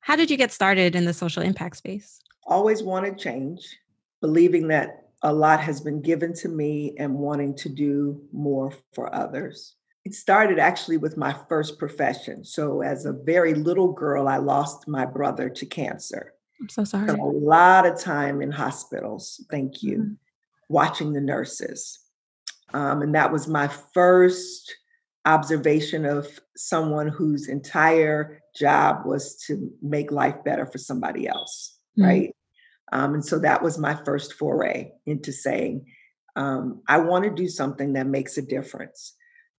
How 0.00 0.16
did 0.16 0.30
you 0.30 0.36
get 0.36 0.52
started 0.52 0.94
in 0.94 1.04
the 1.04 1.14
social 1.14 1.42
impact 1.42 1.76
space? 1.76 2.20
Always 2.46 2.82
wanted 2.82 3.18
change, 3.18 3.76
believing 4.20 4.68
that 4.68 5.04
a 5.22 5.32
lot 5.32 5.60
has 5.60 5.80
been 5.80 6.02
given 6.02 6.34
to 6.34 6.48
me 6.48 6.94
and 6.98 7.14
wanting 7.14 7.56
to 7.56 7.68
do 7.70 8.22
more 8.32 8.72
for 8.92 9.12
others. 9.14 9.76
It 10.04 10.14
started 10.14 10.58
actually 10.58 10.98
with 10.98 11.16
my 11.16 11.34
first 11.48 11.78
profession. 11.78 12.44
So, 12.44 12.82
as 12.82 13.06
a 13.06 13.12
very 13.12 13.54
little 13.54 13.92
girl, 13.92 14.28
I 14.28 14.36
lost 14.36 14.86
my 14.86 15.06
brother 15.06 15.48
to 15.48 15.66
cancer. 15.66 16.34
I'm 16.60 16.68
so 16.68 16.84
sorry. 16.84 17.08
Spent 17.08 17.20
a 17.20 17.24
lot 17.24 17.86
of 17.86 17.98
time 17.98 18.42
in 18.42 18.50
hospitals. 18.50 19.42
Thank 19.50 19.82
you. 19.82 19.98
Mhm. 19.98 20.16
Watching 20.68 21.14
the 21.14 21.22
nurses. 21.22 21.98
Um, 22.74 23.00
and 23.00 23.14
that 23.14 23.32
was 23.32 23.48
my 23.48 23.68
first 23.68 24.74
observation 25.24 26.04
of 26.04 26.26
someone 26.56 27.08
whose 27.08 27.48
entire 27.48 28.40
job 28.54 29.06
was 29.06 29.36
to 29.46 29.70
make 29.82 30.12
life 30.12 30.36
better 30.44 30.66
for 30.66 30.78
somebody 30.78 31.26
else. 31.26 31.78
Mm. 31.98 32.04
Right. 32.06 32.36
Um, 32.92 33.14
and 33.14 33.24
so 33.24 33.38
that 33.38 33.62
was 33.62 33.78
my 33.78 33.98
first 34.04 34.34
foray 34.34 34.92
into 35.06 35.32
saying, 35.32 35.86
um, 36.36 36.82
I 36.88 36.98
want 36.98 37.24
to 37.24 37.30
do 37.30 37.48
something 37.48 37.94
that 37.94 38.06
makes 38.06 38.36
a 38.36 38.42
difference. 38.42 39.14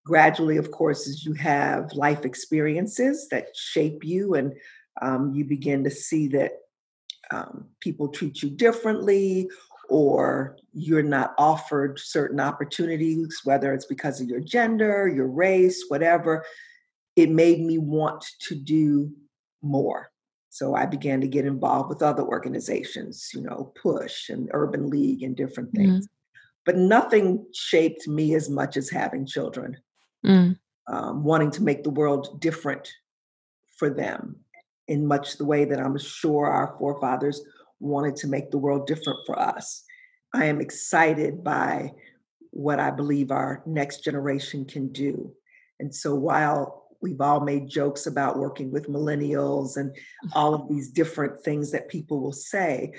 Gradually, 0.05 0.57
of 0.57 0.71
course, 0.71 1.07
as 1.07 1.25
you 1.25 1.33
have 1.33 1.91
life 1.93 2.25
experiences 2.25 3.27
that 3.31 3.47
shape 3.55 4.03
you 4.03 4.35
and 4.35 4.53
um, 5.01 5.33
you 5.33 5.45
begin 5.45 5.83
to 5.83 5.89
see 5.89 6.27
that 6.29 6.51
um, 7.31 7.65
people 7.79 8.09
treat 8.09 8.43
you 8.43 8.49
differently 8.49 9.49
or 9.89 10.57
you're 10.73 11.03
not 11.03 11.33
offered 11.37 11.99
certain 11.99 12.39
opportunities, 12.39 13.39
whether 13.43 13.73
it's 13.73 13.85
because 13.85 14.19
of 14.21 14.27
your 14.27 14.39
gender, 14.39 15.07
your 15.07 15.27
race, 15.27 15.85
whatever, 15.87 16.43
it 17.15 17.29
made 17.29 17.61
me 17.61 17.77
want 17.77 18.25
to 18.41 18.55
do 18.55 19.11
more. 19.61 20.11
So 20.49 20.75
I 20.75 20.85
began 20.85 21.21
to 21.21 21.27
get 21.27 21.45
involved 21.45 21.89
with 21.89 22.01
other 22.01 22.23
organizations, 22.23 23.29
you 23.33 23.41
know, 23.41 23.73
Push 23.81 24.29
and 24.29 24.49
Urban 24.53 24.89
League 24.89 25.21
and 25.23 25.35
different 25.35 25.73
Mhm. 25.73 25.77
things. 25.77 26.07
But 26.65 26.77
nothing 26.77 27.45
shaped 27.53 28.07
me 28.07 28.33
as 28.35 28.49
much 28.49 28.77
as 28.77 28.89
having 28.89 29.25
children 29.25 29.77
Mm. 30.23 30.57
um, 30.87 31.23
wanting 31.23 31.51
to 31.51 31.63
make 31.63 31.83
the 31.83 31.89
world 31.89 32.39
different 32.39 32.91
for 33.77 33.89
them 33.89 34.43
in 34.87 35.05
much 35.05 35.37
the 35.37 35.45
way 35.45 35.65
that 35.65 35.79
I'm 35.79 35.97
sure 35.97 36.45
our 36.47 36.75
forefathers 36.77 37.41
wanted 37.85 38.15
to 38.17 38.27
make 38.27 38.51
the 38.51 38.57
world 38.57 38.87
different 38.87 39.19
for 39.25 39.37
us. 39.39 39.83
I 40.33 40.45
am 40.45 40.59
excited 40.61 41.43
by 41.43 41.93
what 42.51 42.79
I 42.79 42.91
believe 42.91 43.31
our 43.31 43.63
next 43.65 44.03
generation 44.03 44.65
can 44.65 44.91
do. 44.91 45.33
And 45.79 45.93
so 45.93 46.15
while 46.15 46.87
we've 47.01 47.21
all 47.21 47.39
made 47.39 47.69
jokes 47.69 48.07
about 48.07 48.39
working 48.39 48.71
with 48.71 48.89
millennials 48.89 49.77
and 49.77 49.91
mm-hmm. 49.91 50.29
all 50.33 50.53
of 50.53 50.69
these 50.69 50.89
different 50.89 51.41
things 51.41 51.71
that 51.71 51.89
people 51.89 52.21
will 52.21 52.31
say, 52.31 52.93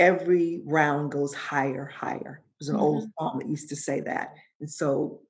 every 0.00 0.60
round 0.64 1.12
goes 1.12 1.34
higher, 1.34 1.86
higher. 1.86 2.42
There's 2.58 2.68
an 2.68 2.76
old 2.76 3.04
mm-hmm. 3.04 3.24
song 3.24 3.38
that 3.38 3.48
used 3.48 3.68
to 3.68 3.76
say 3.76 4.00
that. 4.00 4.34
And 4.60 4.70
so 4.70 5.20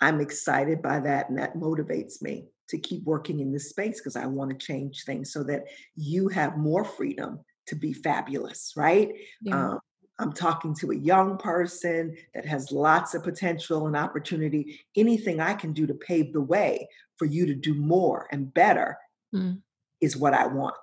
I'm 0.00 0.20
excited 0.20 0.82
by 0.82 1.00
that, 1.00 1.28
and 1.28 1.38
that 1.38 1.56
motivates 1.56 2.20
me 2.22 2.46
to 2.68 2.78
keep 2.78 3.04
working 3.04 3.40
in 3.40 3.52
this 3.52 3.70
space 3.70 4.00
because 4.00 4.16
I 4.16 4.26
want 4.26 4.50
to 4.50 4.66
change 4.66 5.04
things 5.04 5.32
so 5.32 5.42
that 5.44 5.64
you 5.94 6.28
have 6.28 6.56
more 6.56 6.84
freedom 6.84 7.40
to 7.66 7.76
be 7.76 7.92
fabulous, 7.92 8.72
right? 8.76 9.12
Yeah. 9.42 9.70
Um, 9.70 9.78
I'm 10.18 10.32
talking 10.32 10.74
to 10.76 10.90
a 10.92 10.96
young 10.96 11.36
person 11.38 12.16
that 12.34 12.46
has 12.46 12.70
lots 12.70 13.14
of 13.14 13.24
potential 13.24 13.86
and 13.86 13.96
opportunity. 13.96 14.80
Anything 14.96 15.40
I 15.40 15.54
can 15.54 15.72
do 15.72 15.86
to 15.86 15.94
pave 15.94 16.32
the 16.32 16.40
way 16.40 16.88
for 17.16 17.24
you 17.24 17.46
to 17.46 17.54
do 17.54 17.74
more 17.74 18.28
and 18.30 18.52
better 18.52 18.98
Mm. 19.34 19.62
is 20.00 20.14
what 20.16 20.34
I 20.34 20.46
want. 20.46 20.74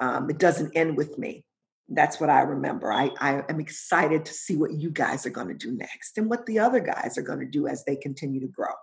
Um, 0.00 0.28
it 0.28 0.38
doesn't 0.38 0.76
end 0.76 0.98
with 0.98 1.16
me. 1.16 1.46
That's 1.88 2.20
what 2.20 2.28
I 2.28 2.42
remember. 2.42 2.92
I, 2.92 3.10
I 3.20 3.42
am 3.48 3.58
excited 3.58 4.24
to 4.26 4.34
see 4.34 4.56
what 4.56 4.72
you 4.72 4.90
guys 4.90 5.24
are 5.24 5.30
going 5.30 5.48
to 5.48 5.54
do 5.54 5.72
next 5.72 6.18
and 6.18 6.28
what 6.28 6.44
the 6.44 6.58
other 6.58 6.80
guys 6.80 7.16
are 7.16 7.22
going 7.22 7.40
to 7.40 7.46
do 7.46 7.66
as 7.66 7.84
they 7.84 7.96
continue 7.96 8.40
to 8.40 8.48
grow. 8.48 8.74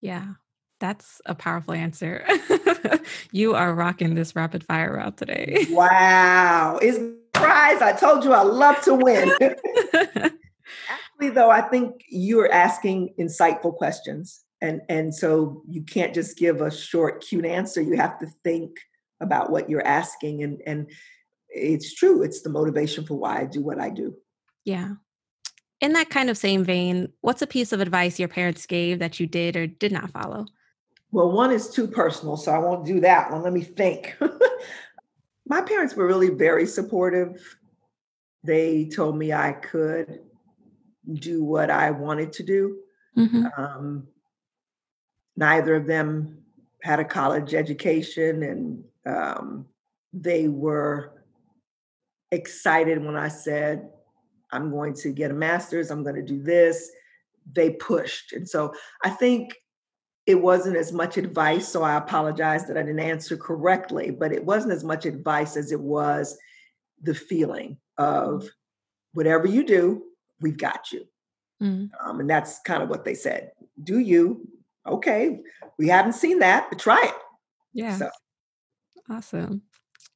Yeah. 0.00 0.32
That's 0.80 1.20
a 1.26 1.34
powerful 1.34 1.74
answer. 1.74 2.26
you 3.32 3.54
are 3.54 3.74
rocking 3.74 4.14
this 4.14 4.36
rapid 4.36 4.64
fire 4.64 4.94
route 4.94 5.16
today. 5.16 5.66
Wow. 5.70 6.78
Is 6.80 6.98
prize. 7.32 7.82
I 7.82 7.92
told 7.92 8.24
you 8.24 8.32
I 8.32 8.42
love 8.42 8.80
to 8.82 8.94
win. 8.94 9.32
Actually, 9.92 11.30
though, 11.30 11.50
I 11.50 11.62
think 11.62 12.02
you're 12.08 12.50
asking 12.50 13.14
insightful 13.18 13.74
questions. 13.74 14.44
And, 14.60 14.82
and 14.88 15.14
so 15.14 15.62
you 15.68 15.82
can't 15.82 16.14
just 16.14 16.36
give 16.36 16.60
a 16.60 16.70
short, 16.70 17.24
cute 17.24 17.46
answer. 17.46 17.80
You 17.80 17.96
have 17.96 18.18
to 18.18 18.26
think 18.44 18.78
about 19.20 19.50
what 19.50 19.70
you're 19.70 19.86
asking. 19.86 20.42
And, 20.42 20.60
and 20.66 20.90
it's 21.48 21.94
true, 21.94 22.22
it's 22.22 22.42
the 22.42 22.50
motivation 22.50 23.04
for 23.06 23.14
why 23.14 23.40
I 23.40 23.44
do 23.44 23.62
what 23.62 23.80
I 23.80 23.90
do. 23.90 24.14
yeah. 24.64 24.94
In 25.80 25.92
that 25.92 26.10
kind 26.10 26.28
of 26.28 26.36
same 26.36 26.64
vein, 26.64 27.12
what's 27.20 27.40
a 27.40 27.46
piece 27.46 27.72
of 27.72 27.80
advice 27.80 28.18
your 28.18 28.26
parents 28.26 28.66
gave 28.66 28.98
that 28.98 29.20
you 29.20 29.28
did 29.28 29.56
or 29.56 29.68
did 29.68 29.92
not 29.92 30.10
follow? 30.10 30.46
Well, 31.10 31.30
one 31.32 31.52
is 31.52 31.70
too 31.70 31.86
personal, 31.86 32.36
so 32.36 32.52
I 32.52 32.58
won't 32.58 32.84
do 32.84 33.00
that 33.00 33.30
one. 33.30 33.42
Let 33.42 33.52
me 33.52 33.62
think. 33.62 34.16
My 35.46 35.62
parents 35.62 35.94
were 35.94 36.06
really 36.06 36.28
very 36.28 36.66
supportive. 36.66 37.56
They 38.44 38.88
told 38.94 39.16
me 39.16 39.32
I 39.32 39.52
could 39.52 40.20
do 41.14 41.42
what 41.42 41.70
I 41.70 41.90
wanted 41.90 42.32
to 42.34 42.42
do. 42.42 42.78
Mhm. 43.16 43.58
Um, 43.58 44.08
neither 45.36 45.74
of 45.74 45.86
them 45.86 46.38
had 46.82 47.00
a 47.00 47.04
college 47.04 47.54
education, 47.54 48.42
and 48.42 48.84
um, 49.06 49.66
they 50.12 50.48
were 50.48 51.12
excited 52.30 53.02
when 53.02 53.16
I 53.16 53.28
said, 53.28 53.90
I'm 54.50 54.70
going 54.70 54.94
to 54.94 55.12
get 55.12 55.30
a 55.30 55.34
master's, 55.34 55.90
I'm 55.90 56.02
going 56.02 56.14
to 56.16 56.22
do 56.22 56.42
this. 56.42 56.90
They 57.52 57.70
pushed. 57.70 58.32
And 58.32 58.48
so 58.48 58.74
I 59.04 59.10
think 59.10 59.54
it 60.28 60.42
wasn't 60.42 60.76
as 60.76 60.92
much 60.92 61.16
advice. 61.16 61.66
So 61.66 61.82
I 61.82 61.96
apologize 61.96 62.66
that 62.66 62.76
I 62.76 62.82
didn't 62.82 63.00
answer 63.00 63.34
correctly, 63.34 64.10
but 64.10 64.30
it 64.30 64.44
wasn't 64.44 64.74
as 64.74 64.84
much 64.84 65.06
advice 65.06 65.56
as 65.56 65.72
it 65.72 65.80
was 65.80 66.36
the 67.02 67.14
feeling 67.14 67.78
of 67.96 68.46
whatever 69.14 69.46
you 69.46 69.64
do, 69.64 70.02
we've 70.42 70.58
got 70.58 70.92
you. 70.92 71.06
Mm. 71.62 71.88
Um, 72.04 72.20
and 72.20 72.28
that's 72.28 72.60
kind 72.66 72.82
of 72.82 72.90
what 72.90 73.06
they 73.06 73.14
said. 73.14 73.52
Do 73.82 74.00
you? 74.00 74.46
Okay, 74.86 75.40
we 75.78 75.88
haven't 75.88 76.12
seen 76.12 76.40
that, 76.40 76.66
but 76.68 76.78
try 76.78 77.02
it. 77.02 77.14
Yeah. 77.72 77.96
So 77.96 78.10
Awesome. 79.10 79.62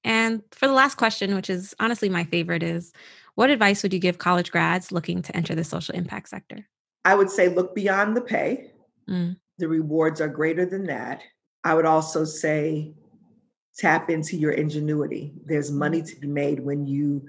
And 0.04 0.42
for 0.50 0.66
the 0.66 0.74
last 0.74 0.96
question, 0.96 1.34
which 1.34 1.48
is 1.48 1.74
honestly 1.80 2.10
my 2.10 2.24
favorite, 2.24 2.62
is 2.62 2.92
what 3.34 3.48
advice 3.48 3.82
would 3.82 3.94
you 3.94 3.98
give 3.98 4.18
college 4.18 4.52
grads 4.52 4.92
looking 4.92 5.22
to 5.22 5.34
enter 5.34 5.54
the 5.54 5.64
social 5.64 5.94
impact 5.94 6.28
sector? 6.28 6.68
I 7.06 7.14
would 7.14 7.30
say 7.30 7.48
look 7.48 7.74
beyond 7.74 8.14
the 8.14 8.20
pay. 8.20 8.72
Mm. 9.08 9.36
The 9.58 9.68
rewards 9.68 10.20
are 10.20 10.28
greater 10.28 10.64
than 10.64 10.84
that. 10.86 11.22
I 11.64 11.74
would 11.74 11.86
also 11.86 12.24
say 12.24 12.94
tap 13.78 14.10
into 14.10 14.36
your 14.36 14.52
ingenuity. 14.52 15.32
There's 15.44 15.70
money 15.70 16.02
to 16.02 16.16
be 16.16 16.26
made 16.26 16.60
when 16.60 16.86
you 16.86 17.22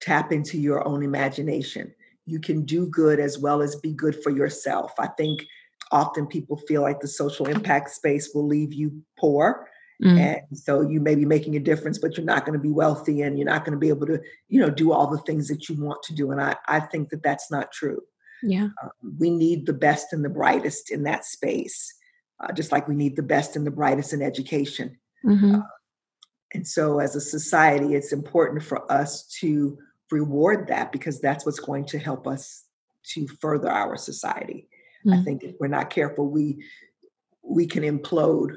tap 0.00 0.32
into 0.32 0.58
your 0.58 0.86
own 0.86 1.02
imagination. 1.02 1.94
You 2.26 2.40
can 2.40 2.64
do 2.64 2.86
good 2.86 3.20
as 3.20 3.38
well 3.38 3.62
as 3.62 3.76
be 3.76 3.92
good 3.92 4.22
for 4.22 4.30
yourself. 4.30 4.92
I 4.98 5.08
think 5.08 5.44
often 5.90 6.26
people 6.26 6.56
feel 6.56 6.82
like 6.82 7.00
the 7.00 7.08
social 7.08 7.46
impact 7.46 7.90
space 7.90 8.30
will 8.34 8.46
leave 8.46 8.72
you 8.72 9.02
poor. 9.18 9.68
Mm. 10.02 10.18
And 10.18 10.58
so 10.58 10.80
you 10.80 11.00
may 11.00 11.14
be 11.14 11.24
making 11.24 11.56
a 11.56 11.60
difference, 11.60 11.98
but 11.98 12.16
you're 12.16 12.26
not 12.26 12.44
going 12.44 12.58
to 12.58 12.62
be 12.62 12.72
wealthy 12.72 13.22
and 13.22 13.38
you're 13.38 13.46
not 13.46 13.64
going 13.64 13.72
to 13.72 13.78
be 13.78 13.88
able 13.88 14.06
to, 14.06 14.20
you 14.48 14.60
know, 14.60 14.70
do 14.70 14.92
all 14.92 15.08
the 15.08 15.18
things 15.18 15.48
that 15.48 15.68
you 15.68 15.76
want 15.76 16.02
to 16.04 16.14
do. 16.14 16.32
And 16.32 16.40
I, 16.40 16.56
I 16.66 16.80
think 16.80 17.10
that 17.10 17.22
that's 17.22 17.50
not 17.50 17.70
true. 17.70 18.00
Yeah. 18.42 18.68
Um, 18.82 18.90
we 19.18 19.30
need 19.30 19.66
the 19.66 19.72
best 19.72 20.12
and 20.12 20.24
the 20.24 20.28
brightest 20.28 20.90
in 20.90 21.04
that 21.04 21.24
space, 21.24 21.94
uh, 22.40 22.52
just 22.52 22.72
like 22.72 22.88
we 22.88 22.94
need 22.94 23.16
the 23.16 23.22
best 23.22 23.56
and 23.56 23.66
the 23.66 23.70
brightest 23.70 24.12
in 24.12 24.22
education. 24.22 24.98
Mm-hmm. 25.24 25.56
Uh, 25.56 25.62
and 26.54 26.66
so, 26.66 26.98
as 26.98 27.16
a 27.16 27.20
society, 27.20 27.94
it's 27.94 28.12
important 28.12 28.62
for 28.62 28.90
us 28.90 29.26
to 29.40 29.78
reward 30.10 30.68
that 30.68 30.92
because 30.92 31.20
that's 31.20 31.46
what's 31.46 31.60
going 31.60 31.86
to 31.86 31.98
help 31.98 32.26
us 32.26 32.64
to 33.04 33.26
further 33.40 33.70
our 33.70 33.96
society. 33.96 34.68
Mm-hmm. 35.06 35.20
I 35.20 35.22
think 35.24 35.42
if 35.42 35.54
we're 35.58 35.68
not 35.68 35.90
careful, 35.90 36.28
we 36.28 36.64
we 37.42 37.66
can 37.66 37.82
implode 37.82 38.56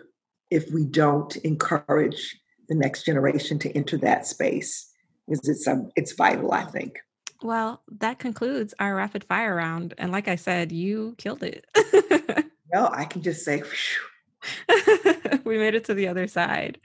if 0.52 0.72
we 0.72 0.86
don't 0.86 1.36
encourage 1.38 2.38
the 2.68 2.76
next 2.76 3.04
generation 3.04 3.58
to 3.60 3.72
enter 3.72 3.98
that 3.98 4.28
space 4.28 4.92
because 5.28 5.48
it's 5.48 5.68
um, 5.68 5.90
it's 5.96 6.14
vital. 6.14 6.52
I 6.52 6.66
think. 6.66 7.00
Well, 7.42 7.82
that 8.00 8.20
concludes 8.20 8.74
our 8.80 8.96
rapid 8.96 9.24
fire 9.24 9.56
round, 9.56 9.94
and 9.98 10.12
like 10.12 10.28
I 10.28 10.36
said, 10.36 10.72
you 10.72 11.16
killed 11.18 11.44
it. 11.44 11.66
well, 12.74 12.90
I 12.94 13.06
can 13.06 13.22
just 13.22 13.44
say, 13.44 13.62
we 15.44 15.58
made 15.58 15.76
it 15.76 15.86
to 15.86 15.94
the 15.94 16.08
other 16.08 16.28
side. 16.28 16.80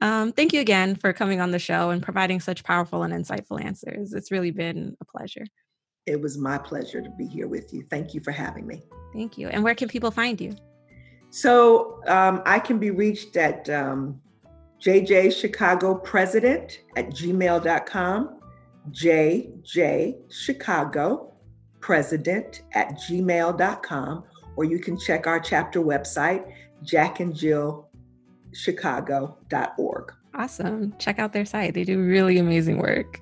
Um, 0.00 0.32
thank 0.32 0.52
you 0.52 0.60
again 0.60 0.96
for 0.96 1.12
coming 1.12 1.40
on 1.40 1.50
the 1.50 1.58
show 1.58 1.90
and 1.90 2.02
providing 2.02 2.40
such 2.40 2.64
powerful 2.64 3.02
and 3.02 3.12
insightful 3.12 3.62
answers. 3.62 4.14
It's 4.14 4.30
really 4.30 4.50
been 4.50 4.96
a 5.00 5.04
pleasure. 5.04 5.44
It 6.06 6.20
was 6.20 6.38
my 6.38 6.56
pleasure 6.58 7.02
to 7.02 7.10
be 7.10 7.26
here 7.26 7.46
with 7.46 7.72
you. 7.72 7.84
Thank 7.90 8.14
you 8.14 8.20
for 8.20 8.30
having 8.30 8.66
me. 8.66 8.82
Thank 9.12 9.36
you. 9.36 9.48
And 9.48 9.62
where 9.62 9.74
can 9.74 9.88
people 9.88 10.10
find 10.10 10.40
you? 10.40 10.56
So 11.30 12.00
um, 12.06 12.42
I 12.46 12.58
can 12.58 12.78
be 12.78 12.90
reached 12.90 13.36
at 13.36 13.68
um, 13.68 14.20
JJ 14.80 15.38
Chicago 15.38 15.94
President 15.94 16.80
at 16.96 17.10
gmail.com, 17.10 18.39
JJ 18.90 20.32
Chicago 20.32 21.34
President 21.80 22.62
at 22.74 22.98
gmail.com, 22.98 24.24
or 24.56 24.64
you 24.64 24.78
can 24.78 24.98
check 24.98 25.26
our 25.26 25.40
chapter 25.40 25.80
website, 25.80 26.50
Jack 26.82 27.20
and 27.20 27.34
Jill 27.34 27.90
chicago.org. 28.52 30.12
Awesome. 30.34 30.94
Check 30.98 31.18
out 31.18 31.32
their 31.32 31.44
site. 31.44 31.74
They 31.74 31.84
do 31.84 32.02
really 32.02 32.38
amazing 32.38 32.78
work. 32.78 33.20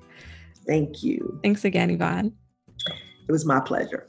Thank 0.67 1.03
you. 1.03 1.39
Thanks 1.43 1.65
again, 1.65 1.89
Yvonne. 1.89 2.33
It 3.27 3.31
was 3.31 3.45
my 3.45 3.59
pleasure. 3.59 4.08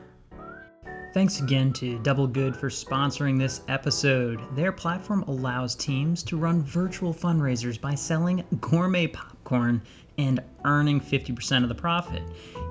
Thanks 1.13 1.41
again 1.41 1.73
to 1.73 1.99
Double 1.99 2.25
Good 2.25 2.55
for 2.55 2.69
sponsoring 2.69 3.37
this 3.37 3.63
episode. 3.67 4.39
Their 4.55 4.71
platform 4.71 5.23
allows 5.23 5.75
teams 5.75 6.23
to 6.23 6.37
run 6.37 6.61
virtual 6.61 7.13
fundraisers 7.13 7.79
by 7.79 7.95
selling 7.95 8.45
gourmet 8.61 9.07
popcorn 9.07 9.81
and 10.17 10.39
earning 10.63 11.01
50% 11.01 11.63
of 11.63 11.69
the 11.69 11.75
profit. 11.75 12.23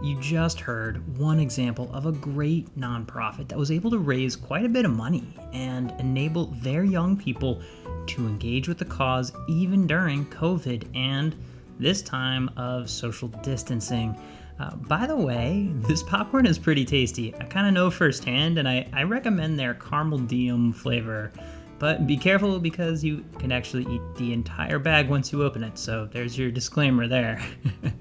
You 0.03 0.19
just 0.23 0.59
heard 0.59 1.19
one 1.19 1.39
example 1.39 1.91
of 1.93 2.07
a 2.07 2.13
great 2.13 2.75
nonprofit 2.79 3.47
that 3.49 3.59
was 3.59 3.71
able 3.71 3.91
to 3.91 3.99
raise 3.99 4.37
quite 4.37 4.65
a 4.65 4.71
bit 4.71 4.87
of 4.87 4.93
money 4.93 5.37
and 5.53 5.93
enable 5.99 6.47
their 6.47 6.83
young 6.83 7.19
people 7.19 7.61
to 8.07 8.27
engage 8.27 8.69
with 8.69 8.79
the 8.79 8.87
cause 8.87 9.35
even 9.51 9.87
during 9.87 10.25
COVID 10.25 10.87
and 10.97 11.37
this 11.79 12.01
time 12.01 12.49
of 12.57 12.89
social 12.89 13.29
distancing. 13.29 14.17
Uh, 14.61 14.77
by 14.77 15.07
the 15.07 15.17
way, 15.17 15.71
this 15.73 16.03
popcorn 16.03 16.45
is 16.45 16.59
pretty 16.59 16.85
tasty. 16.85 17.35
I 17.35 17.45
kind 17.45 17.67
of 17.67 17.73
know 17.73 17.91
firsthand, 17.91 18.59
and 18.59 18.69
I, 18.69 18.87
I 18.93 19.05
recommend 19.05 19.59
their 19.59 19.73
caramel 19.73 20.19
diem 20.19 20.75
flavor. 20.75 21.33
But 21.81 22.07
be 22.07 22.19
careful 22.19 22.61
because 22.61 23.03
you 23.03 23.25
can 23.39 23.51
actually 23.51 23.87
eat 23.93 24.03
the 24.17 24.35
entire 24.35 24.79
bag 24.79 25.09
once 25.09 25.33
you 25.33 25.43
open 25.43 25.65
it, 25.65 25.79
so 25.79 26.07
there's 26.13 26.37
your 26.37 26.51
disclaimer 26.51 27.09
there. 27.09 27.43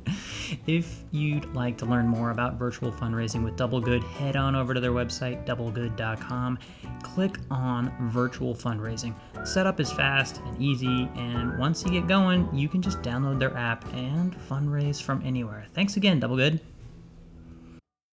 if 0.67 1.01
you'd 1.11 1.45
like 1.55 1.77
to 1.77 1.85
learn 1.85 2.05
more 2.05 2.31
about 2.31 2.59
virtual 2.59 2.91
fundraising 2.91 3.41
with 3.41 3.55
Double 3.55 3.79
Good, 3.79 4.03
head 4.03 4.35
on 4.35 4.53
over 4.53 4.73
to 4.73 4.81
their 4.81 4.91
website, 4.91 5.45
doublegood.com. 5.45 6.59
Click 7.03 7.37
on 7.49 7.93
virtual 8.11 8.53
fundraising. 8.53 9.15
Setup 9.47 9.79
is 9.79 9.89
fast 9.93 10.41
and 10.45 10.61
easy, 10.61 11.09
and 11.15 11.57
once 11.57 11.85
you 11.85 11.89
get 11.89 12.05
going, 12.05 12.53
you 12.53 12.67
can 12.67 12.81
just 12.81 13.01
download 13.01 13.39
their 13.39 13.55
app 13.55 13.85
and 13.93 14.35
fundraise 14.49 15.01
from 15.01 15.21
anywhere. 15.25 15.65
Thanks 15.73 15.95
again, 15.95 16.19
Double 16.19 16.35
Good. 16.35 16.59